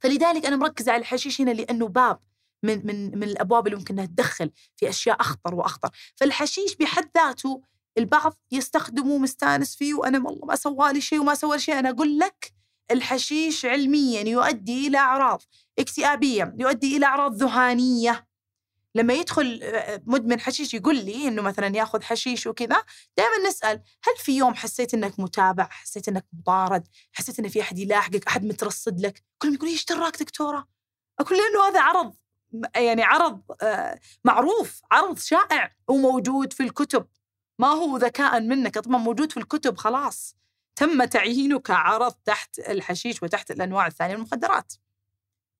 فلذلك 0.00 0.46
أنا 0.46 0.56
مركزة 0.56 0.92
على 0.92 1.00
الحشيش 1.00 1.40
هنا 1.40 1.50
لأنه 1.50 1.88
باب. 1.88 2.20
من 2.62 2.86
من 2.86 3.18
من 3.18 3.22
الأبواب 3.22 3.66
اللي 3.66 3.78
ممكن 3.78 3.94
إنها 3.94 4.06
تدخل 4.06 4.50
في 4.76 4.88
أشياء 4.88 5.20
أخطر 5.20 5.54
وأخطر، 5.54 5.90
فالحشيش 6.16 6.76
بحد 6.76 7.10
ذاته 7.18 7.62
البعض 7.98 8.38
يستخدمه 8.52 9.18
مستانس 9.18 9.76
فيه 9.76 9.94
وأنا 9.94 10.18
والله 10.18 10.46
ما 10.46 10.56
سوى 10.56 10.92
لي 10.92 11.00
شيء 11.00 11.20
وما 11.20 11.34
سوى 11.34 11.58
شيء، 11.58 11.78
أنا 11.78 11.90
أقول 11.90 12.18
لك 12.18 12.52
الحشيش 12.90 13.66
علميا 13.66 14.20
يؤدي 14.20 14.86
إلى 14.86 14.98
أعراض 14.98 15.42
اكتئابية، 15.78 16.54
يؤدي 16.58 16.96
إلى 16.96 17.06
أعراض 17.06 17.34
ذهانية، 17.34 18.26
لما 18.94 19.14
يدخل 19.14 19.60
آه، 19.62 20.02
مدمن 20.06 20.40
حشيش 20.40 20.74
يقول 20.74 20.96
لي 21.04 21.28
إنه 21.28 21.42
مثلا 21.42 21.76
يأخذ 21.76 22.02
حشيش 22.02 22.46
وكذا 22.46 22.82
دائما 23.16 23.48
نسأل 23.48 23.82
هل 24.04 24.16
في 24.18 24.36
يوم 24.36 24.54
حسيت 24.54 24.94
إنك 24.94 25.20
متابع 25.20 25.68
حسيت 25.70 26.08
إنك 26.08 26.26
مطارد 26.32 26.88
حسيت 27.12 27.38
إن 27.38 27.48
في 27.48 27.60
أحد 27.60 27.78
يلاحقك 27.78 28.26
أحد 28.26 28.44
مترصد 28.44 29.00
لك؟ 29.00 29.24
كلهم 29.38 29.54
يقول 29.54 29.68
إيش 29.68 29.84
دراك 29.84 30.22
دكتورة؟ 30.22 30.68
أقول 31.20 31.38
لأنه 31.38 31.68
هذا 31.68 31.80
عرض. 31.80 32.14
يعني 32.76 33.02
عرض 33.02 33.40
آه، 33.62 34.00
معروف 34.24 34.80
عرض 34.92 35.18
شائع 35.18 35.72
وموجود 35.88 36.52
في 36.52 36.62
الكتب. 36.62 37.06
ما 37.58 37.68
هو 37.68 37.96
ذكاء 37.96 38.40
منك 38.40 38.78
طبعا 38.78 38.98
موجود 38.98 39.32
في 39.32 39.36
الكتب 39.36 39.76
خلاص. 39.76 40.36
تم 40.76 41.04
تعيينه 41.04 41.58
كعرض 41.58 42.12
تحت 42.12 42.58
الحشيش 42.58 43.22
وتحت 43.22 43.50
الأنواع 43.50 43.86
الثانية 43.86 44.14
من 44.14 44.20
المخدرات. 44.20 44.72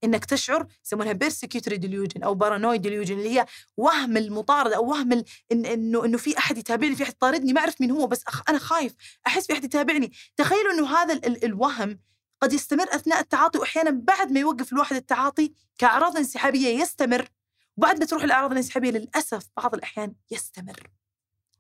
إنك 0.05 0.25
تشعر 0.25 0.67
يسمونها 0.85 1.13
persecutory 1.13 1.77
delusion 1.77 2.23
أو 2.23 2.35
paranoid 2.35 2.83
delusion 2.83 3.19
اللي 3.19 3.39
هي 3.39 3.47
وهم 3.77 4.17
المطارده 4.17 4.77
أو 4.77 4.91
وهم 4.91 5.13
إن 5.53 5.67
إنه 5.67 6.05
إنه 6.05 6.19
في 6.19 6.39
أحد 6.39 6.59
يتابعني 6.59 6.97
في 6.97 7.03
أحد 7.03 7.13
يطاردني 7.13 7.53
ما 7.53 7.61
أعرف 7.61 7.81
مين 7.81 7.91
هو 7.91 8.07
بس 8.07 8.25
أخ 8.29 8.43
أنا 8.49 8.59
خايف 8.59 8.95
أحس 9.27 9.47
في 9.47 9.53
أحد 9.53 9.65
يتابعني. 9.65 10.13
تخيلوا 10.37 10.73
إنه 10.73 10.97
هذا 10.97 11.15
ال 11.15 11.45
الوهم 11.45 11.99
قد 12.43 12.53
يستمر 12.53 12.85
أثناء 12.95 13.21
التعاطي 13.21 13.59
واحيانا 13.59 13.91
بعد 13.91 14.33
ما 14.33 14.41
يوقف 14.41 14.73
الواحد 14.73 14.97
التعاطي 14.97 15.55
كأعراض 15.79 16.17
انسحابية 16.17 16.69
يستمر 16.81 17.29
وبعد 17.77 17.99
ما 17.99 18.05
تروح 18.05 18.23
الأعراض 18.23 18.51
الانسحابية 18.51 18.91
للأسف 18.91 19.47
بعض 19.57 19.75
الأحيان 19.75 20.15
يستمر. 20.31 20.91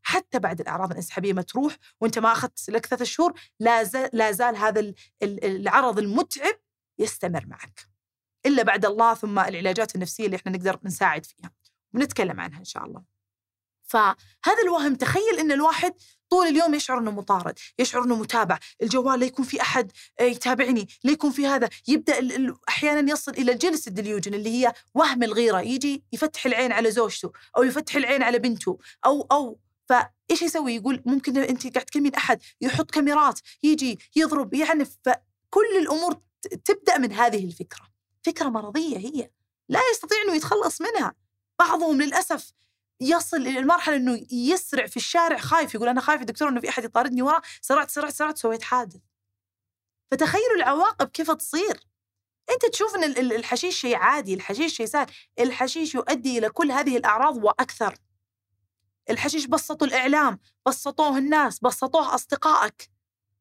حتى 0.02 0.38
بعد 0.38 0.60
الأعراض 0.60 0.90
الانسحابية 0.90 1.32
ما 1.32 1.42
تروح 1.42 1.76
وأنت 2.00 2.18
ما 2.18 2.32
أخذت 2.32 2.70
لك 2.70 2.86
ثلاث 2.86 3.02
شهور 3.02 3.40
لا 3.60 3.82
زال, 4.32 4.56
هذا 4.56 4.94
العرض 5.22 5.98
المتعب 5.98 6.54
يستمر 6.98 7.46
معك. 7.46 7.80
إلا 8.46 8.62
بعد 8.62 8.84
الله 8.84 9.14
ثم 9.14 9.38
العلاجات 9.38 9.94
النفسية 9.94 10.26
اللي 10.26 10.36
إحنا 10.36 10.52
نقدر 10.52 10.80
نساعد 10.84 11.26
فيها. 11.26 11.50
ونتكلم 11.94 12.40
عنها 12.40 12.58
إن 12.58 12.64
شاء 12.64 12.84
الله. 12.84 13.02
فهذا 13.90 14.62
الوهم 14.64 14.94
تخيل 14.94 15.38
إن 15.40 15.52
الواحد 15.52 15.94
طول 16.30 16.46
اليوم 16.46 16.74
يشعر 16.74 16.98
إنه 16.98 17.10
مطارد، 17.10 17.58
يشعر 17.78 18.04
إنه 18.04 18.16
متابع، 18.16 18.58
الجوال 18.82 19.20
لا 19.20 19.26
يكون 19.26 19.44
في 19.44 19.60
أحد 19.60 19.92
آه، 20.20 20.22
يتابعني، 20.22 20.88
لا 21.04 21.12
يكون 21.12 21.30
في 21.30 21.46
هذا، 21.46 21.68
يبدأ 21.88 22.14
أحيانا 22.68 23.12
يصل 23.12 23.32
إلى 23.32 23.52
الجنس 23.52 23.88
الدليوجن 23.88 24.34
اللي 24.34 24.50
هي 24.50 24.72
وهم 24.94 25.22
الغيرة، 25.22 25.60
يجي 25.60 26.04
يفتح 26.12 26.46
العين 26.46 26.72
على 26.72 26.90
زوجته 26.90 27.32
أو 27.56 27.62
يفتح 27.62 27.96
العين 27.96 28.22
على 28.22 28.38
بنته 28.38 28.78
أو 29.06 29.26
أو 29.32 29.58
فإيش 29.88 30.42
يسوي؟ 30.42 30.74
يقول 30.74 31.02
ممكن 31.06 31.36
أنت 31.36 31.74
قاعد 31.74 31.86
تكلمين 31.86 32.14
أحد 32.14 32.42
يحط 32.60 32.90
كاميرات، 32.90 33.40
يجي 33.62 33.98
يضرب 34.16 34.54
يعنف 34.54 34.96
فكل 35.04 35.78
الأمور 35.78 36.16
تبدأ 36.64 36.98
من 36.98 37.12
هذه 37.12 37.44
الفكرة. 37.44 37.90
فكرة 38.22 38.48
مرضية 38.48 38.98
هي 38.98 39.30
لا 39.68 39.80
يستطيع 39.92 40.18
أنه 40.22 40.34
يتخلص 40.34 40.80
منها 40.80 41.14
بعضهم 41.58 42.02
للأسف 42.02 42.52
يصل 43.00 43.36
إلى 43.36 43.58
المرحلة 43.58 43.96
أنه 43.96 44.26
يسرع 44.32 44.86
في 44.86 44.96
الشارع 44.96 45.38
خايف 45.38 45.74
يقول 45.74 45.88
أنا 45.88 46.00
خايف 46.00 46.22
دكتور 46.22 46.48
أنه 46.48 46.60
في 46.60 46.68
أحد 46.68 46.84
يطاردني 46.84 47.22
ورا 47.22 47.40
سرعت 47.60 47.90
سرعت 47.90 48.12
سرعت 48.12 48.38
سويت 48.38 48.62
حادث. 48.62 49.00
فتخيلوا 50.10 50.56
العواقب 50.56 51.08
كيف 51.08 51.30
تصير. 51.30 51.80
أنت 52.50 52.72
تشوف 52.72 52.94
أن 52.94 53.04
الحشيش 53.04 53.80
شيء 53.80 53.96
عادي 53.96 54.34
الحشيش 54.34 54.76
شيء 54.76 54.86
سهل. 54.86 55.06
الحشيش 55.40 55.94
يؤدي 55.94 56.38
إلى 56.38 56.48
كل 56.48 56.72
هذه 56.72 56.96
الأعراض 56.96 57.44
وأكثر. 57.44 57.94
الحشيش 59.10 59.46
بسطوا 59.46 59.86
الإعلام 59.86 60.38
بسطوه 60.66 61.18
الناس 61.18 61.60
بسطوه 61.60 62.14
أصدقائك 62.14 62.90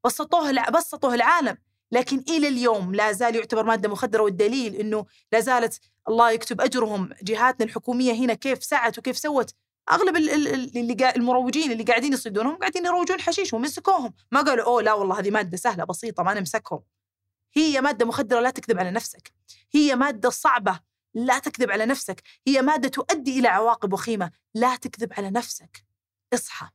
بسطوه 0.05 0.70
بسطوه 0.70 1.14
العالم. 1.14 1.57
لكن 1.91 2.24
إلى 2.30 2.47
اليوم 2.47 2.95
لا 2.95 3.12
زال 3.12 3.36
يعتبر 3.36 3.64
مادة 3.64 3.89
مخدرة 3.89 4.24
والدليل 4.24 4.76
إنه 4.76 5.05
لا 5.32 5.39
زالت 5.39 5.80
الله 6.10 6.32
يكتب 6.32 6.62
أجرهم. 6.62 7.10
جهاتنا 7.24 7.66
الحكومية 7.66 8.14
هنا 8.14 8.34
كيف 8.34 8.64
سعت 8.64 8.97
وكيف 8.97 9.18
سوت. 9.18 9.53
أغلب 9.91 10.16
ال- 10.16 10.30
ال- 10.30 10.47
ال- 10.47 10.78
اللي. 10.78 11.10
المروجين 11.16 11.72
اللي 11.72 11.84
قاعدين 11.84 12.14
يصيدونهم 12.14 12.55
قاعدين 12.55 12.86
يروجون 12.86 13.22
حشيش 13.22 13.53
ومسكوهم 13.53 14.14
ما 14.32 14.41
قالوا 14.41 14.66
أوه 14.66 14.82
لا 14.82 14.93
والله 14.93 15.20
هذه 15.20 15.32
مادة 15.32 15.57
سهلة 15.57 15.84
بسيطة 15.84 16.24
ما 16.24 16.34
نمسكهم. 16.34 16.84
هي 17.55 17.82
مادة 17.82 18.05
مخدرة 18.05 18.39
لا 18.39 18.49
تكذب 18.49 18.80
على 18.80 18.91
نفسك. 18.91 19.34
هي 19.74 19.95
مادة 19.95 20.30
صعبة 20.30 20.80
لا 21.14 21.39
تكذب 21.39 21.72
على 21.72 21.86
نفسك. 21.86 22.24
هي 22.47 22.62
مادة 22.62 22.89
تؤدي 22.89 23.39
إلى 23.39 23.47
عواقب 23.47 23.93
وخيمة 23.93 24.32
لا 24.55 24.76
تكذب 24.76 25.14
على 25.14 25.30
نفسك. 25.30 25.86
اصحى. 26.34 26.70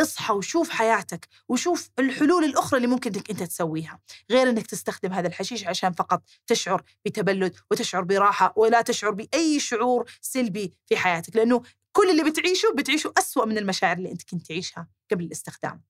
اصحى 0.00 0.34
وشوف 0.34 0.70
حياتك 0.70 1.28
وشوف 1.48 1.90
الحلول 1.98 2.44
الأخرى 2.44 2.76
اللي 2.76 2.88
ممكن 2.88 3.12
إنك 3.14 3.30
أنت 3.30 3.42
تسويها 3.42 4.00
غير 4.30 4.50
إنك 4.50 4.66
تستخدم 4.66 5.12
هذا 5.12 5.28
الحشيش 5.28 5.66
عشان 5.66 5.92
فقط 5.92 6.22
تشعر 6.46 6.82
بتبلد 7.04 7.56
وتشعر 7.70 8.02
براحة 8.02 8.52
ولا 8.56 8.82
تشعر 8.82 9.10
بأي 9.10 9.60
شعور 9.60 10.10
سلبي 10.20 10.74
في 10.86 10.96
حياتك 10.96 11.36
لأنه 11.36 11.62
كل 11.92 12.10
اللي 12.10 12.30
بتعيشه 12.30 12.72
بتعيشه 12.76 13.12
أسوأ 13.18 13.44
من 13.44 13.58
المشاعر 13.58 13.96
اللي 13.96 14.12
أنت 14.12 14.22
كنت 14.30 14.46
تعيشها 14.46 14.88
قبل 15.10 15.24
الاستخدام. 15.24 15.82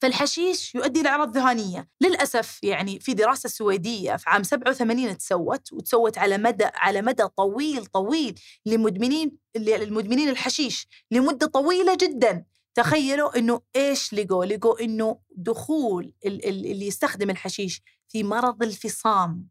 فالحشيش 0.00 0.74
يؤدي 0.74 1.00
إلى 1.00 1.08
أعراض 1.08 1.36
ذهانية 1.36 1.88
للأسف 2.00 2.58
يعني 2.62 3.00
في 3.00 3.14
دراسة 3.14 3.48
سويدية 3.48 4.16
في 4.16 4.30
عام 4.30 4.42
87 4.42 5.18
تسوت 5.18 5.72
وتسوت 5.72 6.18
على 6.18 6.38
مدى 6.38 6.64
على 6.74 7.02
مدى 7.02 7.26
طويل 7.26 7.86
طويل 7.86 8.40
لمدمنين 8.66 9.36
المدمنين 9.56 10.28
الحشيش 10.28 10.88
لمدة 11.10 11.46
طويلة 11.46 11.94
جدا. 12.00 12.44
تخيلوا 12.76 13.38
إنه 13.38 13.60
إيش 13.76 14.14
لقوا؟ 14.14 14.44
لقوا 14.44 14.80
إنه 14.80 15.20
دخول 15.30 16.14
ال- 16.26 16.48
ال- 16.48 16.66
اللي 16.66 16.86
يستخدم 16.86 17.30
الحشيش 17.30 17.82
في 18.08 18.22
مرض 18.24 18.62
الفصام. 18.62 19.48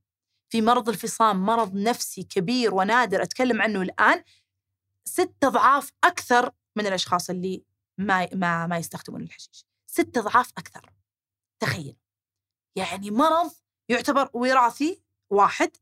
في 0.50 0.62
مرض 0.62 0.90
الفصام 0.90 1.46
مرض 1.46 1.76
نفسي 1.76 2.24
كبير 2.24 2.74
ونادر 2.76 3.24
أتكلم 3.24 3.62
عنه 3.62 3.82
الآن. 3.82 4.24
ست 5.06 5.36
أضعاف 5.44 5.92
أكثر 6.04 6.52
من 6.76 6.88
الأشخاص 6.88 7.30
اللي 7.30 7.64
ما 7.98 8.28
ما 8.34 8.68
ما 8.68 8.78
يستخدمون 8.78 9.22
الحشيش. 9.24 9.66
ست 9.88 10.18
أضعاف 10.18 10.52
أكثر. 10.58 10.94
تخيل. 11.60 11.98
يعني 12.76 13.12
مرض 13.12 13.52
يعتبر 13.90 14.30
وراثي 14.34 15.02
واحد 15.30 15.78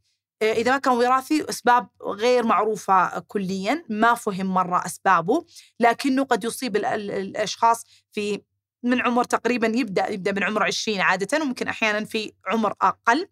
إذا 0.51 0.71
ما 0.71 0.77
كان 0.77 0.93
وراثي 0.93 1.45
أسباب 1.49 1.87
غير 2.01 2.45
معروفة 2.45 3.19
كليا 3.19 3.83
ما 3.89 4.13
فهم 4.13 4.45
مرة 4.53 4.85
أسبابه 4.85 5.45
لكنه 5.79 6.23
قد 6.23 6.43
يصيب 6.43 6.75
ال- 6.75 6.85
ال- 6.85 7.11
الأشخاص 7.11 7.83
في 8.11 8.41
من 8.83 9.01
عمر 9.01 9.23
تقريبا 9.23 9.67
يبدأ 9.67 10.07
يبدأ 10.11 10.31
من 10.31 10.43
عمر 10.43 10.63
20 10.63 10.99
عادة 11.01 11.41
وممكن 11.41 11.67
أحيانا 11.67 12.05
في 12.05 12.33
عمر 12.47 12.73
أقل. 12.81 13.27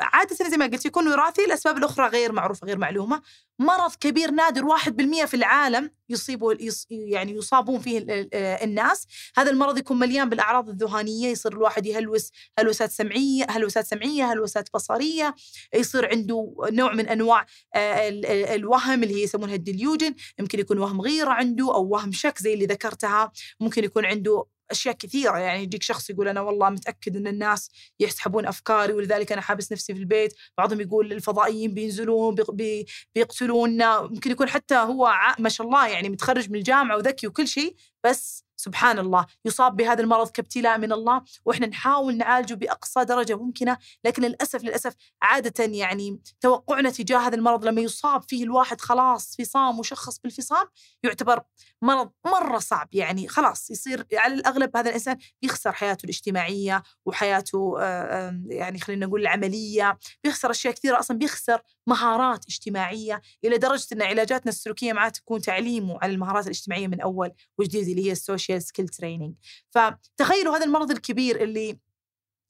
عادة 0.00 0.34
زي 0.50 0.56
ما 0.56 0.66
قلت 0.66 0.86
يكون 0.86 1.08
وراثي 1.08 1.44
الأسباب 1.44 1.76
الأخرى 1.76 2.06
غير 2.08 2.32
معروفة 2.32 2.66
غير 2.66 2.78
معلومة. 2.78 3.22
مرض 3.58 3.94
كبير 4.00 4.30
نادر 4.30 4.64
1% 4.64 5.24
في 5.26 5.34
العالم 5.34 5.90
يصيبه 6.08 6.52
يص- 6.60 6.86
يعني 6.90 7.32
يصابون 7.34 7.80
فيه 7.80 7.98
ال- 7.98 8.34
الناس. 8.34 9.06
هذا 9.36 9.50
المرض 9.50 9.78
يكون 9.78 9.98
مليان 9.98 10.28
بالأعراض 10.28 10.68
الذهانية 10.68 11.28
يصير 11.28 11.52
الواحد 11.52 11.86
يهلوس 11.86 12.30
هلوسات 12.58 12.90
سمعية 12.90 13.46
هلوسات 13.50 13.86
سمعية 13.86 14.32
هلوسات 14.32 14.68
بصرية 14.74 15.34
يصير 15.74 16.08
عنده 16.10 16.54
نوع 16.70 16.94
من 16.94 17.08
أنواع 17.08 17.46
آه، 17.74 18.08
ال- 18.08 18.26
ال- 18.26 18.44
الوهم 18.46 19.02
اللي 19.02 19.14
هي 19.14 19.22
يسمونها 19.22 19.54
الديليوجن 19.54 20.14
يمكن 20.38 20.58
يكون 20.60 20.78
وهم 20.78 21.00
غيره 21.00 21.30
عنده 21.30 21.74
أو 21.74 21.84
وهم 21.88 22.12
شك 22.12 22.38
زي 22.38 22.54
اللي 22.54 22.66
ذكرتها. 22.66 23.32
ممكن 23.60 23.84
يكون 23.84 24.04
عنده 24.04 24.44
أشياء 24.70 24.94
كثيرة. 24.94 25.38
يعني 25.38 25.62
يجيك 25.62 25.82
شخص 25.82 26.10
يقول 26.10 26.28
أنا 26.28 26.40
والله 26.40 26.70
متأكد 26.70 27.16
إن 27.16 27.26
الناس 27.26 27.70
يسحبون 28.00 28.46
أفكاري 28.46 28.92
ولذلك 28.92 29.32
أنا 29.32 29.40
حابس 29.40 29.72
نفسي 29.72 29.94
في 29.94 30.00
البيت. 30.00 30.34
بعضهم 30.58 30.80
يقول 30.80 31.12
الفضائيين 31.12 31.74
بينزلون 31.74 32.34
بيق- 32.34 32.50
بي 32.50 32.86
بيقتلونا 33.14 34.00
ممكن 34.02 34.30
يكون 34.30 34.48
حتى 34.48 34.74
هو 34.74 35.12
ما 35.38 35.48
شاء 35.48 35.66
الله 35.66 35.88
يعني 35.88 36.08
متخرج 36.08 36.50
من 36.50 36.58
الجامعة 36.58 36.96
وذكي 36.96 37.26
وكل 37.26 37.48
شيء 37.48 37.76
بس 38.06 38.44
سبحان 38.60 38.98
الله 38.98 39.26
يصاب 39.44 39.76
بهذا 39.76 40.00
المرض 40.00 40.30
كابتلاء 40.30 40.78
من 40.78 40.92
الله 40.92 41.22
وإحنا 41.44 41.66
نحاول 41.66 42.16
نعالجه 42.16 42.54
بأقصى 42.54 43.04
درجة 43.04 43.36
ممكنة 43.36 43.78
لكن 44.04 44.22
للأسف 44.22 44.64
للأسف 44.64 44.94
عاده 45.22 45.64
يعني 45.64 46.20
توقعنا 46.40 46.90
تجاه 46.90 47.18
هذا 47.18 47.36
المرض 47.36 47.64
لما 47.64 47.80
يصاب 47.80 48.22
فيه 48.22 48.44
الواحد 48.44 48.80
خلاص 48.80 49.36
فصام 49.36 49.78
مشخص 49.78 50.18
بالفصام 50.18 50.66
يعتبر 51.02 51.42
مرض 51.82 52.10
مرة 52.26 52.58
صعب 52.58 52.88
يعني 52.92 53.28
خلاص 53.28 53.70
يصير 53.70 54.06
على 54.14 54.34
الأغلب 54.34 54.76
هذا 54.76 54.88
الإنسان 54.88 55.18
يخسر 55.42 55.72
حياته 55.72 56.04
الاجتماعية 56.04 56.82
وحياته 57.06 57.76
آه، 57.80 58.40
يعني 58.46 58.78
خلينا 58.78 59.06
نقول 59.06 59.20
العملية 59.20 59.98
بيخسر 60.24 60.50
أشياء 60.50 60.74
كثيرة 60.74 60.98
أصلا 60.98 61.18
بيخسر 61.18 61.60
مهارات 61.88 62.44
اجتماعية 62.48 63.22
إلى 63.44 63.58
درجة 63.58 63.86
إن 63.92 64.02
علاجاتنا 64.02 64.52
السلوكية 64.52 64.92
معاه 64.92 65.08
تكون 65.08 65.40
تعليمه 65.40 65.98
على 66.02 66.12
المهارات 66.12 66.44
الاجتماعية 66.44 66.86
من 66.88 67.00
أول 67.00 67.32
وجديد 67.58 67.88
اللي 67.88 68.06
هي 68.06 68.12
ال 68.12 68.19
social 68.19 68.62
skill 68.62 68.88
training 68.88 69.34
فتخيلوا 69.70 70.56
هذا 70.56 70.64
المرض 70.64 70.90
الكبير 70.90 71.42
اللي 71.42 71.78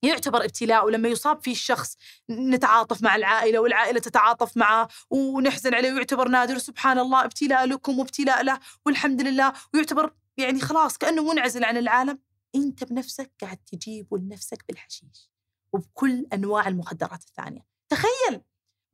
يعتبر 0.02 0.44
ابتلاء 0.44 0.86
ولما 0.86 1.08
يصاب 1.08 1.42
فيه 1.42 1.52
الشخص 1.52 1.96
نتعاطف 2.30 3.02
مع 3.02 3.16
العائلة 3.16 3.58
والعائلة 3.58 4.00
تتعاطف 4.00 4.56
معه 4.56 4.88
ونحزن 5.10 5.74
عليه 5.74 5.92
ويعتبر 5.92 6.28
نادر 6.28 6.58
سبحان 6.58 6.98
الله 6.98 7.24
ابتلاء 7.24 7.66
لكم 7.66 7.98
وابتلاء 7.98 8.42
له 8.42 8.60
والحمد 8.86 9.22
لله 9.22 9.52
ويعتبر 9.74 10.14
يعني 10.36 10.60
خلاص 10.60 10.98
كأنه 10.98 11.32
منعزل 11.32 11.64
عن 11.64 11.76
العالم. 11.76 12.18
أنت 12.54 12.84
بنفسك 12.84 13.32
قاعد 13.40 13.56
تجيبه 13.56 14.18
لنفسك 14.18 14.64
بالحشيش 14.68 15.30
وبكل 15.72 16.26
أنواع 16.32 16.68
المخدرات 16.68 17.22
الثانية. 17.24 17.66
تخيل! 17.88 18.40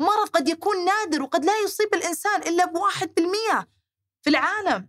مرض 0.00 0.28
قد 0.28 0.48
يكون 0.48 0.84
نادر 0.84 1.22
وقد 1.22 1.44
لا 1.44 1.60
يصيب 1.64 1.94
الإنسان 1.94 2.42
إلا 2.42 2.64
بواحد 2.64 3.14
بالمية 3.14 3.68
في 4.22 4.30
العالم 4.30 4.88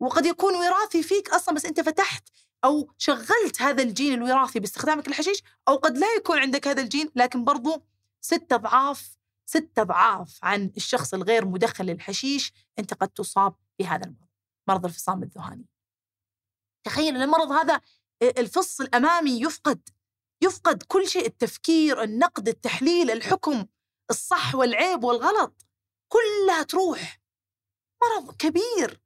وقد 0.00 0.26
يكون 0.26 0.54
وراثي 0.54 1.02
فيك 1.02 1.30
أصلا 1.30 1.54
بس 1.54 1.64
أنت 1.64 1.80
فتحت 1.80 2.28
أو 2.64 2.90
شغلت 2.98 3.62
هذا 3.62 3.82
الجين 3.82 4.14
الوراثي 4.14 4.60
باستخدامك 4.60 5.08
الحشيش 5.08 5.42
أو 5.68 5.76
قد 5.76 5.98
لا 5.98 6.06
يكون 6.16 6.38
عندك 6.38 6.68
هذا 6.68 6.82
الجين 6.82 7.10
لكن 7.14 7.44
برضو 7.44 7.84
ست 8.20 8.52
أضعاف 8.52 9.16
ست 9.46 9.78
أضعاف 9.78 10.38
عن 10.42 10.72
الشخص 10.76 11.14
الغير 11.14 11.44
مدخن 11.44 11.84
للحشيش 11.84 12.52
أنت 12.78 12.94
قد 12.94 13.08
تصاب 13.08 13.54
بهذا 13.78 14.04
المرض 14.04 14.28
مرض 14.68 14.84
الفصام 14.84 15.22
الذهاني. 15.22 15.66
تخيل 16.84 17.16
المرض 17.16 17.52
هذا 17.52 17.80
الفص 18.22 18.80
الأمامي 18.80 19.40
يفقد 19.40 19.88
يفقد 20.42 20.82
كل 20.82 21.08
شيء 21.08 21.26
التفكير 21.26 22.02
النقد 22.02 22.48
التحليل 22.48 23.10
الحكم. 23.10 23.66
الصح 24.10 24.54
والعيب 24.54 25.04
والغلط 25.04 25.66
كلها 26.08 26.62
تروح. 26.62 27.20
مرض 28.02 28.36
كبير. 28.36 29.00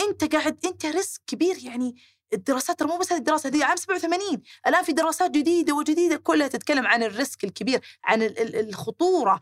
أنت 0.00 0.34
قاعد 0.34 0.66
أنت 0.66 0.86
risk 0.86 1.20
كبير 1.26 1.58
يعني 1.64 1.96
الدراسات 2.32 2.82
مو 2.82 2.98
بس 2.98 3.12
هذه 3.12 3.18
الدراسة 3.18 3.48
هذه 3.48 3.64
عام 3.64 3.76
87 3.76 4.42
الآن 4.66 4.84
في 4.84 4.92
دراسات 4.92 5.30
جديدة 5.30 5.74
وجديدة 5.74 6.16
كلها 6.16 6.48
تتكلم 6.48 6.86
عن 6.86 7.02
ال 7.02 7.10
risk 7.10 7.44
الكبير 7.44 7.80
عن 8.04 8.22
ال- 8.22 8.38
ال- 8.38 8.68
الخطورة 8.68 9.40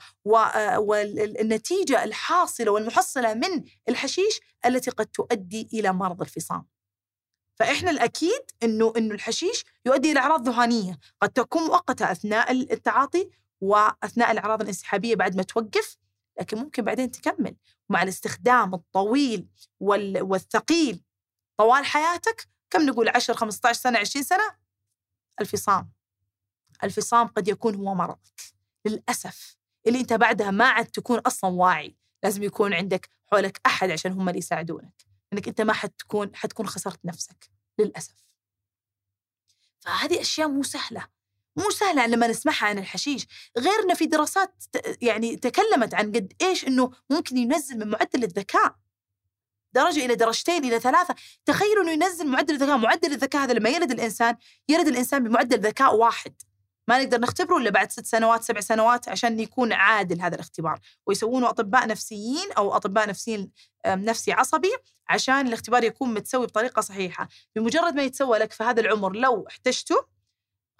والنتيجه 0.78 2.04
الحاصلة 2.04 2.70
والمحصلة 2.72 3.34
من 3.34 3.64
الحشيش 3.88 4.40
التي 4.66 4.90
قد 4.90 5.06
تؤدي 5.06 5.68
إلى 5.72 5.92
مرض 5.92 6.20
الفصام. 6.20 6.66
فإحنا 7.58 7.90
الأكيد 7.90 8.42
إنه 8.62 8.92
إنه 8.96 9.14
الحشيش 9.14 9.64
يؤدي 9.86 10.12
إلى 10.12 10.20
أعراض 10.20 10.48
ذهانية. 10.48 10.98
قد 11.20 11.28
تكون 11.28 11.62
مؤقتة 11.62 12.12
أثناء 12.12 12.50
التعاطي 12.52 13.30
وأثناء 13.62 14.30
الأعراض 14.32 14.60
الانسحابية 14.60 15.14
بعد 15.16 15.36
ما 15.36 15.42
توقف 15.42 15.96
لكن 16.40 16.58
ممكن 16.58 16.82
بعدين 16.82 17.10
تكمل. 17.10 17.56
مع 17.88 18.02
الاستخدام 18.02 18.74
الطويل 18.74 19.48
وال- 19.80 20.22
والثقيل 20.22 21.04
طوال 21.56 21.84
حياتك 21.84 22.48
كم 22.70 22.82
نقول 22.82 23.08
10 23.08 23.34
15 23.34 23.78
سنة 23.80 23.98
20 23.98 24.24
سنة؟ 24.24 24.56
الفصام. 25.40 25.92
الفصام 26.84 27.26
قد 27.26 27.48
يكون 27.48 27.74
هو 27.74 27.94
مرضك. 27.94 28.40
للأسف. 28.86 29.56
اللي 29.86 30.00
أنت 30.00 30.12
بعدها 30.12 30.50
ما 30.50 30.64
عاد 30.68 30.86
تكون 30.86 31.18
أصلا 31.18 31.50
واعي. 31.50 31.96
لازم 32.22 32.42
يكون 32.42 32.74
عندك 32.74 33.08
حولك 33.32 33.60
أحد 33.66 33.90
عشان 33.90 34.12
هم 34.12 34.28
اللي 34.28 34.38
يساعدونك. 34.38 35.06
إنك 35.32 35.48
أنت 35.48 35.60
ما 35.60 35.72
حتكون 35.72 36.36
حتكون 36.36 36.66
خسرت 36.66 37.04
نفسك. 37.04 37.50
للأسف. 37.78 38.14
فهذه 39.80 40.20
أشياء 40.20 40.48
مو 40.48 40.62
سهلة. 40.62 41.06
مو 41.56 41.70
سهلة 41.70 42.06
لما 42.06 42.26
نسمعها 42.26 42.66
عن 42.66 42.78
الحشيش. 42.78 43.26
غير 43.58 43.80
ان 43.84 43.94
في 43.94 44.06
دراسات 44.06 44.64
يعني 45.02 45.36
تكلمت 45.36 45.94
عن 45.94 46.12
قد 46.12 46.32
إيش 46.42 46.66
إنه 46.66 46.90
ممكن 47.10 47.36
ينزل 47.36 47.78
من 47.78 47.88
معدل 47.88 48.24
الذكاء. 48.24 48.74
درجة 49.74 50.04
إلى 50.04 50.14
درجتين 50.14 50.64
إلى 50.64 50.80
ثلاثة. 50.80 51.14
تخيلوا 51.44 51.82
أنه 51.82 51.90
ينزل 51.92 52.26
معدل 52.26 52.54
الذكاء 52.54 52.76
معدل 52.76 53.12
الذكاء 53.12 53.42
هذا 53.42 53.52
لما 53.52 53.70
يلد 53.70 53.90
الإنسان 53.90 54.36
يلد 54.68 54.88
الإنسان 54.88 55.24
بمعدل 55.24 55.60
ذكاء 55.60 55.96
واحد. 55.96 56.34
ما 56.88 57.02
نقدر 57.02 57.20
نختبره 57.20 57.56
إلا 57.56 57.70
بعد 57.70 57.92
ست 57.92 58.06
سنوات 58.06 58.42
سبع 58.42 58.60
سنوات 58.60 59.08
عشان 59.08 59.40
يكون 59.40 59.72
عادل 59.72 60.20
هذا 60.20 60.34
الاختبار. 60.34 60.80
ويسوونه 61.06 61.48
أطباء 61.48 61.86
نفسيين 61.86 62.52
أو 62.52 62.76
أطباء 62.76 63.08
نفسيين 63.08 63.50
نفسي 63.86 64.32
عصبي 64.32 64.72
عشان 65.08 65.46
الاختبار 65.46 65.84
يكون 65.84 66.14
متسوي 66.14 66.46
بطريقة 66.46 66.80
صحيحة. 66.80 67.28
بمجرد 67.56 67.94
ما 67.94 68.02
يتسوى 68.02 68.38
لك 68.38 68.52
في 68.52 68.64
هذا 68.64 68.80
العمر 68.80 69.12
لو 69.12 69.46
احتجته 69.48 70.11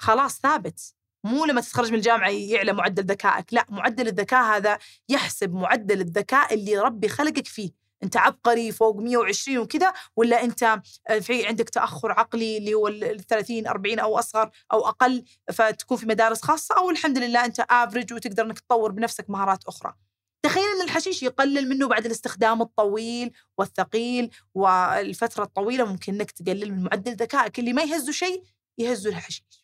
خلاص 0.03 0.41
ثابت. 0.41 0.95
مو 1.25 1.45
لما 1.45 1.61
تتخرج 1.61 1.91
من 1.91 1.99
الجامعة 1.99 2.29
يعلى 2.29 2.73
معدل 2.73 3.05
ذكائك 3.05 3.55
لا 3.55 3.67
معدل 3.69 4.09
الذكاء 4.09 4.57
هذا 4.57 4.79
يحسب 5.09 5.55
معدل 5.55 6.01
الذكاء 6.01 6.55
اللي 6.55 6.79
ربي 6.79 7.09
خلقك 7.09 7.47
فيه. 7.47 7.71
أنت 8.03 8.17
عبقري 8.17 8.73
فوق 8.73 8.97
120 8.97 9.59
وكذا 9.59 9.93
ولا 10.17 10.45
أنت 10.45 10.81
في 11.21 11.47
عندك 11.47 11.71
تأخر 11.71 12.13
عقلي 12.13 12.59
اللي 12.59 12.75
هو 12.75 12.89
ال 12.89 13.27
30 13.27 13.67
40 13.67 13.99
أو 13.99 14.19
أصغر 14.19 14.51
أو 14.73 14.89
أقل 14.89 15.25
فتكون 15.53 15.97
في 15.97 16.07
مدارس 16.07 16.43
خاصة 16.43 16.75
أو 16.77 16.91
الحمد 16.91 17.19
لله 17.19 17.45
أنت 17.45 17.61
افرج 17.71 18.13
وتقدر 18.13 18.45
إنك 18.45 18.59
تطور 18.61 18.93
بنفسك 18.93 19.31
مهارات 19.31 19.65
أخرى. 19.65 19.95
تخيل 20.43 20.65
إن 20.77 20.83
الحشيش 20.85 21.23
يقلل 21.23 21.69
منه 21.69 21.89
بعد 21.89 22.07
الاستخدام 22.07 22.63
الطويل 22.63 23.33
والثقيل 23.59 24.31
والفترة 24.55 25.45
الطويلة 25.45 25.85
ممكن 25.85 26.15
إنك 26.15 26.31
تقلل 26.31 26.73
من 26.73 26.83
معدل 26.83 27.13
ذكائك 27.13 27.59
اللي 27.59 27.73
ما 27.73 27.83
يهزه 27.83 28.13
شيء 28.13 28.43
يهزه 28.79 29.11
الحشيش. 29.11 29.62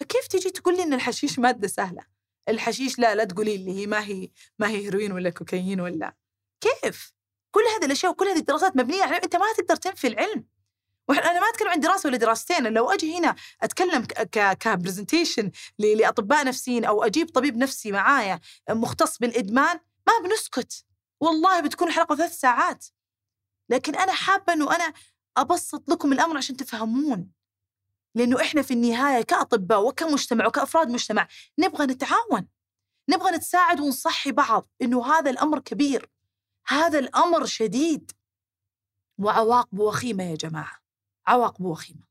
فكيف 0.00 0.26
تجي 0.26 0.50
تقول 0.50 0.76
لي 0.76 0.82
إن 0.82 0.94
الحشيش 0.94 1.38
مادة 1.38 1.68
سهلة؟ 1.68 2.02
الحشيش 2.48 2.98
لا 2.98 3.14
لا 3.14 3.24
تقولي 3.24 3.56
لي 3.56 3.80
هي 3.80 3.86
ما 3.86 4.04
هي 4.04 4.28
ما 4.58 4.68
هي 4.68 4.76
هيروين 4.76 5.12
ولا 5.12 5.30
كوكايين 5.30 5.80
ولا. 5.80 6.16
كيف؟ 6.60 7.14
كل 7.50 7.60
هذه 7.76 7.86
الأشياء 7.86 8.12
وكل 8.12 8.26
هذه 8.26 8.38
الدراسات 8.38 8.76
مبنية 8.76 9.02
على 9.02 9.16
أنت 9.16 9.36
ما 9.36 9.52
تقدر 9.56 9.76
تنفي 9.76 10.06
العلم. 10.06 10.44
وأنا 11.08 11.40
ما 11.40 11.48
أتكلم 11.48 11.68
عن 11.68 11.80
دراسة 11.80 12.08
ولا 12.08 12.16
دراستين 12.16 12.72
لو 12.72 12.90
أجي 12.90 13.18
هنا 13.18 13.34
أتكلم 13.62 14.04
كبرزنتيشن 14.32 15.50
لأطباء 15.78 16.44
نفسيين 16.44 16.84
أو 16.84 17.04
أجيب 17.04 17.28
طبيب 17.30 17.56
نفسي 17.56 17.92
معايا 17.92 18.40
مختص 18.70 19.18
بالإدمان 19.18 19.80
ما 20.06 20.28
بنسكت. 20.28 20.84
والله 21.20 21.60
بتكون 21.60 21.88
الحلقة 21.88 22.16
ثلاث 22.16 22.40
ساعات. 22.40 22.86
لكن 23.68 23.94
أنا 23.94 24.12
حابة 24.12 24.52
إنه 24.52 24.76
أنا 24.76 24.92
أبسط 25.36 25.90
لكم 25.90 26.12
الأمر 26.12 26.36
عشان 26.36 26.56
تفهمون. 26.56 27.30
لأنه 28.14 28.40
إحنا 28.40 28.62
في 28.62 28.74
النهاية 28.74 29.22
كأطباء 29.22 29.86
وكمجتمع 29.86 30.46
وكأفراد 30.46 30.88
مجتمع 30.88 31.28
نبغى 31.58 31.86
نتعاون 31.86 32.48
نبغى 33.08 33.30
نتساعد 33.30 33.80
ونصحي 33.80 34.32
بعض 34.32 34.68
إنه 34.82 35.06
هذا 35.06 35.30
الأمر 35.30 35.58
كبير 35.58 36.10
هذا 36.66 36.98
الأمر 36.98 37.46
شديد 37.46 38.10
وعواقبه 39.18 39.82
وخيمة 39.82 40.24
يا 40.24 40.34
جماعة 40.34 40.78
عواقبه 41.26 41.68
وخيمة 41.68 42.04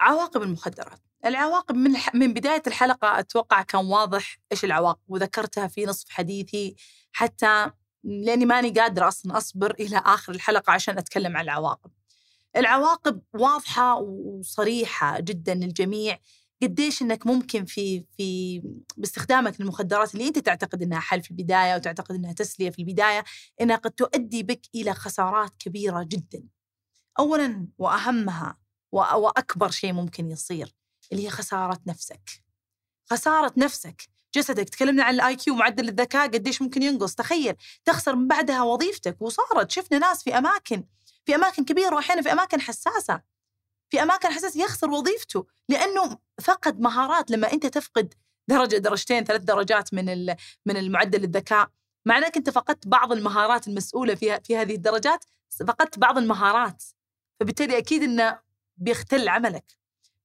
عواقب 0.00 0.42
المخدرات 0.42 1.00
العواقب 1.24 1.74
من 1.74 1.96
من 2.14 2.34
بداية 2.34 2.62
الحلقة 2.66 3.18
أتوقع 3.18 3.62
كان 3.62 3.86
واضح 3.86 4.38
إيش 4.52 4.64
العواقب 4.64 5.00
وذكرتها 5.08 5.66
في 5.66 5.86
نصف 5.86 6.10
حديثي 6.10 6.76
حتى 7.12 7.70
لأني 8.04 8.46
ماني 8.46 8.70
قادرة 8.70 9.08
أصلا 9.08 9.36
أصبر 9.36 9.70
إلى 9.70 10.02
آخر 10.06 10.32
الحلقة 10.32 10.72
عشان 10.72 10.98
أتكلم 10.98 11.36
عن 11.36 11.44
العواقب. 11.44 11.90
العواقب 12.58 13.22
واضحة 13.34 13.94
وصريحة 14.00 15.20
جدا 15.20 15.54
للجميع 15.54 16.18
قديش 16.62 17.02
إنك 17.02 17.26
ممكن 17.26 17.64
في 17.64 18.04
في 18.16 18.62
باستخدامك 18.96 19.60
للمخدرات 19.60 20.14
اللي 20.14 20.28
أنت 20.28 20.38
تعتقد 20.38 20.82
إنها 20.82 21.00
حل 21.00 21.22
في 21.22 21.30
البداية 21.30 21.74
وتعتقد 21.74 22.14
إنها 22.14 22.32
تسلية 22.32 22.70
في 22.70 22.78
البداية 22.78 23.24
إنها 23.60 23.76
قد 23.76 23.90
تؤدي 23.90 24.42
بك 24.42 24.60
إلى 24.74 24.94
خسارات 24.94 25.50
كبيرة 25.58 26.02
جدا. 26.02 26.44
اولا 27.18 27.68
وأهمها 27.78 28.58
وأكبر 28.92 29.70
شيء 29.70 29.92
ممكن 29.92 30.30
يصير 30.30 30.74
اللي 31.12 31.24
هي 31.24 31.30
خسارة 31.30 31.80
نفسك. 31.86 32.44
خسارة 33.10 33.52
نفسك، 33.56 34.02
جسدك 34.34 34.68
تكلمنا 34.68 35.04
عن 35.04 35.14
ال 35.14 35.36
IQ 35.36 35.54
معدل 35.54 35.88
الذكاء 35.88 36.28
قديش 36.28 36.62
ممكن 36.62 36.82
ينقص، 36.82 37.14
تخيل 37.14 37.54
تخسر 37.84 38.16
من 38.16 38.28
بعدها 38.28 38.62
وظيفتك 38.62 39.22
وصارت 39.22 39.70
شفنا 39.70 39.98
ناس 39.98 40.22
في 40.22 40.38
أماكن 40.38 40.84
في 41.28 41.34
أماكن 41.34 41.64
كبيرة 41.64 41.94
واحيانا 41.94 42.22
في 42.22 42.32
أماكن 42.32 42.60
حساسة. 42.60 43.22
في 43.90 44.02
أماكن 44.02 44.28
حساسه 44.28 44.60
يخسر 44.60 44.90
وظيفته 44.90 45.46
لأنه 45.68 46.18
فقد 46.42 46.80
مهارات. 46.80 47.30
لما 47.30 47.52
أنت 47.52 47.66
تفقد 47.66 48.14
درجة 48.48 48.76
درجتين 48.76 49.24
ثلاث 49.24 49.42
درجات 49.42 49.94
من 49.94 50.26
من 50.66 50.76
المعدل 50.76 51.24
الذكاء 51.24 51.70
معناه 52.06 52.26
أنك 52.26 52.36
أنت 52.36 52.50
فقدت 52.50 52.88
بعض 52.88 53.12
المهارات 53.12 53.68
المسؤولة 53.68 54.14
في 54.14 54.40
في 54.40 54.56
هذه 54.56 54.74
الدرجات 54.74 55.24
فقدت 55.60 55.98
بعض 55.98 56.18
المهارات. 56.18 56.84
فبالتالي 57.40 57.78
أكيد 57.78 58.02
إنه 58.02 58.40
بيختل 58.76 59.28
عملك 59.28 59.76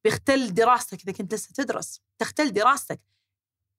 بيختل 0.04 0.54
دراستك. 0.54 1.02
إذا 1.04 1.12
كنت 1.12 1.34
لسه 1.34 1.50
تدرس 1.54 2.02
تختل 2.18 2.54
دراستك. 2.54 3.02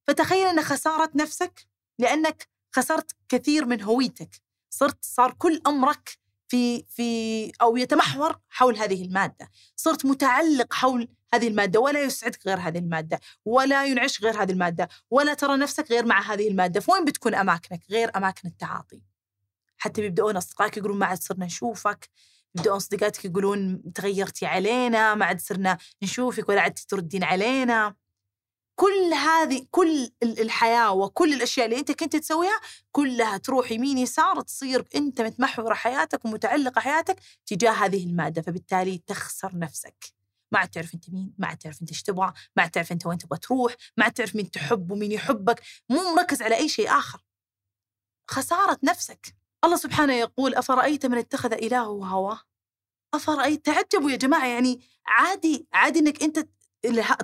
فتخيل 0.07 0.47
ان 0.47 0.63
خساره 0.63 1.11
نفسك 1.15 1.67
لأنك 1.99 2.49
خسرت 2.73 3.17
كثير 3.29 3.65
من 3.67 3.83
هويتك. 3.83 4.43
صرت 4.71 5.05
صار 5.05 5.35
كل 5.39 5.61
أمرك 5.67 6.24
في 6.49 6.85
في 6.89 7.53
أو 7.63 7.77
يتمحور 7.77 8.39
حول 8.49 8.77
هذه 8.77 9.05
المادة. 9.05 9.51
صرت 9.77 10.07
متعلق 10.07 10.75
حول 10.75 11.09
هذه 11.35 11.49
المادة 11.49 11.81
ولا 11.81 12.03
يسعدك 12.03 12.47
غير 12.47 12.59
هذه 12.59 12.79
المادة 12.79 13.21
ولا 13.45 13.85
ينعش 13.85 14.23
غير 14.23 14.43
هذه 14.43 14.53
المادة 14.53 14.89
ولا 15.11 15.35
ترى 15.35 15.57
نفسك 15.57 15.91
غير 15.91 16.07
مع 16.07 16.33
هذه 16.33 16.49
المادة. 16.49 16.81
فوين 16.81 17.05
بتكون 17.05 17.35
أماكنك؟ 17.35 17.81
غير 17.91 18.11
أماكن 18.17 18.49
التعاطي. 18.49 19.03
حتى 19.77 20.01
بيبدأون 20.01 20.37
أصدقائك 20.37 20.77
يقولون 20.77 20.99
ما 20.99 21.07
عاد 21.07 21.19
صرنا 21.19 21.47
نشوفك. 21.47 22.09
يبدأون 22.55 22.77
أصدقائك 22.77 23.25
يقولون 23.25 23.83
تغيرتي 23.95 24.47
علينا 24.47 25.15
ما 25.15 25.25
عاد 25.25 25.41
صرنا 25.41 25.79
نشوفك 26.03 26.49
ولا 26.49 26.61
عاد 26.61 26.75
تردين 26.75 27.25
علينا. 27.25 27.95
كل 28.77 29.15
هذه 29.15 29.67
كل 29.71 30.11
الحياة 30.23 30.93
وكل 30.93 31.33
الأشياء 31.33 31.67
اللي 31.67 31.79
أنت 31.79 31.93
كنت 31.93 32.17
تسويها 32.17 32.61
كلها 32.93 33.37
تروح 33.37 33.73
يمين 33.73 33.99
يسار 33.99 34.41
تصير 34.41 34.85
أنت 34.95 35.21
متمحورة 35.21 35.75
حياتك 35.75 36.25
ومتعلقة 36.25 36.81
حياتك 36.81 37.21
تجاه 37.47 37.73
هذه 37.73 38.07
المادة 38.07 38.43
فبالتالي 38.43 39.03
تخسر 39.07 39.59
نفسك 39.59 40.15
ما 40.55 40.65
تعرف 40.65 40.95
أنت 40.95 41.11
مين، 41.11 41.35
ما 41.39 41.55
تعرف 41.55 41.83
أنت 41.83 41.91
إيش 41.91 42.03
تبغى، 42.03 42.33
ما 42.57 42.67
تعرف 42.67 42.93
أنت 42.93 43.07
وين 43.07 43.19
تبغى 43.19 43.39
تروح، 43.39 43.77
ما 43.97 44.09
تعرف 44.09 44.37
مين 44.37 44.51
تحب 44.51 44.91
ومين 44.91 45.13
يحبك، 45.13 45.63
مو 45.89 46.15
مركز 46.15 46.43
على 46.43 46.57
أي 46.57 46.69
شيء 46.69 46.91
آخر. 46.91 47.25
خسارة 48.31 48.79
نفسك. 48.83 49.37
الله 49.65 49.77
سبحانه 49.77 50.13
يقول 50.13 50.55
أفرأيت 50.55 51.07
من 51.07 51.19
اتخذ 51.19 51.53
إلهه 51.53 52.07
هواه؟ 52.07 52.41
أفرأيت 53.15 53.67
تعجبوا 53.67 54.11
يا 54.11 54.17
جماعة 54.17 54.47
يعني 54.47 54.81
عادي 55.07 55.67
عادي 55.73 55.99
إنك 55.99 56.23
أنت 56.23 56.49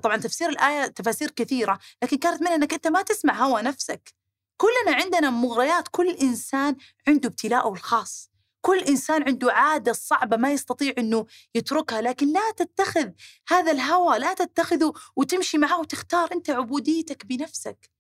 طبعا 0.02 0.16
تفسير 0.16 0.48
الآية 0.48 0.86
تفاسير 0.86 1.30
كثيرة 1.30 1.78
لكن 2.02 2.16
كانت 2.16 2.42
منها 2.42 2.54
أنك 2.54 2.72
أنت 2.72 2.86
ما 2.86 3.02
تسمع 3.02 3.34
هوى 3.44 3.62
نفسك. 3.62 4.14
كلنا 4.56 4.96
عندنا 4.96 5.30
مغريات 5.30 5.88
كل 5.88 6.10
إنسان 6.10 6.76
عنده 7.08 7.28
ابتلاءه 7.28 7.72
الخاص. 7.72 8.30
كل 8.60 8.78
إنسان 8.78 9.22
عنده 9.22 9.52
عادة 9.52 9.92
صعبة 9.92 10.36
ما 10.36 10.52
يستطيع 10.52 10.94
أنه 10.98 11.26
يتركها 11.54 12.00
لكن 12.00 12.32
لا 12.32 12.50
تتخذ 12.56 13.10
هذا 13.48 13.72
الهوى 13.72 14.18
لا 14.18 14.34
تتخذه 14.34 14.92
وتمشي 15.16 15.58
معه 15.58 15.80
وتختار 15.80 16.32
أنت 16.32 16.50
عبوديتك 16.50 17.26
بنفسك. 17.26 17.90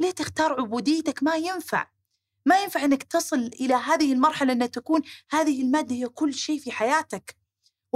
ليه 0.00 0.10
تختار 0.10 0.60
عبوديتك؟ 0.60 1.22
ما 1.22 1.36
ينفع. 1.36 1.90
ما 2.46 2.62
ينفع 2.62 2.84
أنك 2.84 3.02
تصل 3.02 3.50
إلى 3.60 3.74
هذه 3.74 4.12
المرحلة 4.12 4.52
أن 4.52 4.70
تكون 4.70 5.02
هذه 5.30 5.62
المادة 5.62 5.94
هي 5.94 6.08
كل 6.08 6.34
شيء 6.34 6.60
في 6.60 6.72
حياتك. 6.72 7.36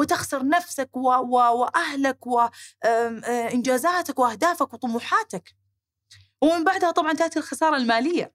وتخسر 0.00 0.46
نفسك 0.46 0.96
و... 0.96 1.08
و... 1.08 1.36
وأهلك 1.36 2.26
وإنجازاتك 2.26 4.18
وأهدافك 4.18 4.74
وطموحاتك. 4.74 5.54
ومن 6.42 6.64
بعدها 6.64 6.90
طبعا 6.90 7.12
تأتي 7.12 7.38
الخسارة 7.38 7.76
المالية. 7.76 8.32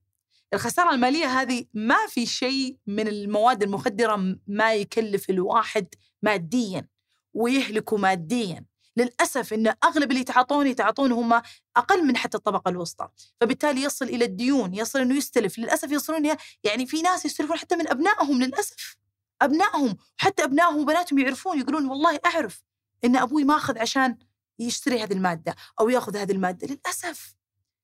الخسارة 0.53 0.91
المالية 0.91 1.26
هذه 1.41 1.66
ما 1.74 2.07
في 2.07 2.26
شيء 2.26 2.78
من 2.88 3.07
المواد 3.07 3.63
المخدرة 3.63 4.36
ما 4.47 4.74
يكلف 4.74 5.30
الواحد 5.30 5.88
ماديا 6.22 6.88
ويهلكه 7.34 7.97
ماديا. 7.97 8.66
للأسف 8.97 9.53
أن 9.53 9.74
أغلب 9.84 10.11
اللي 10.11 10.22
يتعاطون 10.22 10.68
يتعاطون 10.68 11.11
هم 11.11 11.41
أقل 11.78 12.07
من 12.07 12.18
حتى 12.18 12.38
الطبقة 12.38 12.70
الوسطى. 12.70 13.09
فبالتالي 13.41 13.84
يصل 13.84 14.05
إلى 14.05 14.26
الديون 14.26 14.74
يصل 14.74 14.99
أنه 14.99 15.16
يستلف. 15.16 15.59
للأسف 15.59 15.91
يصلون 15.91 16.36
يعني 16.63 16.86
في 16.86 17.01
ناس 17.01 17.26
يستلفون 17.26 17.57
حتى 17.57 17.76
من 17.76 17.89
أبنائهم 17.89 18.41
للأسف. 18.41 18.97
أبنائهم 19.41 19.97
حتى 20.17 20.43
أبنائهم 20.43 20.77
وبناتهم 20.77 21.19
يعرفون 21.19 21.59
يقولون 21.59 21.86
والله 21.86 22.19
أعرف 22.25 22.63
إن 23.05 23.15
أبوي 23.15 23.43
ماخذ 23.43 23.77
عشان 23.79 24.17
يشتري 24.59 25.03
هذه 25.03 25.13
المادة 25.13 25.55
أو 25.79 25.89
ياخذ 25.89 26.17
هذه 26.17 26.31
المادة. 26.31 26.67
للأسف. 26.67 27.36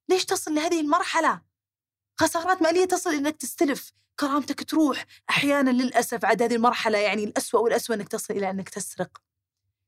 ليش 0.09 0.25
تصل 0.25 0.55
لهذه 0.55 0.81
المرحلة؟ 0.81 1.41
خسارات 2.19 2.61
مالية 2.61 2.85
تصل 2.85 3.13
إنك 3.13 3.37
تستلف 3.37 3.91
كرامتك 4.19 4.63
تروح. 4.69 5.05
أحيانا 5.29 5.69
للأسف 5.69 6.25
عاد 6.25 6.41
هذه 6.41 6.55
المرحلة 6.55 6.97
يعني 6.97 7.23
الاسوء 7.23 7.61
والاسوء 7.61 7.95
إنك 7.95 8.07
تصل 8.07 8.33
إلى 8.33 8.49
إنك 8.49 8.69
تسرق. 8.69 9.21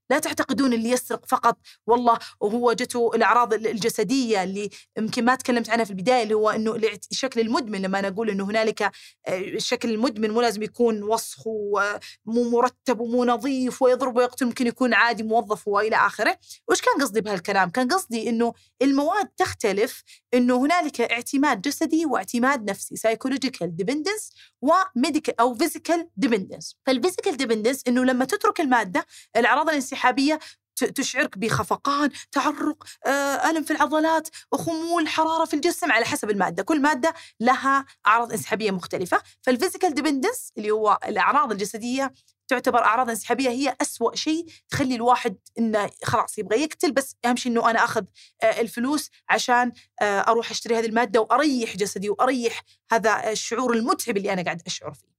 لا 0.10 0.20
تعتقدون 0.20 0.74
اللي 0.74 0.89
يسرق 0.89 1.26
فقط؟ 1.26 1.58
والله 1.88 2.20
وهو 2.39 2.74
جته 2.74 3.12
الأعراض 3.16 3.54
الجسدية 3.54 4.43
اللي 4.43 4.70
يمكن 4.97 5.26
ما 5.26 5.36
تكلمت 5.36 5.70
عنها 5.70 5.86
في 5.86 5.91
البداية 5.91 6.24
اللي 6.24 6.34
هو 6.34 6.49
إنه 6.49 6.76
الشكل 7.12 7.39
المدمن 7.39 7.82
لما 7.82 7.99
أنا 7.99 8.08
أقول 8.08 8.30
إنه 8.30 8.43
هنالك 8.43 8.91
الشكل 9.30 9.89
آه، 9.89 9.93
المدمن 9.93 10.32
مو 10.32 10.41
لازم 10.41 10.64
يكون 10.64 11.04
وسخ 11.04 11.47
ومو 11.47 12.49
مرتب 12.49 12.99
ومو 12.99 13.26
نظيف 13.26 13.82
ويضرب 13.82 14.18
ويقتل 14.18 14.45
ممكن 14.45 14.68
يكون 14.68 14.93
عادي 14.93 15.24
موظف 15.24 15.68
وإلى 15.68 15.95
آخره. 15.95 16.38
وش 16.70 16.82
كان 16.82 17.01
قصدي 17.01 17.22
بهالكلام؟ 17.22 17.70
كان 17.70 17.88
قصدي 17.88 18.30
إنه 18.30 18.54
المواد 18.82 19.28
تختلف 19.38 20.04
إنه 20.34 20.66
هنالك 20.66 21.01
اعتماد 21.01 21.62
جسدي 21.62 22.06
واعتماد 22.06 22.70
نفسي 22.70 22.95
psychological 22.95 23.76
dependence 23.76 24.32
و 24.61 24.71
medical 24.71 25.39
أو 25.39 25.56
physical 25.55 26.09
dependence 26.18 26.76
فال 26.86 26.96
physical 26.96 27.38
dependence 27.38 27.82
إنه 27.88 28.06
لما 28.06 28.26
تترك 28.26 28.62
المادة 28.62 29.06
الأعراض 29.36 29.70
الانسحابيه 29.94 30.39
تشعرك 30.76 31.38
بخفقان 31.38 32.12
تعرق 32.32 32.84
آه، 33.06 33.50
ألم 33.50 33.64
في 33.64 33.72
العضلات 33.72 34.30
خمول 34.54 35.08
حرارة 35.08 35.46
في 35.46 35.54
الجسم 35.54 35.91
على 35.91 36.06
حسب 36.06 36.30
المادة. 36.30 36.64
كل 36.64 36.82
مادة 36.82 37.14
لها 37.39 37.86
أعراض 38.08 38.32
انسحابية 38.32 38.72
مختلفة. 38.72 39.22
فال 39.41 39.52
physical 39.52 39.93
dependence 39.93 40.51
اللي 40.58 40.72
هو 40.72 41.00
الأعراض 41.08 41.52
الجسدية 41.52 42.14
تعتبر 42.48 42.84
أعراض 42.84 43.10
انسحابية 43.10 43.50
هي 43.50 43.76
أسوأ 43.82 44.16
شيء 44.16 44.46
تخلي 44.70 44.96
الواحد 44.96 45.38
إنه 45.60 45.89
خلاص 46.04 46.38
يبغى 46.38 46.64
يقتل. 46.64 46.91
بس 46.91 47.16
أهم 47.26 47.36
شيء 47.36 47.52
إنه 47.52 47.70
أنا 47.70 47.84
أخذ 47.84 48.04
آه، 48.44 48.62
الفلوس 48.62 49.10
عشان 49.30 49.72
آه، 50.02 50.20
أروح 50.20 50.52
أشتري 50.52 50.80
هذه 50.80 50.86
المادة 50.86 51.22
وأريح 51.22 51.78
جسدي 51.78 52.10
وأريح 52.10 52.62
هذا 52.91 53.32
الشعور 53.32 53.74
المتعب 53.74 54.18
اللي 54.18 54.34
أنا 54.34 54.44
قاعد 54.44 54.62
أشعر 54.66 54.94
فيه. 54.94 55.12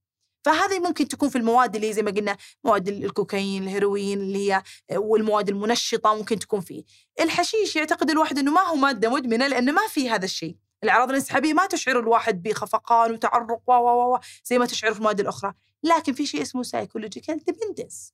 فهذه 0.45 0.78
ممكن 0.78 1.09
تكون 1.09 1.28
في 1.28 1.38
المواد 1.38 1.74
اللي 1.74 1.92
زي 1.92 2.03
ما 2.03 2.11
قلنا 2.11 2.36
مواد 2.64 2.88
الكوكايين 2.88 3.62
الهيروين 3.62 4.20
اللي 4.20 4.53
هي 4.53 4.62
والمواد 4.92 5.49
المنشطة 5.49 6.14
ممكن 6.14 6.38
تكون 6.38 6.61
فيه. 6.61 6.84
الحشيش 7.20 7.76
يعتقد 7.76 8.11
الواحد 8.11 8.38
إنه 8.38 8.51
ما 8.53 8.61
هو 8.61 8.74
مادة 8.74 9.11
مدمنة 9.11 9.47
لأنه 9.47 9.72
ما 9.72 9.86
في 9.88 10.11
هذا 10.11 10.24
الشيء. 10.24 10.57
الأعراض 10.84 11.09
الانسحابية 11.09 11.53
ما 11.53 11.66
تشعر 11.66 11.99
الواحد 11.99 12.42
بخفقان 12.42 13.12
وتعرق 13.12 13.61
و 13.66 13.72
و 13.72 14.18
زي 14.45 14.59
ما 14.59 14.66
تشعر 14.66 14.92
في 14.92 14.99
المواد 14.99 15.20
الأخرى. 15.20 15.53
لكن 15.82 16.12
في 16.12 16.26
شيء 16.26 16.42
اسمه 16.42 16.62
psychological 16.62 17.45
dependence 17.45 18.12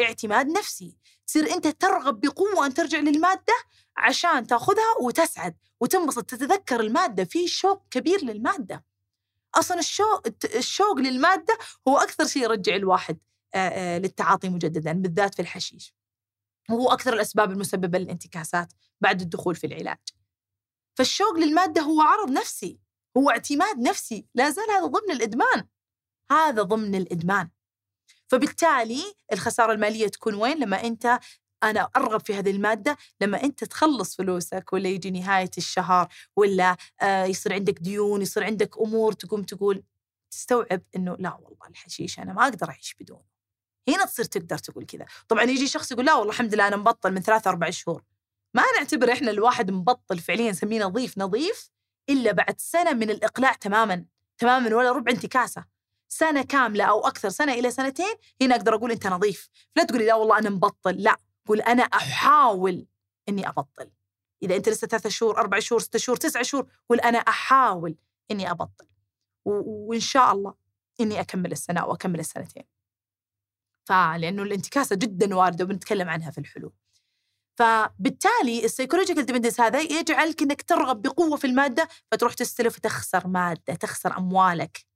اعتماد 0.00 0.46
نفسي. 0.46 0.96
تصير 1.26 1.54
أنت 1.54 1.66
ترغب 1.66 2.20
بقوة 2.20 2.66
أن 2.66 2.74
ترجع 2.74 2.98
للمادة 2.98 3.54
عشان 3.96 4.46
تأخذها 4.46 4.94
وتسعد 5.00 5.56
وتنبسط 5.80 6.24
تتذكر 6.24 6.80
المادة. 6.80 7.24
في 7.24 7.48
شوق 7.48 7.82
كبير 7.90 8.24
للمادة. 8.24 8.84
أصلا 9.58 9.78
الشوق 9.78 10.26
الشوق 10.54 10.98
للمادة 10.98 11.58
هو 11.88 11.98
أكثر 11.98 12.26
شيء 12.26 12.42
يرجع 12.42 12.76
الواحد 12.76 13.18
للتعاطي 14.02 14.48
مجددا 14.48 14.92
بالذات 14.92 15.34
في 15.34 15.42
الحشيش. 15.42 15.94
وهو 16.70 16.92
أكثر 16.92 17.12
الأسباب 17.12 17.50
المسببة 17.50 17.98
للانتكاسات 17.98 18.72
بعد 19.00 19.20
الدخول 19.20 19.54
في 19.54 19.66
العلاج. 19.66 19.98
فالشوق 20.98 21.38
للمادة 21.38 21.82
هو 21.82 22.00
عرض 22.00 22.30
نفسي 22.30 22.78
هو 23.16 23.30
اعتماد 23.30 23.78
نفسي 23.78 24.26
لا 24.34 24.50
زال 24.50 24.70
هذا 24.70 24.86
ضمن 24.86 25.10
الإدمان. 25.10 25.68
هذا 26.30 26.62
ضمن 26.62 26.94
الإدمان. 26.94 27.50
فبالتالي 28.28 29.14
الخسارة 29.32 29.72
المالية 29.72 30.08
تكون 30.08 30.34
وين؟ 30.34 30.58
لما 30.58 30.84
أنت 30.84 31.18
أنا 31.70 31.88
أرغب 31.96 32.20
في 32.26 32.34
هذه 32.34 32.50
المادة 32.50 32.96
لما 33.20 33.42
أنت 33.42 33.64
تخلص 33.64 34.16
فلوسك 34.16 34.72
ولا 34.72 34.88
يجي 34.88 35.10
نهاية 35.10 35.50
الشهر 35.58 36.08
ولا 36.36 36.76
آه، 37.00 37.24
يصير 37.24 37.52
عندك 37.52 37.78
ديون 37.78 38.22
يصير 38.22 38.44
عندك 38.44 38.78
أمور 38.78 39.12
تقوم 39.12 39.42
تقول 39.42 39.82
تستوعب 40.30 40.82
إنه 40.96 41.16
لا 41.18 41.34
والله 41.34 41.66
الحشيش 41.70 42.18
أنا 42.18 42.32
ما 42.32 42.42
أقدر 42.44 42.68
أعيش 42.68 42.94
بدونه. 43.00 43.24
هنا 43.88 44.04
تصير 44.04 44.24
تقدر 44.24 44.58
تقول 44.58 44.86
كذا. 44.86 45.06
طبعا 45.28 45.42
يجي 45.42 45.66
شخص 45.66 45.92
يقول 45.92 46.06
لا 46.06 46.14
والله 46.14 46.32
الحمد 46.32 46.54
لله 46.54 46.68
أنا 46.68 46.76
مبطل 46.76 47.12
من 47.12 47.20
ثلاثة 47.20 47.50
أربع 47.50 47.70
شهور. 47.70 48.02
ما 48.54 48.62
نعتبر 48.78 49.12
إحنا 49.12 49.30
الواحد 49.30 49.70
مبطل 49.70 50.18
فعليا 50.18 50.50
نسميه 50.50 50.80
نظيف 50.84 51.18
نظيف 51.18 51.70
إلا 52.10 52.32
بعد 52.32 52.60
سنة 52.60 52.92
من 52.92 53.10
الإقلاع 53.10 53.52
تماما 53.52 54.04
تماما 54.38 54.76
ولا 54.76 54.92
ربع 54.92 55.12
انتكاسة. 55.12 55.64
سنة 56.08 56.42
كاملة 56.42 56.84
أو 56.84 57.06
أكثر 57.06 57.28
سنة 57.28 57.52
إلى 57.52 57.70
سنتين 57.70 58.14
هنا 58.42 58.54
أقدر 58.56 58.74
أقول 58.74 58.90
أنت 58.90 59.06
نظيف. 59.06 59.48
لا 59.76 59.84
تقولي 59.84 60.06
لا 60.06 60.14
والله 60.14 60.38
أنا 60.38 60.50
مبطل 60.50 60.94
لا. 61.02 61.16
قول 61.46 61.60
أنا 61.60 61.82
أحاول 61.82 62.86
إني 63.28 63.48
أبطل. 63.48 63.90
إذا 64.42 64.56
أنت 64.56 64.68
لسه 64.68 64.86
ثلاثة 64.86 65.08
شهور 65.08 65.38
أربع 65.38 65.58
شهور 65.58 65.80
ستة 65.80 65.98
شهور 65.98 66.16
تسعة 66.16 66.42
شهور 66.42 66.66
قول 66.88 67.00
أنا 67.00 67.18
أحاول 67.18 67.96
إني 68.30 68.50
أبطل. 68.50 68.86
وإن 69.44 70.00
شاء 70.00 70.32
الله 70.32 70.54
إني 71.00 71.20
أكمل 71.20 71.52
السنة 71.52 71.80
أو 71.80 71.94
أكمل 71.94 72.20
السنتين. 72.20 72.64
فلأنه 73.88 74.42
الانتكاسة 74.42 74.96
جدا 74.96 75.34
واردة 75.34 75.64
وبنتكلم 75.64 76.08
عنها 76.08 76.30
في 76.30 76.38
الحلول. 76.38 76.72
فبالتالي 77.58 78.64
ال 78.64 78.68
psychological 78.68 79.26
dependence 79.26 79.60
هذا 79.60 79.80
يجعلك 79.80 80.42
إنك 80.42 80.62
ترغب 80.62 81.02
بقوة 81.02 81.36
في 81.36 81.46
المادة 81.46 81.88
فتروح 82.10 82.34
تستلف 82.34 82.76
وتخسر 82.76 83.26
مادة 83.26 83.74
تخسر 83.74 84.16
أموالك. 84.16 84.86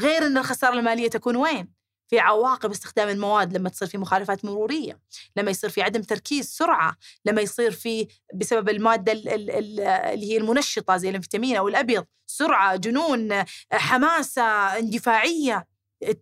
غير 0.00 0.26
إن 0.26 0.38
الخسارة 0.38 0.78
المالية 0.78 1.08
تكون 1.08 1.36
وين؟ 1.36 1.72
في 2.08 2.18
عواقب 2.18 2.70
استخدام 2.70 3.08
المواد 3.08 3.56
لما 3.56 3.68
تصير 3.68 3.88
في 3.88 3.98
مخالفات 3.98 4.44
مرورية، 4.44 5.00
لما 5.36 5.50
يصير 5.50 5.70
في 5.70 5.82
عدم 5.82 6.02
تركيز 6.02 6.48
سرعة، 6.48 6.96
لما 7.24 7.40
يصير 7.42 7.70
في 7.70 8.08
بسبب 8.34 8.68
المادة 8.68 9.12
اللي 9.12 10.32
هي 10.32 10.36
المنشطة 10.36 10.96
زي 10.96 11.10
الفيتامين 11.10 11.56
أو 11.56 11.68
الأبيض، 11.68 12.04
سرعة، 12.26 12.76
جنون، 12.76 13.44
حماسة، 13.72 14.42
اندفاعية، 14.78 15.66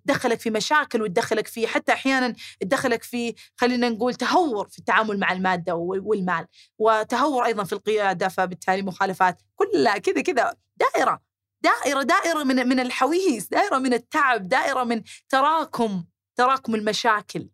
تدخلك 0.07 0.41
في 0.41 0.51
مشاكل 0.51 1.03
وتدخلك 1.03 1.47
في 1.47 1.67
حتى 1.67 1.93
أحيانا 1.93 2.35
تدخلك 2.61 3.03
في 3.03 3.35
خلينا 3.57 3.89
نقول 3.89 4.15
تهور 4.15 4.69
في 4.69 4.79
التعامل 4.79 5.19
مع 5.19 5.33
المادة 5.33 5.75
والمال 5.75 6.47
وتهور 6.79 7.45
أيضا 7.45 7.65
في 7.65 7.73
القيادة 7.73 8.29
فبالتالي 8.29 8.83
مخالفات 8.83 9.43
كلها 9.57 9.99
كذا 9.99 10.23
كذا 10.23 10.55
دائرة. 10.77 11.34
دائرة 11.65 12.03
دائرة 12.03 12.43
من 12.43 12.69
من 12.69 12.81
الحويس 12.81 13.49
دائرة 13.49 13.79
من 13.79 13.95
التعب 13.95 14.49
دائرة 14.49 14.85
من 14.85 15.03
تراكم 15.29 16.05
تراكم 16.37 16.75
المشاكل. 16.75 17.49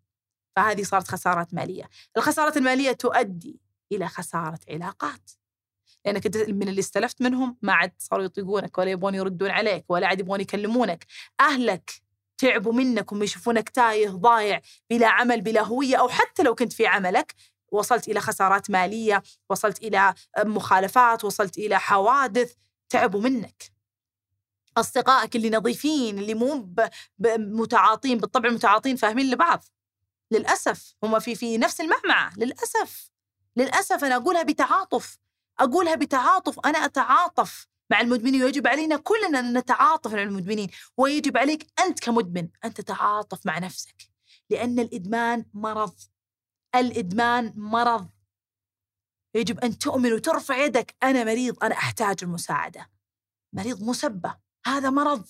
فهذه 0.56 0.82
صارت 0.82 1.08
خسارات 1.08 1.54
مالية. 1.54 1.88
الخسارات 2.16 2.56
المالية 2.56 2.92
تؤدي 2.92 3.61
إلى 3.92 4.08
خسارة 4.08 4.58
علاقات. 4.68 5.30
أنت 6.06 6.36
من 6.36 6.68
اللي 6.68 6.80
استلفت 6.80 7.22
منهم 7.22 7.56
ما 7.62 7.72
عاد 7.72 7.92
صاروا 7.98 8.24
يطيقونك 8.24 8.78
ولا 8.78 8.90
يبغون 8.90 9.14
يردون 9.14 9.50
عليك 9.50 9.84
ولا 9.88 10.06
عاد 10.06 10.20
يبغون 10.20 10.40
يكلمونك. 10.40 11.06
أهلك 11.40 11.90
تعبوا 12.38 12.72
منك 12.72 13.12
وهم 13.12 13.22
يشوفونك 13.22 13.68
تايه 13.68 14.08
ضايع 14.08 14.61
بلا 14.90 15.08
عمل 15.08 15.40
بلا 15.40 15.62
هوية 15.62 15.96
أو 15.96 16.08
حتى 16.08 16.42
لو 16.42 16.54
كنت 16.54 16.72
في 16.72 16.86
عملك 16.86 17.34
وصلت 17.72 18.08
إلى 18.08 18.20
خسارات 18.20 18.70
مالية 18.70 19.22
وصلت 19.50 19.82
إلى 19.82 20.14
مخالفات 20.38 21.24
وصلت 21.24 21.58
إلى 21.58 21.80
حوادث 21.80 22.54
تعبوا 22.88 23.20
منك. 23.20 23.80
أصدقائك 24.81 25.37
اللي 25.37 25.51
نظيفين 25.51 26.18
اللي 26.18 26.35
مو 26.35 26.74
متعاطين 27.39 28.18
بالطبع 28.18 28.51
متعاطين 28.51 28.97
فاهمين 28.97 29.31
لبعض. 29.31 29.64
للأسف 30.31 30.95
هم 31.05 31.18
في 31.18 31.35
في 31.35 31.59
نفس 31.59 31.81
المعمعة 31.81 32.33
للأسف. 32.37 33.11
للأسف 33.57 34.05
أنا 34.05 34.16
أقولها 34.16 34.43
بتعاطف 34.43 35.18
أقولها 35.61 35.95
بتعاطف 35.95 36.59
أنا 36.66 36.85
أتعاطف 36.85 37.66
مع 37.91 38.01
المدمنين 38.01 38.43
ويجب 38.43 38.66
علينا 38.66 38.97
كلنا 38.97 39.41
أن 39.41 39.59
نتعاطف 39.59 40.14
مع 40.14 40.22
المدمنين 40.22 40.70
ويجب 40.97 41.37
عليك 41.37 41.66
أنت 41.81 42.01
كمدمن 42.01 42.49
أن 42.64 42.74
تتعاطف 42.74 43.47
مع 43.47 43.59
نفسك 43.59 44.11
لأن 44.51 44.78
الإدمان 44.78 45.47
مرض. 45.55 45.95
الإدمان 46.74 47.53
مرض. 47.57 48.09
يجب 49.35 49.61
أن 49.61 49.78
تؤمن 49.78 50.12
وترفع 50.12 50.57
يدك. 50.57 50.95
أنا 51.03 51.24
مريض 51.24 51.64
أنا 51.64 51.74
أحتاج 51.74 52.16
المساعدة. 52.22 52.91
مريض 53.53 53.83
مسبة. 53.83 54.37
هذا 54.66 54.90
مرض 54.90 55.26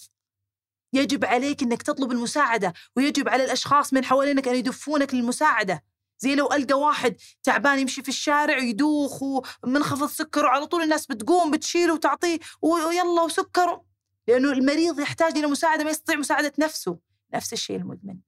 يجب 0.93 1.25
عليك 1.25 1.63
إنك 1.63 1.83
تطلب 1.83 2.13
المساعدة 2.13 2.73
ويجب 2.97 3.29
على 3.29 3.45
الأشخاص 3.45 3.93
من 3.93 4.05
حوالينك 4.05 4.49
أن 4.49 4.55
يدفونك 4.55 5.15
للمساعدة. 5.15 5.85
زي 6.19 6.35
لو 6.35 6.53
ألقى 6.53 6.81
واحد 6.81 7.17
تعبان 7.43 7.79
يمشي 7.79 8.03
في 8.03 8.09
الشارع 8.09 8.59
يدوخ 8.59 9.23
ومنخفض 9.23 10.09
سكر 10.09 10.45
وعلى 10.45 10.67
طول 10.67 10.83
الناس 10.83 11.07
بتقوم 11.07 11.51
بتشيله 11.51 11.95
وتعطيه 11.95 12.39
ويلا 12.63 13.23
وسكر 13.23 13.81
لأنه 14.29 14.53
المريض 14.53 15.01
يحتاج 15.01 15.39
إلى 15.39 15.47
مساعدة 15.47 15.85
ما 15.85 15.91
يستطيع 15.91 16.17
مساعدة 16.17 16.53
نفسه. 16.59 16.99
نفس 17.35 17.53
الشيء 17.53 17.77
المدمن. 17.77 18.19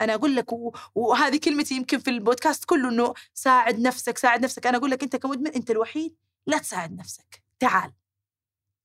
أنا 0.00 0.14
أقول 0.14 0.36
لك 0.36 0.46
وهذه 0.94 1.36
كلمتي 1.36 1.74
يمكن 1.74 1.98
في 1.98 2.10
البودكاست 2.10 2.64
كله 2.64 2.88
إنه 2.88 3.14
ساعد 3.34 3.80
نفسك 3.80 4.18
ساعد 4.18 4.44
نفسك. 4.44 4.66
أنا 4.66 4.78
أقول 4.78 4.90
لك 4.90 5.02
أنت 5.02 5.16
كمدمن 5.16 5.50
أنت 5.50 5.70
الوحيد 5.70 6.16
لا 6.46 6.58
تساعد 6.58 6.92
نفسك. 6.92 7.42
تعال 7.58 7.92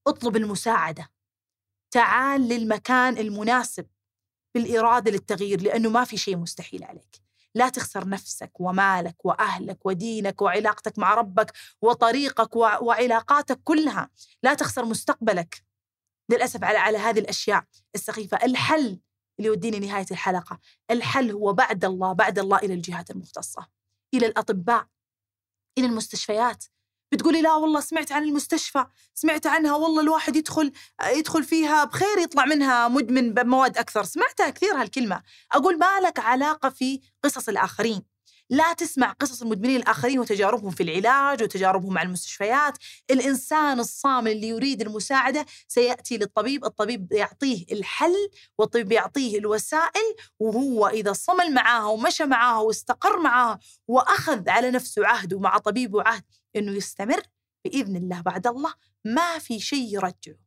اطلب 0.07 0.35
المساعدة. 0.35 1.16
تعال 1.97 2.41
للمكان 2.41 3.17
المناسب 3.17 3.87
بالإرادة 4.55 5.11
للتغيير 5.11 5.61
لأنه 5.61 5.89
ما 5.89 6.03
في 6.03 6.17
شيء 6.17 6.37
مستحيل 6.37 6.83
عليك. 6.83 7.21
لا 7.55 7.69
تخسر 7.69 8.09
نفسك 8.09 8.59
ومالك 8.59 9.25
وأهلك 9.25 9.85
ودينك 9.85 10.41
وعلاقتك 10.41 10.99
مع 10.99 11.13
ربك 11.13 11.53
وطريقك 11.81 12.55
وعلاقاتك 12.55 13.59
كلها. 13.63 14.09
لا 14.43 14.53
تخسر 14.53 14.85
مستقبلك. 14.85 15.63
للأسف 16.29 16.63
على, 16.63 16.77
على 16.77 16.97
هذه 16.97 17.19
الأشياء 17.19 17.63
السخيفة. 17.95 18.37
الحل 18.37 18.99
اللي 19.39 19.47
يوديني 19.47 19.79
نهاية 19.79 20.07
الحلقة. 20.11 20.59
الحل 20.91 21.31
هو 21.31 21.53
بعد 21.53 21.85
الله 21.85 22.13
بعد 22.13 22.39
الله 22.39 22.57
إلى 22.57 22.73
الجهات 22.73 23.11
المختصة 23.11 23.67
إلى 24.13 24.25
الأطباء 24.25 24.87
إلى 25.77 25.87
المستشفيات. 25.87 26.63
بتقولي 27.11 27.41
لا 27.41 27.53
والله 27.53 27.79
سمعت 27.79 28.11
عن 28.11 28.23
المستشفى 28.23 28.85
سمعت 29.13 29.47
عنها 29.47 29.75
والله 29.75 30.01
الواحد 30.01 30.35
يدخل 30.35 30.71
يدخل 31.05 31.43
فيها 31.43 31.83
بخير 31.83 32.17
يطلع 32.17 32.45
منها 32.45 32.87
مدمن 32.87 33.33
بمواد 33.33 33.77
أكثر. 33.77 34.03
سمعتها 34.03 34.49
كثير 34.49 34.73
هالكلمة. 34.75 35.21
أقول 35.51 35.77
ما 35.77 35.99
لك 35.99 36.19
علاقة 36.19 36.69
في 36.69 37.01
قصص 37.23 37.49
الآخرين. 37.49 38.01
لا 38.49 38.73
تسمع 38.73 39.11
قصص 39.11 39.41
المدمنين 39.41 39.75
الآخرين 39.75 40.19
وتجاربهم 40.19 40.71
في 40.71 40.83
العلاج 40.83 41.43
وتجاربهم 41.43 41.93
مع 41.93 42.01
المستشفيات. 42.01 42.77
الإنسان 43.11 43.79
الصامل 43.79 44.31
اللي 44.31 44.47
يريد 44.47 44.81
المساعدة 44.81 45.45
سيأتي 45.67 46.17
للطبيب 46.17 46.65
الطبيب 46.65 47.11
يعطيه 47.11 47.65
الحل 47.71 48.29
والطبيب 48.57 48.91
يعطيه 48.91 49.37
الوسائل 49.39 50.15
وهو 50.39 50.87
إذا 50.87 51.13
صمل 51.13 51.53
معاها 51.53 51.85
ومشى 51.85 52.25
معاها 52.25 52.59
واستقر 52.59 53.19
معاها 53.19 53.59
وأخذ 53.87 54.49
على 54.49 54.71
نفسه 54.71 55.07
عهد 55.07 55.33
ومع 55.33 55.57
طبيبه 55.57 56.01
عهد 56.01 56.23
أنه 56.55 56.71
يستمر 56.71 57.21
بإذن 57.65 57.95
الله 57.95 58.21
بعد 58.21 58.47
الله 58.47 58.73
ما 59.05 59.39
في 59.39 59.59
شيء 59.59 59.93
يرجعه. 59.93 60.37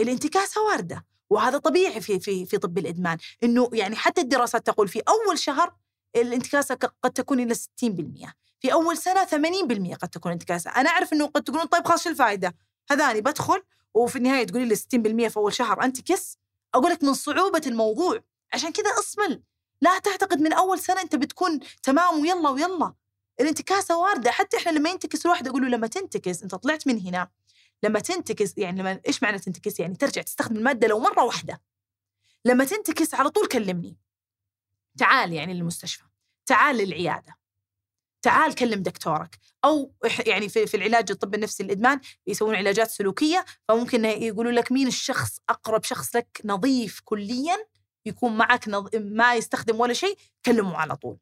الانتكاسة 0.00 0.62
واردة 0.62 1.06
وهذا 1.30 1.58
طبيعي 1.58 2.00
في 2.00 2.20
في 2.20 2.46
في 2.46 2.58
طب 2.58 2.78
الإدمان. 2.78 3.18
إنه 3.42 3.70
يعني 3.72 3.96
حتى 3.96 4.20
الدراسات 4.20 4.66
تقول 4.66 4.88
في 4.88 5.02
أول 5.08 5.38
شهر 5.38 5.74
الانتكاسة 6.16 6.74
قد 6.74 7.10
تكون 7.10 7.40
إلى 7.40 7.54
60% 7.54 7.58
في 8.60 8.72
أول 8.72 8.96
سنة 8.96 9.24
80% 9.24 9.94
قد 9.94 10.08
تكون 10.08 10.32
انتكاسة. 10.32 10.70
أنا 10.70 10.90
أعرف 10.90 11.12
إنه 11.12 11.26
قد 11.26 11.42
تقولون 11.42 11.66
طيب 11.66 11.86
خلاص 11.86 12.06
الفائدة؟ 12.06 12.54
هذاني 12.90 13.20
بدخل 13.20 13.62
وفي 13.94 14.16
النهاية 14.16 14.46
تقولي 14.46 14.64
لي 14.64 14.76
60% 14.76 15.28
في 15.28 15.36
أول 15.36 15.52
شهر 15.52 15.84
انتكس 15.84 16.38
أقول 16.74 16.90
لك 16.90 17.04
من 17.04 17.14
صعوبة 17.14 17.62
الموضوع 17.66 18.20
عشان 18.52 18.72
كذا 18.72 18.90
اصمل 18.98 19.42
لا 19.80 19.98
تعتقد 19.98 20.40
من 20.40 20.52
أول 20.52 20.78
سنة 20.78 21.00
أنت 21.00 21.16
بتكون 21.16 21.60
تمام 21.82 22.20
ويلا 22.20 22.48
ويلا. 22.48 22.94
الانتكاسة 23.40 23.98
واردة. 23.98 24.30
حتى 24.30 24.56
إحنا 24.56 24.70
لما 24.70 24.90
ينتكس 24.90 25.26
الواحد 25.26 25.48
أقول 25.48 25.62
له 25.62 25.68
لما 25.68 25.86
تنتكس 25.86 26.42
أنت 26.42 26.54
طلعت 26.54 26.86
من 26.86 27.00
هنا. 27.00 27.28
لما 27.82 28.00
تنتكس 28.00 28.58
يعني 28.58 28.80
لما 28.80 29.00
إيش 29.08 29.22
معنى 29.22 29.38
تنتكس؟ 29.38 29.80
يعني 29.80 29.96
ترجع 29.96 30.22
تستخدم 30.22 30.56
المادة 30.56 30.88
لو 30.88 30.98
مرة 30.98 31.24
واحدة. 31.24 31.60
لما 32.44 32.64
تنتكس 32.64 33.14
على 33.14 33.30
طول 33.30 33.46
كلمني. 33.46 33.96
تعال 34.98 35.32
يعني 35.32 35.54
للمستشفى. 35.54 36.04
تعال 36.46 36.76
للعيادة. 36.76 37.36
تعال 38.22 38.54
كلم 38.54 38.82
دكتورك. 38.82 39.38
أو 39.64 39.94
يعني 40.26 40.48
في, 40.48 40.66
في 40.66 40.76
العلاج 40.76 41.10
الطب 41.10 41.34
النفسي 41.34 41.62
الإدمان 41.62 42.00
يسوون 42.26 42.54
علاجات 42.54 42.90
سلوكية 42.90 43.44
فممكن 43.68 44.04
يقولوا 44.04 44.52
لك 44.52 44.72
مين 44.72 44.86
الشخص 44.86 45.38
أقرب 45.48 45.84
شخص 45.84 46.16
لك 46.16 46.40
نظيف 46.44 47.00
كليا 47.04 47.56
يكون 48.06 48.36
معك 48.36 48.68
نظ... 48.68 48.88
ما 48.94 49.34
يستخدم 49.34 49.80
ولا 49.80 49.92
شيء 49.92 50.16
كلمه 50.44 50.76
على 50.76 50.96
طول. 50.96 51.18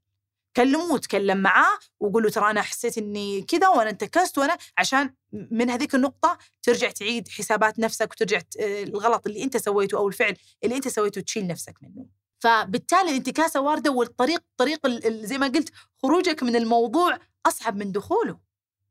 كلمه 0.56 0.92
وتكلم 0.92 1.38
معاه 1.38 1.78
وقول 2.00 2.22
له 2.22 2.30
ترى 2.30 2.50
أنا 2.50 2.62
حسيت 2.62 2.98
إني 2.98 3.42
كذا 3.42 3.68
وأنا 3.68 3.90
انتكست 3.90 4.38
وأنا 4.38 4.58
عشان 4.78 5.14
من 5.32 5.70
هذيك 5.70 5.94
النقطة 5.94 6.38
ترجع 6.62 6.90
تعيد 6.90 7.28
حسابات 7.28 7.78
نفسك 7.78 8.12
وترجع 8.12 8.40
الغلط 8.58 9.26
اللي 9.26 9.42
أنت 9.44 9.56
سويته 9.56 9.98
أو 9.98 10.08
الفعل 10.08 10.36
اللي 10.64 10.76
أنت 10.76 10.88
سويته 10.88 11.20
تشيل 11.20 11.46
نفسك 11.46 11.74
منه. 11.82 12.06
فبالتالي 12.38 13.10
الانتكاسة 13.10 13.60
واردة 13.60 13.90
والطريق 13.90 14.42
طريق 14.56 14.88
زي 15.08 15.38
ما 15.38 15.46
قلت 15.46 15.70
خروجك 16.02 16.42
من 16.42 16.56
الموضوع 16.56 17.18
أصعب 17.46 17.76
من 17.76 17.92
دخوله 17.92 18.38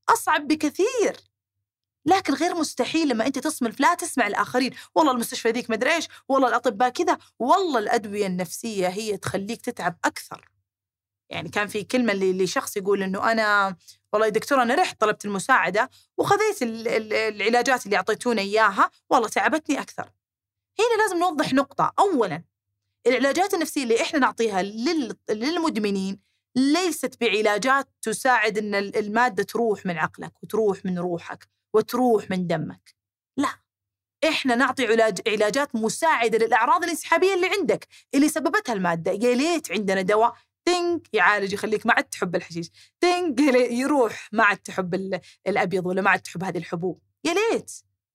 أصعب 0.10 0.48
بكثير. 0.48 1.18
لكن 2.06 2.34
غير 2.34 2.56
مستحيل 2.56 3.10
لما 3.10 3.28
أنت 3.28 3.40
تصمل 3.40 3.76
لا 3.80 3.94
تسمع 3.94 4.28
الآخرين 4.28 4.72
والله 4.96 5.12
المستشفى 5.12 5.50
ذيك 5.50 5.70
مدري 5.70 5.96
إيش 5.96 6.08
والله 6.30 6.48
الأطباء 6.48 6.90
كذا 6.90 7.18
والله 7.40 7.80
الأدوية 7.80 8.28
النفسية 8.28 8.88
هي 8.88 9.18
تخليك 9.18 9.62
تتعب 9.62 9.98
أكثر. 10.06 10.50
يعني 11.30 11.50
كان 11.50 11.68
في 11.68 11.84
كلمة 11.84 12.14
لشخص 12.14 12.78
يقول 12.78 13.04
إنه 13.04 13.32
أنا 13.32 13.76
والله 14.14 14.26
يا 14.28 14.32
دكتور 14.32 14.62
أنا 14.62 14.76
رحت 14.76 15.02
طلبت 15.02 15.26
المساعدة 15.26 15.90
وخذيت 16.18 16.58
العلاجات 16.62 17.86
اللي 17.86 17.98
أعطيتونا 17.98 18.42
إياها 18.42 18.92
والله 19.10 19.28
تعبتني 19.28 19.80
أكثر. 19.82 20.12
هنا 20.80 21.04
لازم 21.04 21.18
نوضح 21.20 21.54
نقطة 21.54 21.94
اولا 22.00 22.44
العلاجات 23.08 23.54
النفسية 23.54 23.84
اللي 23.84 24.02
إحنا 24.02 24.20
نعطيها 24.20 24.62
للمدمنين 25.30 26.20
ليست 26.56 27.22
بعلاجات 27.22 27.88
تساعد 28.02 28.58
إن 28.58 28.76
المادة 28.76 29.44
تروح 29.44 29.86
من 29.86 29.98
عقلك 29.98 30.34
وتروح 30.44 30.86
من 30.86 31.00
روحك 31.00 31.48
وتروح 31.74 32.30
من 32.30 32.48
دمك. 32.48 32.96
لا 33.38 33.50
إحنا 34.30 34.56
نعطي 34.56 34.86
علاج 34.88 35.18
علاجات 35.28 35.76
مساعدة 35.76 36.38
للأعراض 36.46 36.84
الانسحابيه 36.84 37.34
اللي 37.34 37.48
عندك 37.60 37.88
اللي 38.16 38.30
سببتها 38.30 38.74
المادة 38.74 39.12
يا 39.12 39.36
ليت 39.36 39.72
عندنا 39.72 40.02
دواء 40.02 40.36
تنك 40.70 41.08
يعالج 41.14 41.54
يخليك 41.54 41.86
ما 41.86 41.94
عاد 41.94 42.04
تحب 42.04 42.36
الحشيش. 42.36 42.72
تنك 43.02 43.40
يروح 43.72 44.30
ما 44.32 44.44
عاد 44.44 44.58
تحب 44.58 45.20
الأبيض 45.48 45.86
ولا 45.86 46.02
ما 46.02 46.10
عاد 46.10 46.20
تحب 46.20 46.44
هذه 46.44 46.58
الحبوب. 46.58 47.02
يا 47.24 47.34
ليت. 47.34 47.72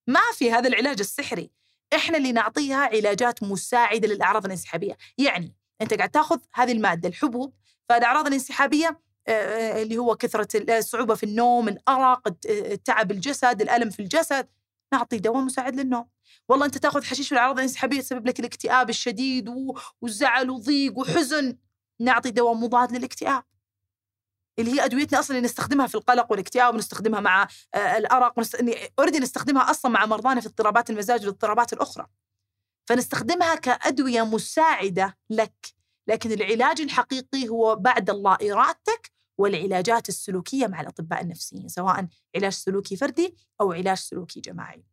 ما 0.07 0.21
في 0.35 0.53
هذا 0.53 0.69
العلاج 0.69 1.01
السحري. 1.01 1.51
إحنا 1.95 2.19
اللي 2.19 2.33
نعطيها 2.33 2.77
علاجات 2.77 3.43
مساعدة 3.43 4.09
للأعراض 4.09 4.45
الانسحابية. 4.45 4.97
يعني 5.19 5.57
أنت 5.83 5.95
قاعد 5.95 6.11
تأخذ 6.11 6.41
هذه 6.55 6.73
المادة 6.73 7.09
الحبوب 7.09 7.55
فالأعراض 7.89 8.27
الانسحابية 8.27 9.01
اللي 9.29 9.99
هو 9.99 10.17
كثرة 10.17 10.77
الصعوبة 10.79 11.15
في 11.15 11.23
النوم 11.23 11.69
الأرق 11.69 12.29
تعب 12.85 13.11
الجسد 13.11 13.63
الألم 13.63 13.91
في 13.91 14.01
الجسد 14.01 14.49
نعطي 14.93 15.19
دواء 15.19 15.41
مساعد 15.41 15.81
للنوم. 15.81 16.09
والله 16.49 16.67
أنت 16.67 16.79
تأخذ 16.79 17.05
حشيش 17.05 17.29
في 17.29 17.33
الأعراض 17.33 17.57
الانسحابية 17.57 18.01
تسبب 18.01 18.27
لك 18.27 18.41
الاكتئاب 18.41 18.91
الشديد 18.91 19.51
والزعل 20.01 20.51
وضيق 20.51 20.99
وحزن. 20.99 21.57
نعطي 22.01 22.31
دواء 22.31 22.55
مضاد 22.55 22.93
للاكتئاب. 22.93 23.43
اللي 24.59 24.73
هي 24.73 24.85
أدويتنا 24.85 25.19
أصلا 25.21 25.37
اللي 25.37 25.47
نستخدمها 25.47 25.87
في 25.87 25.95
القلق 25.95 26.31
والاكتئاب 26.31 26.75
ونستخدمها 26.75 27.21
مع 27.21 27.49
الأرق 27.77 28.39
ونست... 28.39 28.65
اوريدي 28.99 29.19
نستخدمها 29.19 29.71
أصلا 29.71 29.91
مع 29.91 30.07
مرضانا 30.07 30.41
في 30.41 30.47
اضطرابات 30.47 30.91
المزاج 30.91 31.21
والاضطرابات 31.21 31.73
الأخرى. 31.73 32.07
فنستخدمها 32.89 33.55
كأدوية 33.55 34.23
مساعدة 34.23 35.17
لك 35.31 35.75
لكن 36.09 36.33
العلاج 36.33 36.81
الحقيقي 36.81 37.49
هو 37.49 37.77
بعد 37.77 38.11
الله 38.11 38.39
إرادتك 38.43 39.13
والعلاجات 39.39 40.09
السلوكية 40.09 40.67
مع 40.67 40.81
الأطباء 40.81 41.23
النفسيين 41.23 41.69
سواء 41.69 42.07
علاج 42.37 42.53
سلوكي 42.53 42.97
فردي 42.97 43.37
أو 43.61 43.73
علاج 43.73 43.97
سلوكي 43.97 44.41
جماعي. 44.41 44.85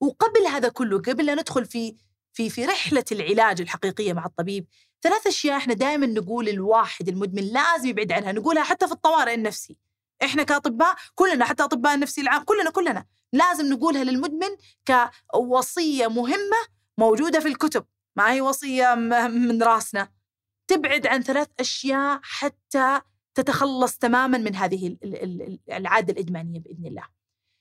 وقبل 0.00 0.46
هذا 0.46 0.68
كله 0.68 0.98
قبل 0.98 1.26
لا 1.26 1.34
ندخل 1.34 1.64
في 1.64 1.96
في 2.32 2.50
في 2.50 2.64
رحلة 2.64 3.04
العلاج 3.12 3.60
الحقيقية 3.60 4.12
مع 4.12 4.26
الطبيب 4.26 4.66
ثلاث 5.02 5.26
أشياء 5.26 5.56
إحنا 5.56 5.74
دائما 5.74 6.06
نقول 6.06 6.48
الواحد 6.48 7.08
المدمن 7.08 7.42
لازم 7.42 7.88
يبعد 7.88 8.12
عنها 8.12 8.32
نقولها 8.32 8.62
حتى 8.62 8.86
في 8.86 8.92
الطوارئ 8.92 9.34
النفسي. 9.34 9.76
إحنا 10.22 10.42
كأطباء 10.42 10.96
كلنا 11.14 11.44
حتى 11.44 11.62
أطباء 11.62 11.94
النفسي 11.94 12.20
العام 12.20 12.42
كلنا 12.44 12.70
كلنا 12.70 13.06
لازم 13.32 13.66
نقولها 13.72 14.04
للمدمن 14.04 14.48
كوصية 14.86 16.06
مهمة 16.06 16.56
موجودة 16.98 17.40
في 17.40 17.48
الكتب. 17.48 17.86
ما 18.16 18.32
هي 18.32 18.40
وصية 18.40 18.94
من 19.28 19.62
راسنا. 19.62 20.12
تبعد 20.68 21.06
عن 21.06 21.22
ثلاث 21.22 21.48
أشياء 21.60 22.20
حتى 22.22 23.00
تتخلص 23.34 23.98
تماما 23.98 24.38
من 24.38 24.56
هذه 24.56 24.96
العادة 25.72 26.12
الإدمانية 26.12 26.60
بإذن 26.60 26.86
الله. 26.86 27.04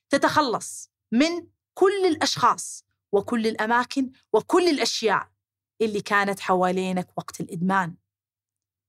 تتخلص 0.10 0.92
من 1.12 1.48
كل 1.74 2.06
الأشخاص 2.06 2.86
وكل 3.12 3.48
الأماكن 3.48 4.12
وكل 4.34 4.70
الأشياء. 4.70 5.35
اللي 5.82 6.02
كانت 6.02 6.40
حوالينك 6.40 7.08
وقت 7.18 7.42
الإدمان. 7.42 7.96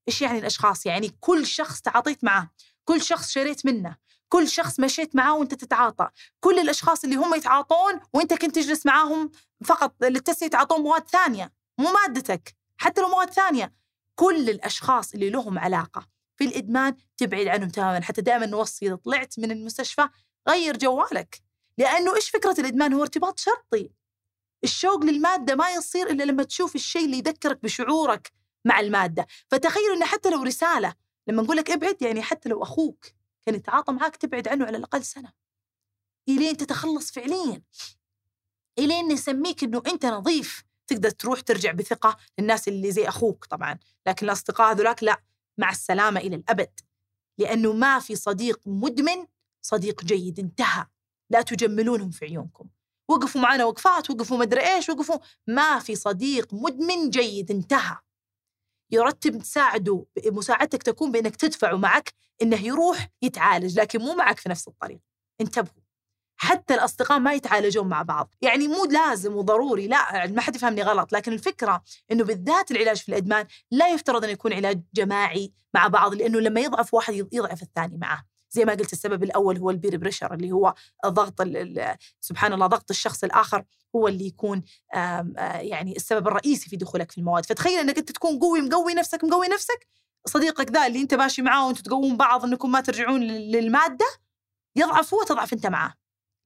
إيش 0.09 0.22
يعني 0.22 0.39
الأشخاص؟ 0.39 0.87
يعني 0.87 1.16
كل 1.20 1.47
شخص 1.47 1.80
تعاطيت 1.80 2.24
معاه 2.24 2.51
كل 2.84 3.03
شخص 3.03 3.30
شريت 3.30 3.66
منه 3.66 3.97
كل 4.28 4.49
شخص 4.49 4.80
مشيت 4.80 5.16
معاه 5.16 5.34
وأنت 5.37 5.55
تتعاطى. 5.55 6.09
كل 6.41 6.59
الأشخاص 6.59 7.05
اللي 7.05 7.16
هم 7.16 7.34
يتعاطون 7.34 8.01
وأنت 8.12 8.34
كنت 8.34 8.55
تجلس 8.55 8.87
معاهم 8.87 9.30
فقط 9.64 9.95
للتسلية 10.05 10.47
يتعاطون 10.47 10.80
مواد 10.80 11.09
ثانية 11.09 11.53
مو 11.78 11.87
مادتك 11.93 12.57
حتى 12.76 13.01
لو 13.01 13.09
مواد 13.09 13.30
ثانية. 13.30 13.72
كل 14.14 14.51
الأشخاص 14.51 15.14
اللي 15.14 15.30
لهم 15.30 15.59
علاقة 15.59 16.07
في 16.37 16.45
الإدمان 16.45 16.97
تبعد 17.16 17.47
عنهم 17.47 17.68
تماما 17.68 18.01
حتى 18.01 18.22
دائما 18.22 18.47
نوصي 18.47 18.87
إذا 18.87 18.97
طلعت 18.97 19.39
من 19.39 19.51
المستشفى 19.51 20.09
غير 20.49 20.76
جوالك. 20.76 21.43
لأنه 21.78 22.16
إيش 22.16 22.30
فكرة 22.30 22.61
الإدمان؟ 22.61 22.93
هو 22.93 23.03
ارتباط 23.03 23.39
شرطي. 23.39 23.91
الشوق 24.64 25.04
للمادة 25.04 25.54
ما 25.54 25.70
يصير 25.70 26.11
إلا 26.11 26.24
لما 26.24 26.42
تشوف 26.42 26.74
الشيء 26.74 27.04
اللي 27.04 27.16
يذكرك 27.18 27.62
بشعورك 27.62 28.32
مع 28.64 28.80
المادة. 28.80 29.26
فتخيل 29.48 29.92
أنه 29.96 30.07
حتى 30.07 30.30
لو 30.30 30.42
رسالة 30.42 30.94
لما 31.26 31.42
نقول 31.42 31.57
لك 31.57 31.70
ابعد 31.70 32.02
يعني 32.02 32.22
حتى 32.22 32.48
لو 32.48 32.62
أخوك 32.62 33.07
كان 33.46 33.54
يتعاطى 33.54 33.92
معك 33.92 34.16
تبعد 34.16 34.48
عنه 34.48 34.64
على 34.66 34.76
الأقل 34.76 35.04
سنة. 35.04 35.32
إلين 36.28 36.57
تتخلص 36.57 37.11
فعليا. 37.11 37.62
إلين 38.78 39.09
نسميك 39.09 39.64
أنه 39.64 39.82
أنت 39.86 40.07
نظيف. 40.07 40.64
تقدر 40.86 41.11
تروح 41.11 41.40
ترجع 41.40 41.72
بثقة 41.72 42.16
للناس 42.38 42.68
اللي 42.68 42.92
زي 42.92 43.09
أخوك 43.09 43.44
طبعا. 43.44 43.78
لكن 44.07 44.26
الأصدقاء 44.26 44.72
هذولاك 44.72 45.02
لا. 45.02 45.22
مع 45.59 45.70
السلامة 45.70 46.20
إلى 46.20 46.36
الأبد. 46.36 46.80
لأنه 47.38 47.72
ما 47.72 47.98
في 47.98 48.16
صديق 48.16 48.61
مدمن 48.66 49.26
صديق 49.62 50.04
جيد. 50.04 50.38
انتهى. 50.38 50.86
لا 51.30 51.42
تجملونهم 51.42 52.11
في 52.11 52.24
عيونكم. 52.24 52.68
وقفوا 53.09 53.40
معنا 53.40 53.64
وقفات 53.64 54.11
وقفوا 54.11 54.38
مدري 54.38 54.74
إيش 54.74 54.88
وقفوا. 54.88 55.18
ما 55.46 55.78
في 55.78 55.94
صديق 55.94 56.54
مدمن 56.54 57.11
جيد 57.11 57.50
انتهى. 57.50 57.96
يرتب 58.90 59.38
تساعده 59.38 60.07
مساعدتك 60.26 60.82
تكون 60.82 61.12
بإنك 61.12 61.36
تدفعه 61.36 61.76
معك 61.76 62.12
إنه 62.42 62.66
يروح 62.66 63.09
يتعالج 63.22 63.80
لكن 63.80 63.98
مو 64.00 64.14
معك 64.14 64.38
في 64.38 64.48
نفس 64.48 64.68
الطريق. 64.68 65.00
انتبهوا. 65.40 65.86
حتى 66.38 66.74
الأصدقاء 66.74 67.18
ما 67.18 67.34
يتعالجون 67.34 67.88
مع 67.88 68.02
بعض. 68.02 68.34
يعني 68.42 68.68
مو 68.68 68.84
لازم 68.84 69.36
وضروري 69.36 69.86
لا 69.86 70.26
ما 70.26 70.40
حد 70.40 70.57
يفهمني 70.57 70.82
غلط 70.82 71.12
لكن 71.12 71.32
الفكرة 71.32 71.82
إنه 72.12 72.24
بالذات 72.24 72.70
العلاج 72.70 72.96
في 72.96 73.09
الإدمان 73.09 73.46
لا 73.70 73.88
يفترض 73.88 74.24
انه 74.24 74.32
يكون 74.32 74.52
علاج 74.52 74.82
جماعي 74.94 75.52
مع 75.74 75.86
بعض 75.88 76.14
لأنه 76.14 76.40
لما 76.40 76.61
يضعف 76.61 76.94
واحد 76.94 77.28
يضعف 77.32 77.62
الثاني 77.62 77.96
معه. 77.96 78.36
زي 78.51 78.64
ما 78.64 78.72
قلت 78.72 78.92
السبب 78.92 79.22
الأول 79.22 79.59
هو 79.59 79.70
ال 79.70 79.76
peer 79.76 79.97
pressure 79.97 80.34
اللي 80.34 80.53
هو 80.53 80.74
ضغط 81.07 81.42
سبحان 82.20 82.53
الله 82.53 82.66
ضغط 82.66 82.90
الشخص 82.90 83.24
الآخر 83.24 83.64
هو 83.97 84.09
اللي 84.09 84.26
يكون 84.26 84.62
يعني 85.55 85.97
السبب 85.97 86.28
الرئيسي 86.28 86.70
في 86.70 86.76
دخولك 86.76 87.12
في 87.12 87.18
المواد. 87.18 87.47
فتخيل 87.47 87.78
إنك 87.78 87.99
أنت 87.99 88.12
تكون 88.12 88.38
قوي 88.38 88.61
مقوي 88.61 88.94
نفسك 88.94 89.24
مقوي 89.24 89.49
نفسك 89.49 89.88
صديقك 90.26 90.70
ذا 90.70 90.86
اللي 90.86 91.01
أنت 91.01 91.14
ماشي 91.14 91.42
معاه 91.42 91.66
وأنتم 91.66 91.82
تقوون 91.82 92.16
بعض 92.16 92.44
إنكم 92.44 92.72
ما 92.72 92.80
ترجعون 92.80 93.22
للمادة 93.22 94.07
يضعف 94.76 95.14
هو 95.14 95.22
تضعف 95.22 95.53
أنت 95.53 95.66
معاه. 95.66 95.94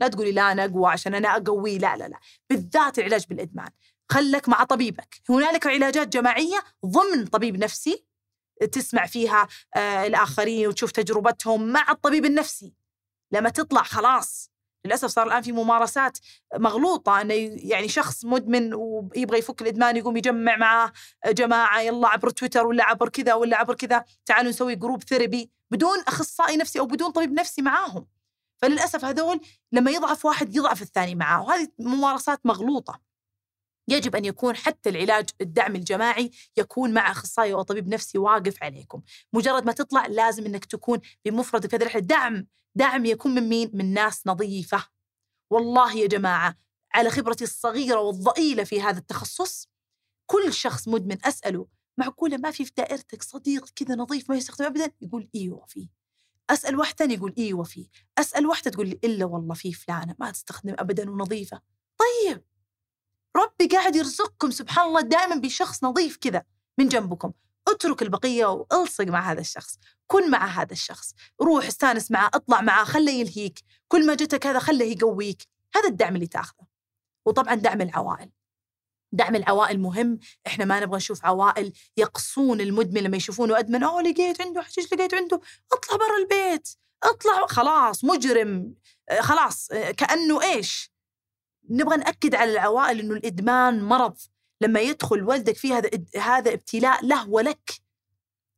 لا 0.00 0.08
تقولي 0.08 0.32
لا 0.32 0.52
أنا 0.52 0.64
أقوى 0.64 0.90
عشان 0.90 1.14
أنا 1.14 1.36
أقوي 1.36 1.78
لا 1.78 1.96
لا 1.96 2.08
لا. 2.08 2.18
بالذات 2.50 2.98
العلاج 2.98 3.26
بالإدمان. 3.26 3.70
خلك 4.08 4.48
مع 4.48 4.64
طبيبك. 4.64 5.20
هنالك 5.30 5.66
علاجات 5.66 6.08
جماعية 6.08 6.62
ضمن 6.86 7.26
طبيب 7.26 7.56
نفسي 7.56 8.04
تسمع 8.72 9.06
فيها 9.06 9.48
آه 9.76 10.06
الآخرين 10.06 10.68
وتشوف 10.68 10.90
تجربتهم 10.90 11.72
مع 11.72 11.90
الطبيب 11.90 12.24
النفسي. 12.24 12.74
لما 13.32 13.48
تطلع 13.48 13.82
خلاص 13.82 14.50
للأسف 14.84 15.08
صار 15.08 15.26
الآن 15.26 15.42
في 15.42 15.52
ممارسات 15.52 16.18
مغلوطة 16.56 17.20
أنه 17.20 17.34
يعني 17.56 17.88
شخص 17.88 18.24
مدمن 18.24 18.74
ويبغى 18.74 19.38
يفك 19.38 19.62
الإدمان 19.62 19.96
يقوم 19.96 20.16
يجمع 20.16 20.56
معاه 20.56 20.92
جماعة 21.26 21.80
يلا 21.80 22.08
عبر 22.08 22.30
تويتر 22.30 22.66
ولا 22.66 22.84
عبر 22.84 23.08
كذا 23.08 23.34
ولا 23.34 23.56
عبر 23.56 23.74
كذا 23.74 24.04
تعالوا 24.26 24.50
نسوي 24.50 24.74
group 24.74 25.02
therapy 25.02 25.50
بدون 25.70 25.98
أخصائي 26.08 26.56
نفسي 26.56 26.80
أو 26.80 26.86
بدون 26.86 27.10
طبيب 27.10 27.32
نفسي 27.32 27.62
معاهم. 27.62 28.06
فللأسف 28.58 29.04
هذول 29.04 29.40
لما 29.72 29.90
يضعف 29.90 30.24
واحد 30.24 30.56
يضعف 30.56 30.82
الثاني 30.82 31.14
معاه 31.14 31.42
وهذه 31.42 31.68
ممارسات 31.78 32.46
مغلوطة. 32.46 33.00
يجب 33.90 34.16
أن 34.16 34.24
يكون 34.24 34.56
حتى 34.56 34.90
العلاج 34.90 35.28
الدعم 35.40 35.76
الجماعي 35.76 36.30
يكون 36.56 36.92
مع 36.92 37.10
أخصائي 37.10 37.52
أو 37.52 37.62
طبيب 37.62 37.88
نفسي 37.88 38.18
واقف 38.18 38.62
عليكم. 38.62 39.02
مجرد 39.32 39.66
ما 39.66 39.72
تطلع 39.72 40.06
لازم 40.06 40.46
أنك 40.46 40.64
تكون 40.64 41.00
بمفردك. 41.24 41.74
هذه 41.74 41.82
الرحلة 41.82 42.00
دعم. 42.00 42.46
دعم 42.74 43.04
يكون 43.04 43.34
من 43.34 43.48
مين؟ 43.48 43.70
من 43.74 43.94
ناس 43.94 44.26
نظيفة. 44.26 44.84
والله 45.50 45.96
يا 45.96 46.06
جماعة 46.06 46.56
على 46.94 47.10
خبرتي 47.10 47.44
الصغيرة 47.44 48.00
والضئيلة 48.00 48.64
في 48.64 48.82
هذا 48.82 48.98
التخصص 48.98 49.68
كل 50.26 50.52
شخص 50.52 50.88
مدمن 50.88 51.26
أسأله 51.26 51.66
معقولة 51.98 52.36
ما 52.36 52.50
في 52.50 52.64
في 52.64 52.72
دائرتك 52.76 53.22
صديق 53.22 53.68
كذا 53.76 53.94
نظيف 53.94 54.30
ما 54.30 54.36
يستخدم 54.36 54.64
أبدا؟ 54.64 54.92
يقول 55.00 55.28
إيوه 55.34 55.64
في. 55.66 55.88
أسأل 56.50 56.76
واحد 56.78 56.94
ثاني 56.94 57.14
يقول 57.14 57.34
إيوه 57.38 57.62
في. 57.62 57.88
أسأل 58.18 58.46
واحدة 58.46 58.70
تقول 58.70 58.88
لي 58.88 58.98
إلا 59.04 59.24
والله 59.24 59.54
في 59.54 59.72
فلانة 59.72 60.16
ما 60.18 60.30
تستخدم 60.30 60.74
أبدا 60.78 61.10
ونظيفة. 61.10 61.60
طيب! 61.98 62.49
ربي 63.36 63.66
قاعد 63.66 63.96
يرزقكم 63.96 64.50
سبحان 64.50 64.86
الله 64.86 65.00
دائما 65.00 65.34
بشخص 65.34 65.84
نظيف 65.84 66.16
كذا 66.16 66.44
من 66.78 66.88
جنبكم. 66.88 67.32
اترك 67.68 68.02
البقية 68.02 68.46
وألصق 68.46 69.04
مع 69.04 69.32
هذا 69.32 69.40
الشخص. 69.40 69.78
كن 70.06 70.30
مع 70.30 70.46
هذا 70.46 70.72
الشخص. 70.72 71.14
روح 71.42 71.66
استانس 71.66 72.10
معه 72.10 72.30
اطلع 72.34 72.60
معه 72.60 72.84
خله 72.84 73.12
يلهيك. 73.12 73.60
كل 73.88 74.06
ما 74.06 74.14
جتك 74.14 74.46
هذا 74.46 74.58
خله 74.58 74.84
يقويك. 74.84 75.42
هذا 75.76 75.88
الدعم 75.88 76.14
اللي 76.14 76.26
تاخذه. 76.26 76.66
وطبعا 77.26 77.54
دعم 77.54 77.80
العوائل. 77.80 78.30
دعم 79.12 79.36
العوائل 79.36 79.80
مهم. 79.80 80.18
إحنا 80.46 80.64
ما 80.64 80.80
نبغى 80.80 80.96
نشوف 80.96 81.24
عوائل 81.24 81.72
يقصون 81.96 82.60
المدمن 82.60 83.02
لما 83.02 83.16
يشوفونه 83.16 83.58
أدمن. 83.58 83.82
أوه 83.82 84.02
لقيت 84.02 84.40
عنده 84.40 84.62
حشيش 84.62 84.92
لقيت 84.92 85.14
عنده. 85.14 85.40
اطلع 85.72 85.96
برا 85.96 86.16
البيت. 86.16 86.68
اطلع 87.02 87.46
خلاص 87.46 88.04
مجرم. 88.04 88.74
آه، 89.08 89.20
خلاص 89.20 89.70
آه، 89.72 89.90
كأنه 89.90 90.42
إيش؟ 90.42 90.92
نبغى 91.70 91.96
نأكد 91.96 92.34
على 92.34 92.52
العوائل 92.52 93.00
إنه 93.00 93.14
الإدمان 93.14 93.84
مرض. 93.84 94.16
لما 94.60 94.80
يدخل 94.80 95.22
ولدك 95.22 95.56
في 95.56 95.72
هذا 95.72 95.90
هذا 96.16 96.52
ابتلاء 96.52 97.06
له 97.06 97.28
ولك. 97.28 97.70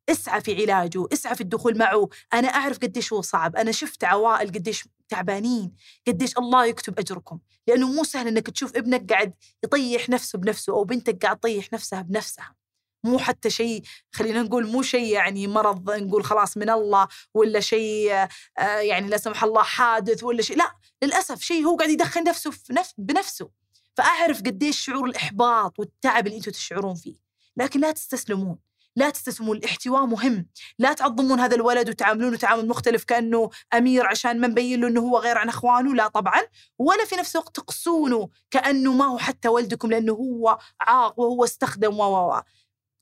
اسعى 0.09 0.41
في 0.41 0.63
علاجه 0.63 1.07
اسعى 1.13 1.35
في 1.35 1.41
الدخول 1.41 1.79
معه. 1.79 2.09
أنا 2.35 2.49
أعرف 2.49 2.79
قديش 2.79 3.13
هو 3.13 3.21
صعب. 3.21 3.57
أنا 3.57 3.73
شفت 3.73 4.05
عوائل 4.05 4.49
قديش 4.49 4.89
تعبانين. 5.09 5.73
قديش 6.07 6.39
الله 6.39 6.67
يكتب 6.67 6.99
أجركم. 6.99 7.39
لأنه 7.67 7.93
مو 7.93 8.05
سهل 8.05 8.29
إنك 8.29 8.51
تشوف 8.51 8.77
ابنك 8.77 9.13
قاعد 9.13 9.35
يطيح 9.65 10.09
نفسه 10.09 10.39
بنفسه 10.39 10.73
أو 10.73 10.85
بنتك 10.85 11.25
قاعد 11.25 11.39
تطيح 11.39 11.73
نفسها 11.73 12.03
بنفسها. 12.03 12.62
مو 13.05 13.19
حتى 13.19 13.51
شيء 13.51 13.83
خلينا 14.13 14.43
نقول 14.43 14.67
مو 14.67 14.83
شيء 14.83 15.13
يعني 15.13 15.47
مرض 15.47 15.91
نقول 15.91 16.25
خلاص 16.25 16.57
من 16.57 16.71
الله 16.71 17.09
ولا 17.35 17.61
شيء 17.61 18.13
آه، 18.13 18.29
يعني 18.59 19.09
لا 19.09 19.17
سمح 19.17 19.45
الله 19.45 19.63
حادث 19.63 20.25
ولا 20.25 20.43
شيء 20.43 20.57
لا 20.57 20.73
للأسف 21.03 21.41
شيء 21.41 21.65
هو 21.65 21.77
قاعد 21.77 21.91
يدخل 21.91 22.25
نفسه 22.25 22.53
بنفسه. 22.99 23.51
فأعرف 23.97 24.39
قديش 24.39 24.79
شعور 24.81 25.09
الإحباط 25.09 25.79
والتعب 25.79 26.27
اللي 26.27 26.37
أنتم 26.39 26.51
تشعرون 26.51 26.95
فيه. 26.95 27.15
لكن 27.57 27.81
لا 27.81 27.91
تستسلمون. 27.91 28.59
لا 28.97 29.11
تستسلمون. 29.11 29.57
الاحتواء 29.57 30.07
مهم. 30.07 30.47
لا 30.79 30.93
تعظمون 30.93 31.41
هذا 31.41 31.55
الولد 31.57 31.89
وتعاملونه 31.89 32.37
تعامل 32.37 32.69
مختلف 32.69 33.05
كأنه 33.05 33.51
أمير 33.75 34.07
عشان 34.07 34.41
ما 34.41 34.47
نبين 34.47 34.81
له 34.81 34.89
أنه 34.89 35.01
هو 35.01 35.19
غير 35.19 35.39
عن 35.39 35.49
أخوانه. 35.49 35.95
لا 35.95 36.09
طبعا. 36.09 36.41
ولا 36.79 37.05
في 37.05 37.17
نفس 37.17 37.37
الوقت 37.37 37.57
تقصونه 37.57 38.29
كأنه 38.51 38.93
ما 38.93 39.05
هو 39.05 39.19
حتى 39.19 39.49
ولدكم 39.49 39.91
لأنه 39.91 40.13
هو 40.13 40.59
عاق 40.81 41.21
وهو 41.21 41.45
استخدم 41.45 42.01
و. 42.01 42.41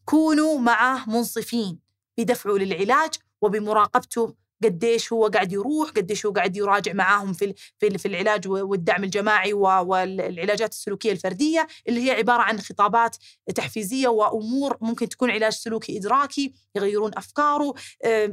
كونوا 0.05 0.59
معه 0.59 1.11
منصفين 1.11 1.79
بدفعه 2.19 2.53
للعلاج 2.53 3.15
وبمراقبته 3.43 4.35
قديش 4.65 5.13
هو 5.13 5.27
قاعد 5.27 5.53
يروح 5.53 5.91
قديش 5.91 6.27
هو 6.27 6.33
قاعد 6.33 6.57
يراجع 6.57 6.93
معاهم 6.93 7.33
في 7.33 7.55
في 7.79 7.99
في 7.99 8.09
العلاج 8.09 8.49
والدعم 8.49 9.05
الجماعي 9.05 9.53
والعلاجات 9.53 10.73
السلوكية 10.73 11.13
الفردية 11.13 11.67
اللي 11.89 12.07
هي 12.07 12.11
عبارة 12.11 12.43
عن 12.43 12.61
خطابات 12.61 13.17
تحفيزية 13.55 14.09
وأمور 14.09 14.77
ممكن 14.81 15.09
تكون 15.09 15.31
علاج 15.31 15.53
سلوكي 15.53 15.99
إدراكي 15.99 16.55
يغيرون 16.77 17.11
أفكاره 17.17 17.75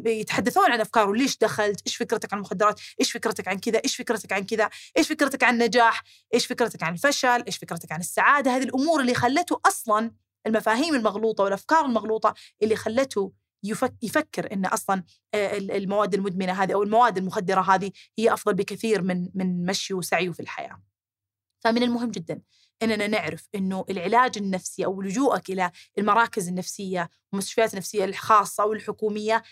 يتحدثون 0.06 0.72
عن 0.72 0.82
أفكاره. 0.82 1.14
ليش 1.14 1.38
دخلت؟ 1.38 1.82
إيش 1.88 1.96
فكرتك 1.96 2.34
عن 2.34 2.40
المخدرات؟ 2.40 2.80
إيش 3.00 3.12
فكرتك 3.12 3.48
عن 3.48 3.60
كذا؟ 3.60 3.82
إيش 3.84 3.96
فكرتك 3.96 4.34
عن 4.34 4.44
كذا؟ 4.44 4.70
إيش 4.98 5.08
فكرتك 5.08 5.44
عن 5.44 5.54
النجاح؟ 5.54 6.04
إيش 6.34 6.46
فكرتك 6.46 6.84
عن 6.84 6.94
الفشل؟ 6.94 7.44
إيش 7.48 7.58
فكرتك 7.58 7.92
عن 7.92 8.00
السعادة؟ 8.00 8.56
هذه 8.56 8.64
الأمور 8.64 9.02
اللي 9.02 9.14
خلته 9.14 9.60
أصلا 9.66 10.12
المفاهيم 10.48 10.96
المغلوطة 10.96 11.44
والأفكار 11.44 11.86
المغلوطة 11.86 12.34
اللي 12.64 12.76
خلته 12.76 13.32
يفكر 14.02 14.54
إن 14.54 14.66
أصلا 14.66 15.04
المواد 15.54 16.14
المدمنة 16.14 16.64
هذه 16.64 16.74
أو 16.74 16.84
المواد 16.84 17.18
المخدرة 17.18 17.62
هذه 17.62 17.92
هي 18.20 18.34
أفضل 18.34 18.54
بكثير 18.54 19.02
من 19.02 19.30
من 19.34 19.66
مشي 19.66 19.94
وسعيه 19.94 20.32
في 20.32 20.40
الحياة. 20.40 20.82
فمن 21.64 21.84
المهم 21.84 22.12
جدا 22.12 22.42
إننا 22.84 23.08
نعرف 23.08 23.48
إنه 23.56 23.86
العلاج 23.90 24.38
النفسي 24.38 24.86
أو 24.86 25.02
لجوءك 25.02 25.50
إلى 25.50 25.72
المراكز 25.98 26.48
النفسية 26.48 27.10
والمستشفيات 27.32 27.74
النفسية 27.74 28.06
الخاصة 28.06 28.64
أو 28.64 28.74
الحكومية 28.74 29.44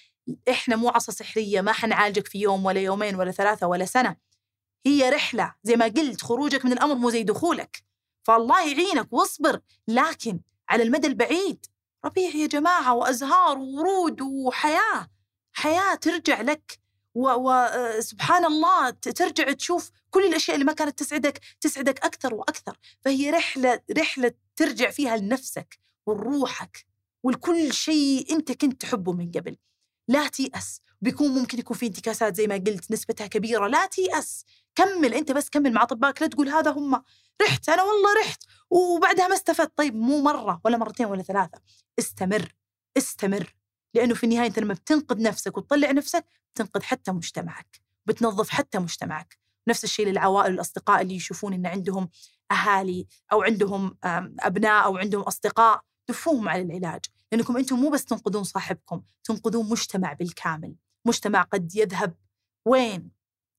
إحنا 0.50 0.76
مو 0.76 0.90
عصا 0.90 1.12
سحرية 1.12 1.62
ما 1.62 1.72
حنعالجك 1.72 2.28
في 2.28 2.40
يوم 2.40 2.66
ولا 2.66 2.82
يومين 2.82 3.16
ولا 3.16 3.32
ثلاثة 3.32 3.68
ولا 3.68 3.86
سنة. 3.86 4.16
هي 4.86 5.10
رحلة 5.10 5.56
زي 5.64 5.76
ما 5.76 5.86
قلت 5.86 6.22
خروجك 6.22 6.66
من 6.66 6.72
الأمر 6.72 6.96
مو 6.96 7.10
زي 7.10 7.24
دخولك. 7.24 7.84
فالله 8.24 8.72
يعينك 8.72 9.14
واصبر 9.14 9.60
لكن 9.88 10.40
على 10.70 10.84
المدى 10.84 11.08
البعيد. 11.08 11.66
ربيع 12.06 12.30
يا 12.36 12.48
جماعة 12.48 12.94
وأزهار 12.94 13.58
وورود 13.58 14.22
وحياة. 14.22 15.08
حياة 15.54 15.96
ترجع 15.96 16.42
لك 16.42 16.80
وسبحان 17.16 18.46
الله 18.46 18.90
ترجع 18.90 19.52
تشوف 19.52 19.92
كل 20.10 20.26
الأشياء 20.26 20.56
اللي 20.56 20.66
ما 20.66 20.74
كانت 20.74 21.00
تسعدك 21.00 21.42
تسعدك 21.62 22.06
أكثر 22.06 22.34
وأكثر. 22.34 22.78
فهي 23.02 23.30
رحلة 23.30 23.82
رحلة 23.98 24.32
ترجع 24.56 24.90
فيها 24.90 25.18
لنفسك 25.18 25.80
ولروحك 26.06 26.86
ولكل 27.24 27.74
شيء 27.74 28.36
أنت 28.36 28.52
كنت 28.52 28.82
تحبه 28.82 29.14
من 29.14 29.32
قبل. 29.32 29.58
لا 30.08 30.28
تيأس. 30.28 30.82
بيكون 31.06 31.32
ممكن 31.32 31.60
يكون 31.60 31.78
في 31.78 31.86
انتكاسات 31.86 32.36
زي 32.36 32.48
ما 32.48 32.56
قلت 32.56 32.92
نسبتها 32.92 33.28
كبيرة. 33.28 33.68
لا 33.68 33.86
تيأس 33.86 34.46
كمل 34.76 35.14
أنت 35.14 35.32
بس 35.32 35.50
كمل 35.50 35.74
مع 35.74 35.84
أطبائك 35.84 36.22
لا 36.22 36.28
تقول 36.28 36.50
هذا 36.50 36.72
هم 36.72 37.04
رحت 37.42 37.70
أنا 37.70 37.84
والله 37.84 38.20
رحت 38.20 38.44
وبعدها 38.70 39.28
ما 39.28 39.36
استفدت. 39.36 39.78
طيب 39.78 39.96
مو 39.96 40.22
مرة 40.22 40.62
ولا 40.66 40.78
مرتين 40.78 41.06
ولا 41.06 41.24
ثلاثة. 41.24 41.60
استمر 42.00 42.56
استمر 42.98 43.56
لأنه 43.94 44.14
في 44.14 44.24
النهاية 44.24 44.48
أنت 44.48 44.60
لما 44.60 44.74
بتنقذ 44.74 45.22
نفسك 45.22 45.58
وتطلع 45.58 45.92
نفسك 45.92 46.26
بتنقذ 46.54 46.82
حتى 46.82 47.12
مجتمعك 47.12 47.82
بتنظف 48.06 48.50
حتى 48.50 48.80
مجتمعك. 48.80 49.40
نفس 49.68 49.84
الشيء 49.84 50.08
للعوائل 50.08 50.52
والأصدقاء 50.52 51.02
اللي 51.02 51.16
يشوفون 51.16 51.54
أن 51.54 51.66
عندهم 51.66 52.10
أهالي 52.52 53.08
أو 53.32 53.42
عندهم 53.42 53.98
أبناء 54.40 54.86
أو 54.86 54.98
عندهم 54.98 55.22
أصدقاء 55.22 55.82
دفوهم 56.10 56.50
على 56.50 56.62
العلاج. 56.62 57.06
لأنكم 57.32 57.58
أنتم 57.58 57.80
مو 57.80 57.90
بس 57.90 58.06
تنقذون 58.06 58.44
صاحبكم 58.44 59.02
تنقذون 59.24 59.70
مجتمع 59.70 60.14
بالكامل. 60.14 60.76
مجتمع 61.06 61.42
قد 61.42 61.76
يذهب. 61.76 62.14
وين؟ 62.66 63.12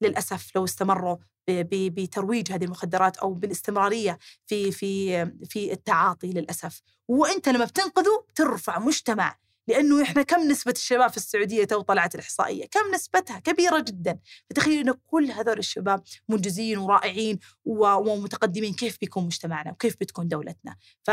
للأسف 0.03 0.57
لو 0.57 0.65
استمروا 0.65 1.17
بترويج 1.49 2.53
هذه 2.53 2.65
المخدرات 2.65 3.17
أو 3.17 3.35
بالاستمرارية 3.35 4.19
في 4.47 4.73
في 4.73 5.27
في 5.45 5.73
التعاطي 5.73 6.31
للأسف. 6.31 6.83
وإنت 7.09 7.49
لما 7.49 7.65
بتنقذه 7.65 8.27
ترفع 8.35 8.79
مجتمع 8.79 9.39
لأنه 9.69 10.03
إحنا 10.03 10.23
كم 10.23 10.41
نسبة 10.41 10.73
الشباب 10.73 11.11
في 11.11 11.17
السعودية 11.17 11.65
تو 11.65 11.81
طلعت 11.81 12.15
الإحصائية؟ 12.15 12.67
كم 12.67 12.95
نسبتها؟ 12.95 13.39
كبيرة 13.39 13.79
جدا. 13.79 14.19
فتخيل 14.51 14.89
إن 14.89 14.95
كل 15.07 15.31
هذول 15.31 15.59
الشباب 15.59 16.03
منجزين 16.29 16.79
ورائعين 16.79 17.39
ومتقدمين. 17.65 18.75
كيف 18.75 18.99
بيكون 19.01 19.25
مجتمعنا؟ 19.25 19.71
وكيف 19.71 19.97
بتكون 20.01 20.29
دولتنا؟ 20.29 20.77
ف 21.05 21.11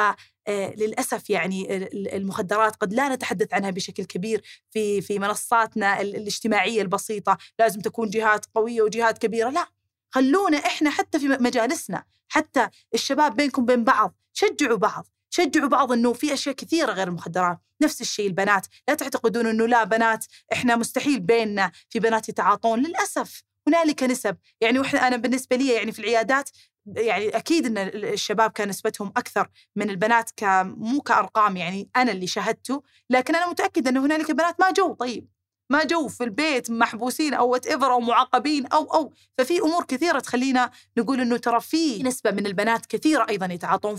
للأسف 0.50 1.30
يعني 1.30 1.88
المخدرات 1.94 2.76
قد 2.76 2.94
لا 2.94 3.10
نتحدث 3.16 3.54
عنها 3.54 3.70
بشكل 3.70 4.04
كبير 4.06 4.44
في 4.72 5.02
في 5.02 5.20
منصاتنا 5.20 6.02
الاجتماعية 6.02 6.82
البسيطة. 6.82 7.38
لازم 7.60 7.82
تكون 7.82 8.10
جهات 8.10 8.46
قوية 8.56 8.82
وجهات 8.82 9.18
كبيرة. 9.18 9.50
لا 9.50 9.68
خلونا 10.10 10.58
إحنا 10.58 10.90
حتى 10.90 11.20
في 11.20 11.28
مجالسنا 11.28 12.04
حتى 12.28 12.68
الشباب 12.94 13.36
بينكم 13.36 13.66
بين 13.66 13.84
بعض 13.84 14.16
شجعوا 14.34 14.78
بعض. 14.78 15.08
شجعوا 15.36 15.68
بعض 15.68 15.92
إنه 15.92 16.14
في 16.14 16.34
أشياء 16.34 16.56
كثيرة 16.56 16.92
غير 16.92 17.08
المخدرات 17.08 17.58
نفس 17.82 18.02
الشيء 18.02 18.28
البنات 18.28 18.68
لا 18.88 18.94
تعتقدون 18.94 19.48
إنه 19.48 19.68
لا 19.68 19.84
بنات 19.84 20.26
إحنا 20.54 20.76
مستحيل 20.76 21.20
بيننا 21.20 21.72
في 21.90 22.00
بنات 22.00 22.30
يتعاطون 22.30 22.80
للأسف 22.80 23.44
هنالك 23.68 24.04
نسب 24.04 24.38
يعني 24.62 24.80
وإحنا 24.80 25.08
أنا 25.08 25.18
بالنسبة 25.18 25.56
لي 25.56 25.74
يعني 25.74 25.92
في 25.92 26.00
العيادات 26.00 26.50
يعني 26.86 27.30
أكيد 27.38 27.66
إن 27.66 27.78
الشباب 27.78 28.52
كان 28.52 28.70
نسبتهم 28.70 29.08
أكثر 29.18 29.50
من 29.76 29.90
البنات 29.90 30.32
ك 30.38 30.44
مو 30.64 31.02
كأرقام 31.02 31.58
يعني 31.58 31.90
أنا 31.96 32.12
اللي 32.12 32.28
شاهدته 32.28 32.84
لكن 33.10 33.36
أنا 33.36 33.50
متأكدة 33.50 33.90
إنه 33.90 34.06
هنالك 34.06 34.32
بنات 34.32 34.60
ما 34.60 34.72
جو 34.72 34.94
طيب 34.94 35.28
ما 35.70 35.84
جو 35.84 36.08
في 36.08 36.24
البيت 36.24 36.72
محبوسين 36.72 37.34
أو 37.34 37.50
what 37.50 37.68
أو 37.68 38.00
معاقبين 38.00 38.66
أو 38.68 38.84
أو 38.84 39.14
ففي 39.38 39.60
أمور 39.60 39.84
كثيرة 39.84 40.20
تخلينا 40.20 40.72
نقول 40.98 41.22
إنه 41.22 41.38
ترى 41.38 41.62
في 41.62 42.04
نسبة 42.04 42.32
من 42.32 42.46
البنات 42.46 42.86
كثيرة 42.86 43.26
أيضا 43.30 43.46
يتعاطون 43.46 43.96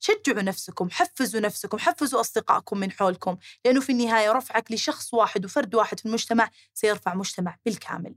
فشجعوا 0.00 0.42
نفسكم 0.42 0.90
حفزوا 0.90 1.40
نفسكم 1.40 1.78
حفزوا 1.78 2.20
أصدقائكم 2.20 2.78
من 2.78 2.92
حولكم 2.92 3.36
لأنه 3.64 3.80
في 3.80 3.92
النهاية 3.92 4.32
رفعك 4.32 4.72
لشخص 4.72 5.14
واحد 5.14 5.44
وفرد 5.44 5.74
واحد 5.74 6.00
في 6.00 6.06
المجتمع 6.06 6.50
سيرفع 6.74 7.14
مجتمع 7.14 7.56
بالكامل. 7.66 8.14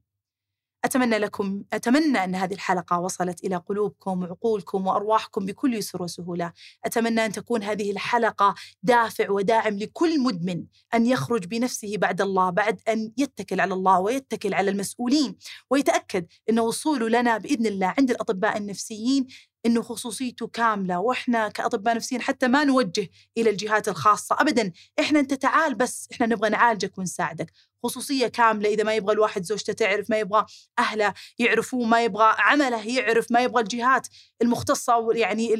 أتمنى 0.85 1.17
لكم 1.17 1.63
أتمنى 1.73 2.23
أن 2.23 2.35
هذه 2.35 2.53
الحلقة 2.53 2.99
وصلت 2.99 3.43
إلى 3.43 3.55
قلوبكم 3.55 4.23
وعقولكم 4.23 4.87
وأرواحكم 4.87 5.45
بكل 5.45 5.73
يسر 5.73 6.03
وسهولة. 6.03 6.51
أتمنى 6.85 7.25
أن 7.25 7.31
تكون 7.31 7.63
هذه 7.63 7.91
الحلقة 7.91 8.55
دافع 8.83 9.29
وداعم 9.29 9.77
لكل 9.77 10.19
مدمن 10.19 10.65
أن 10.93 11.05
يخرج 11.05 11.45
بنفسه 11.45 11.97
بعد 11.97 12.21
الله 12.21 12.49
بعد 12.49 12.81
أن 12.87 13.11
يتكل 13.17 13.59
على 13.59 13.73
الله 13.73 13.99
ويتكل 13.99 14.53
على 14.53 14.71
المسؤولين 14.71 15.35
ويتأكد 15.69 16.25
أن 16.49 16.59
وصوله 16.59 17.09
لنا 17.09 17.37
بإذن 17.37 17.65
الله 17.65 17.93
عند 17.97 18.11
الأطباء 18.11 18.57
النفسيين 18.57 19.27
إنه 19.65 19.81
خصوصيته 19.81 20.47
كاملة 20.47 20.99
وإحنا 20.99 21.49
كأطباء 21.49 21.95
نفسيين 21.95 22.21
حتى 22.21 22.47
ما 22.47 22.63
نوجه 22.63 23.09
إلى 23.37 23.49
الجهات 23.49 23.87
الخاصة. 23.87 24.35
ابدا 24.39 24.71
إحنا 24.99 25.19
أنت 25.19 25.33
تعال 25.33 25.75
بس 25.75 26.07
إحنا 26.11 26.25
نبغى 26.25 26.49
نعالجك 26.49 26.97
ونساعدك. 26.97 27.51
خصوصية 27.83 28.27
كاملة 28.27 28.69
إذا 28.69 28.83
ما 28.83 28.93
يبغى 28.95 29.13
الواحد 29.13 29.43
زوجته 29.43 29.73
تعرف 29.73 30.09
ما 30.09 30.19
يبغى 30.19 30.45
أهله 30.79 31.13
يعرفوه 31.39 31.85
ما 31.85 32.03
يبغى 32.03 32.35
عمله 32.37 32.87
يعرف 32.87 33.31
ما 33.31 33.39
يبغى 33.39 33.61
الجهات 33.61 34.07
المختصة 34.41 35.13
يعني 35.13 35.53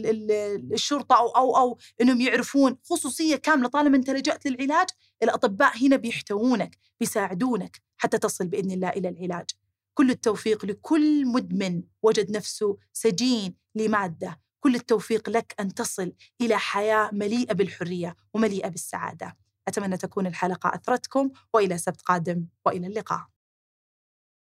الشرطة 0.74 1.18
أو 1.18 1.28
أو 1.30 1.58
أو 1.58 1.78
إنهم 2.02 2.22
يعرفون. 2.22 2.78
خصوصية 2.84 3.36
كاملة 3.36 3.70
طالما 3.70 3.98
أنت 3.98 4.10
لجأت 4.10 4.46
للعلاج 4.46 4.88
الأطباء 5.24 5.78
هنا 5.78 5.96
بيحتوونك 5.96 6.78
بيساعدونك 7.00 7.82
حتى 7.98 8.18
تصل 8.18 8.48
بإذن 8.48 8.72
الله 8.72 8.90
إلى 8.90 9.10
العلاج. 9.10 9.46
كل 9.94 10.10
التوفيق 10.10 10.66
لكل 10.66 11.26
مدمن 11.26 11.84
وجد 12.04 12.32
نفسه 12.32 12.78
سجين 12.94 13.63
لمادة. 13.76 14.40
كل 14.60 14.76
التوفيق 14.76 15.30
لك 15.30 15.56
أن 15.60 15.74
تصل 15.74 16.14
إلى 16.42 16.58
حياة 16.58 17.10
مليئة 17.14 17.54
بالحرية 17.54 18.16
ومليئة 18.34 18.68
بالسعادة. 18.70 19.38
أتمنى 19.68 19.98
تكون 19.98 20.28
الحلقة 20.28 20.76
أثرتكم 20.76 21.32
وإلى 21.54 21.78
سبت 21.78 22.02
قادم 22.02 22.46
وإلى 22.66 22.88
اللقاء. 22.88 23.33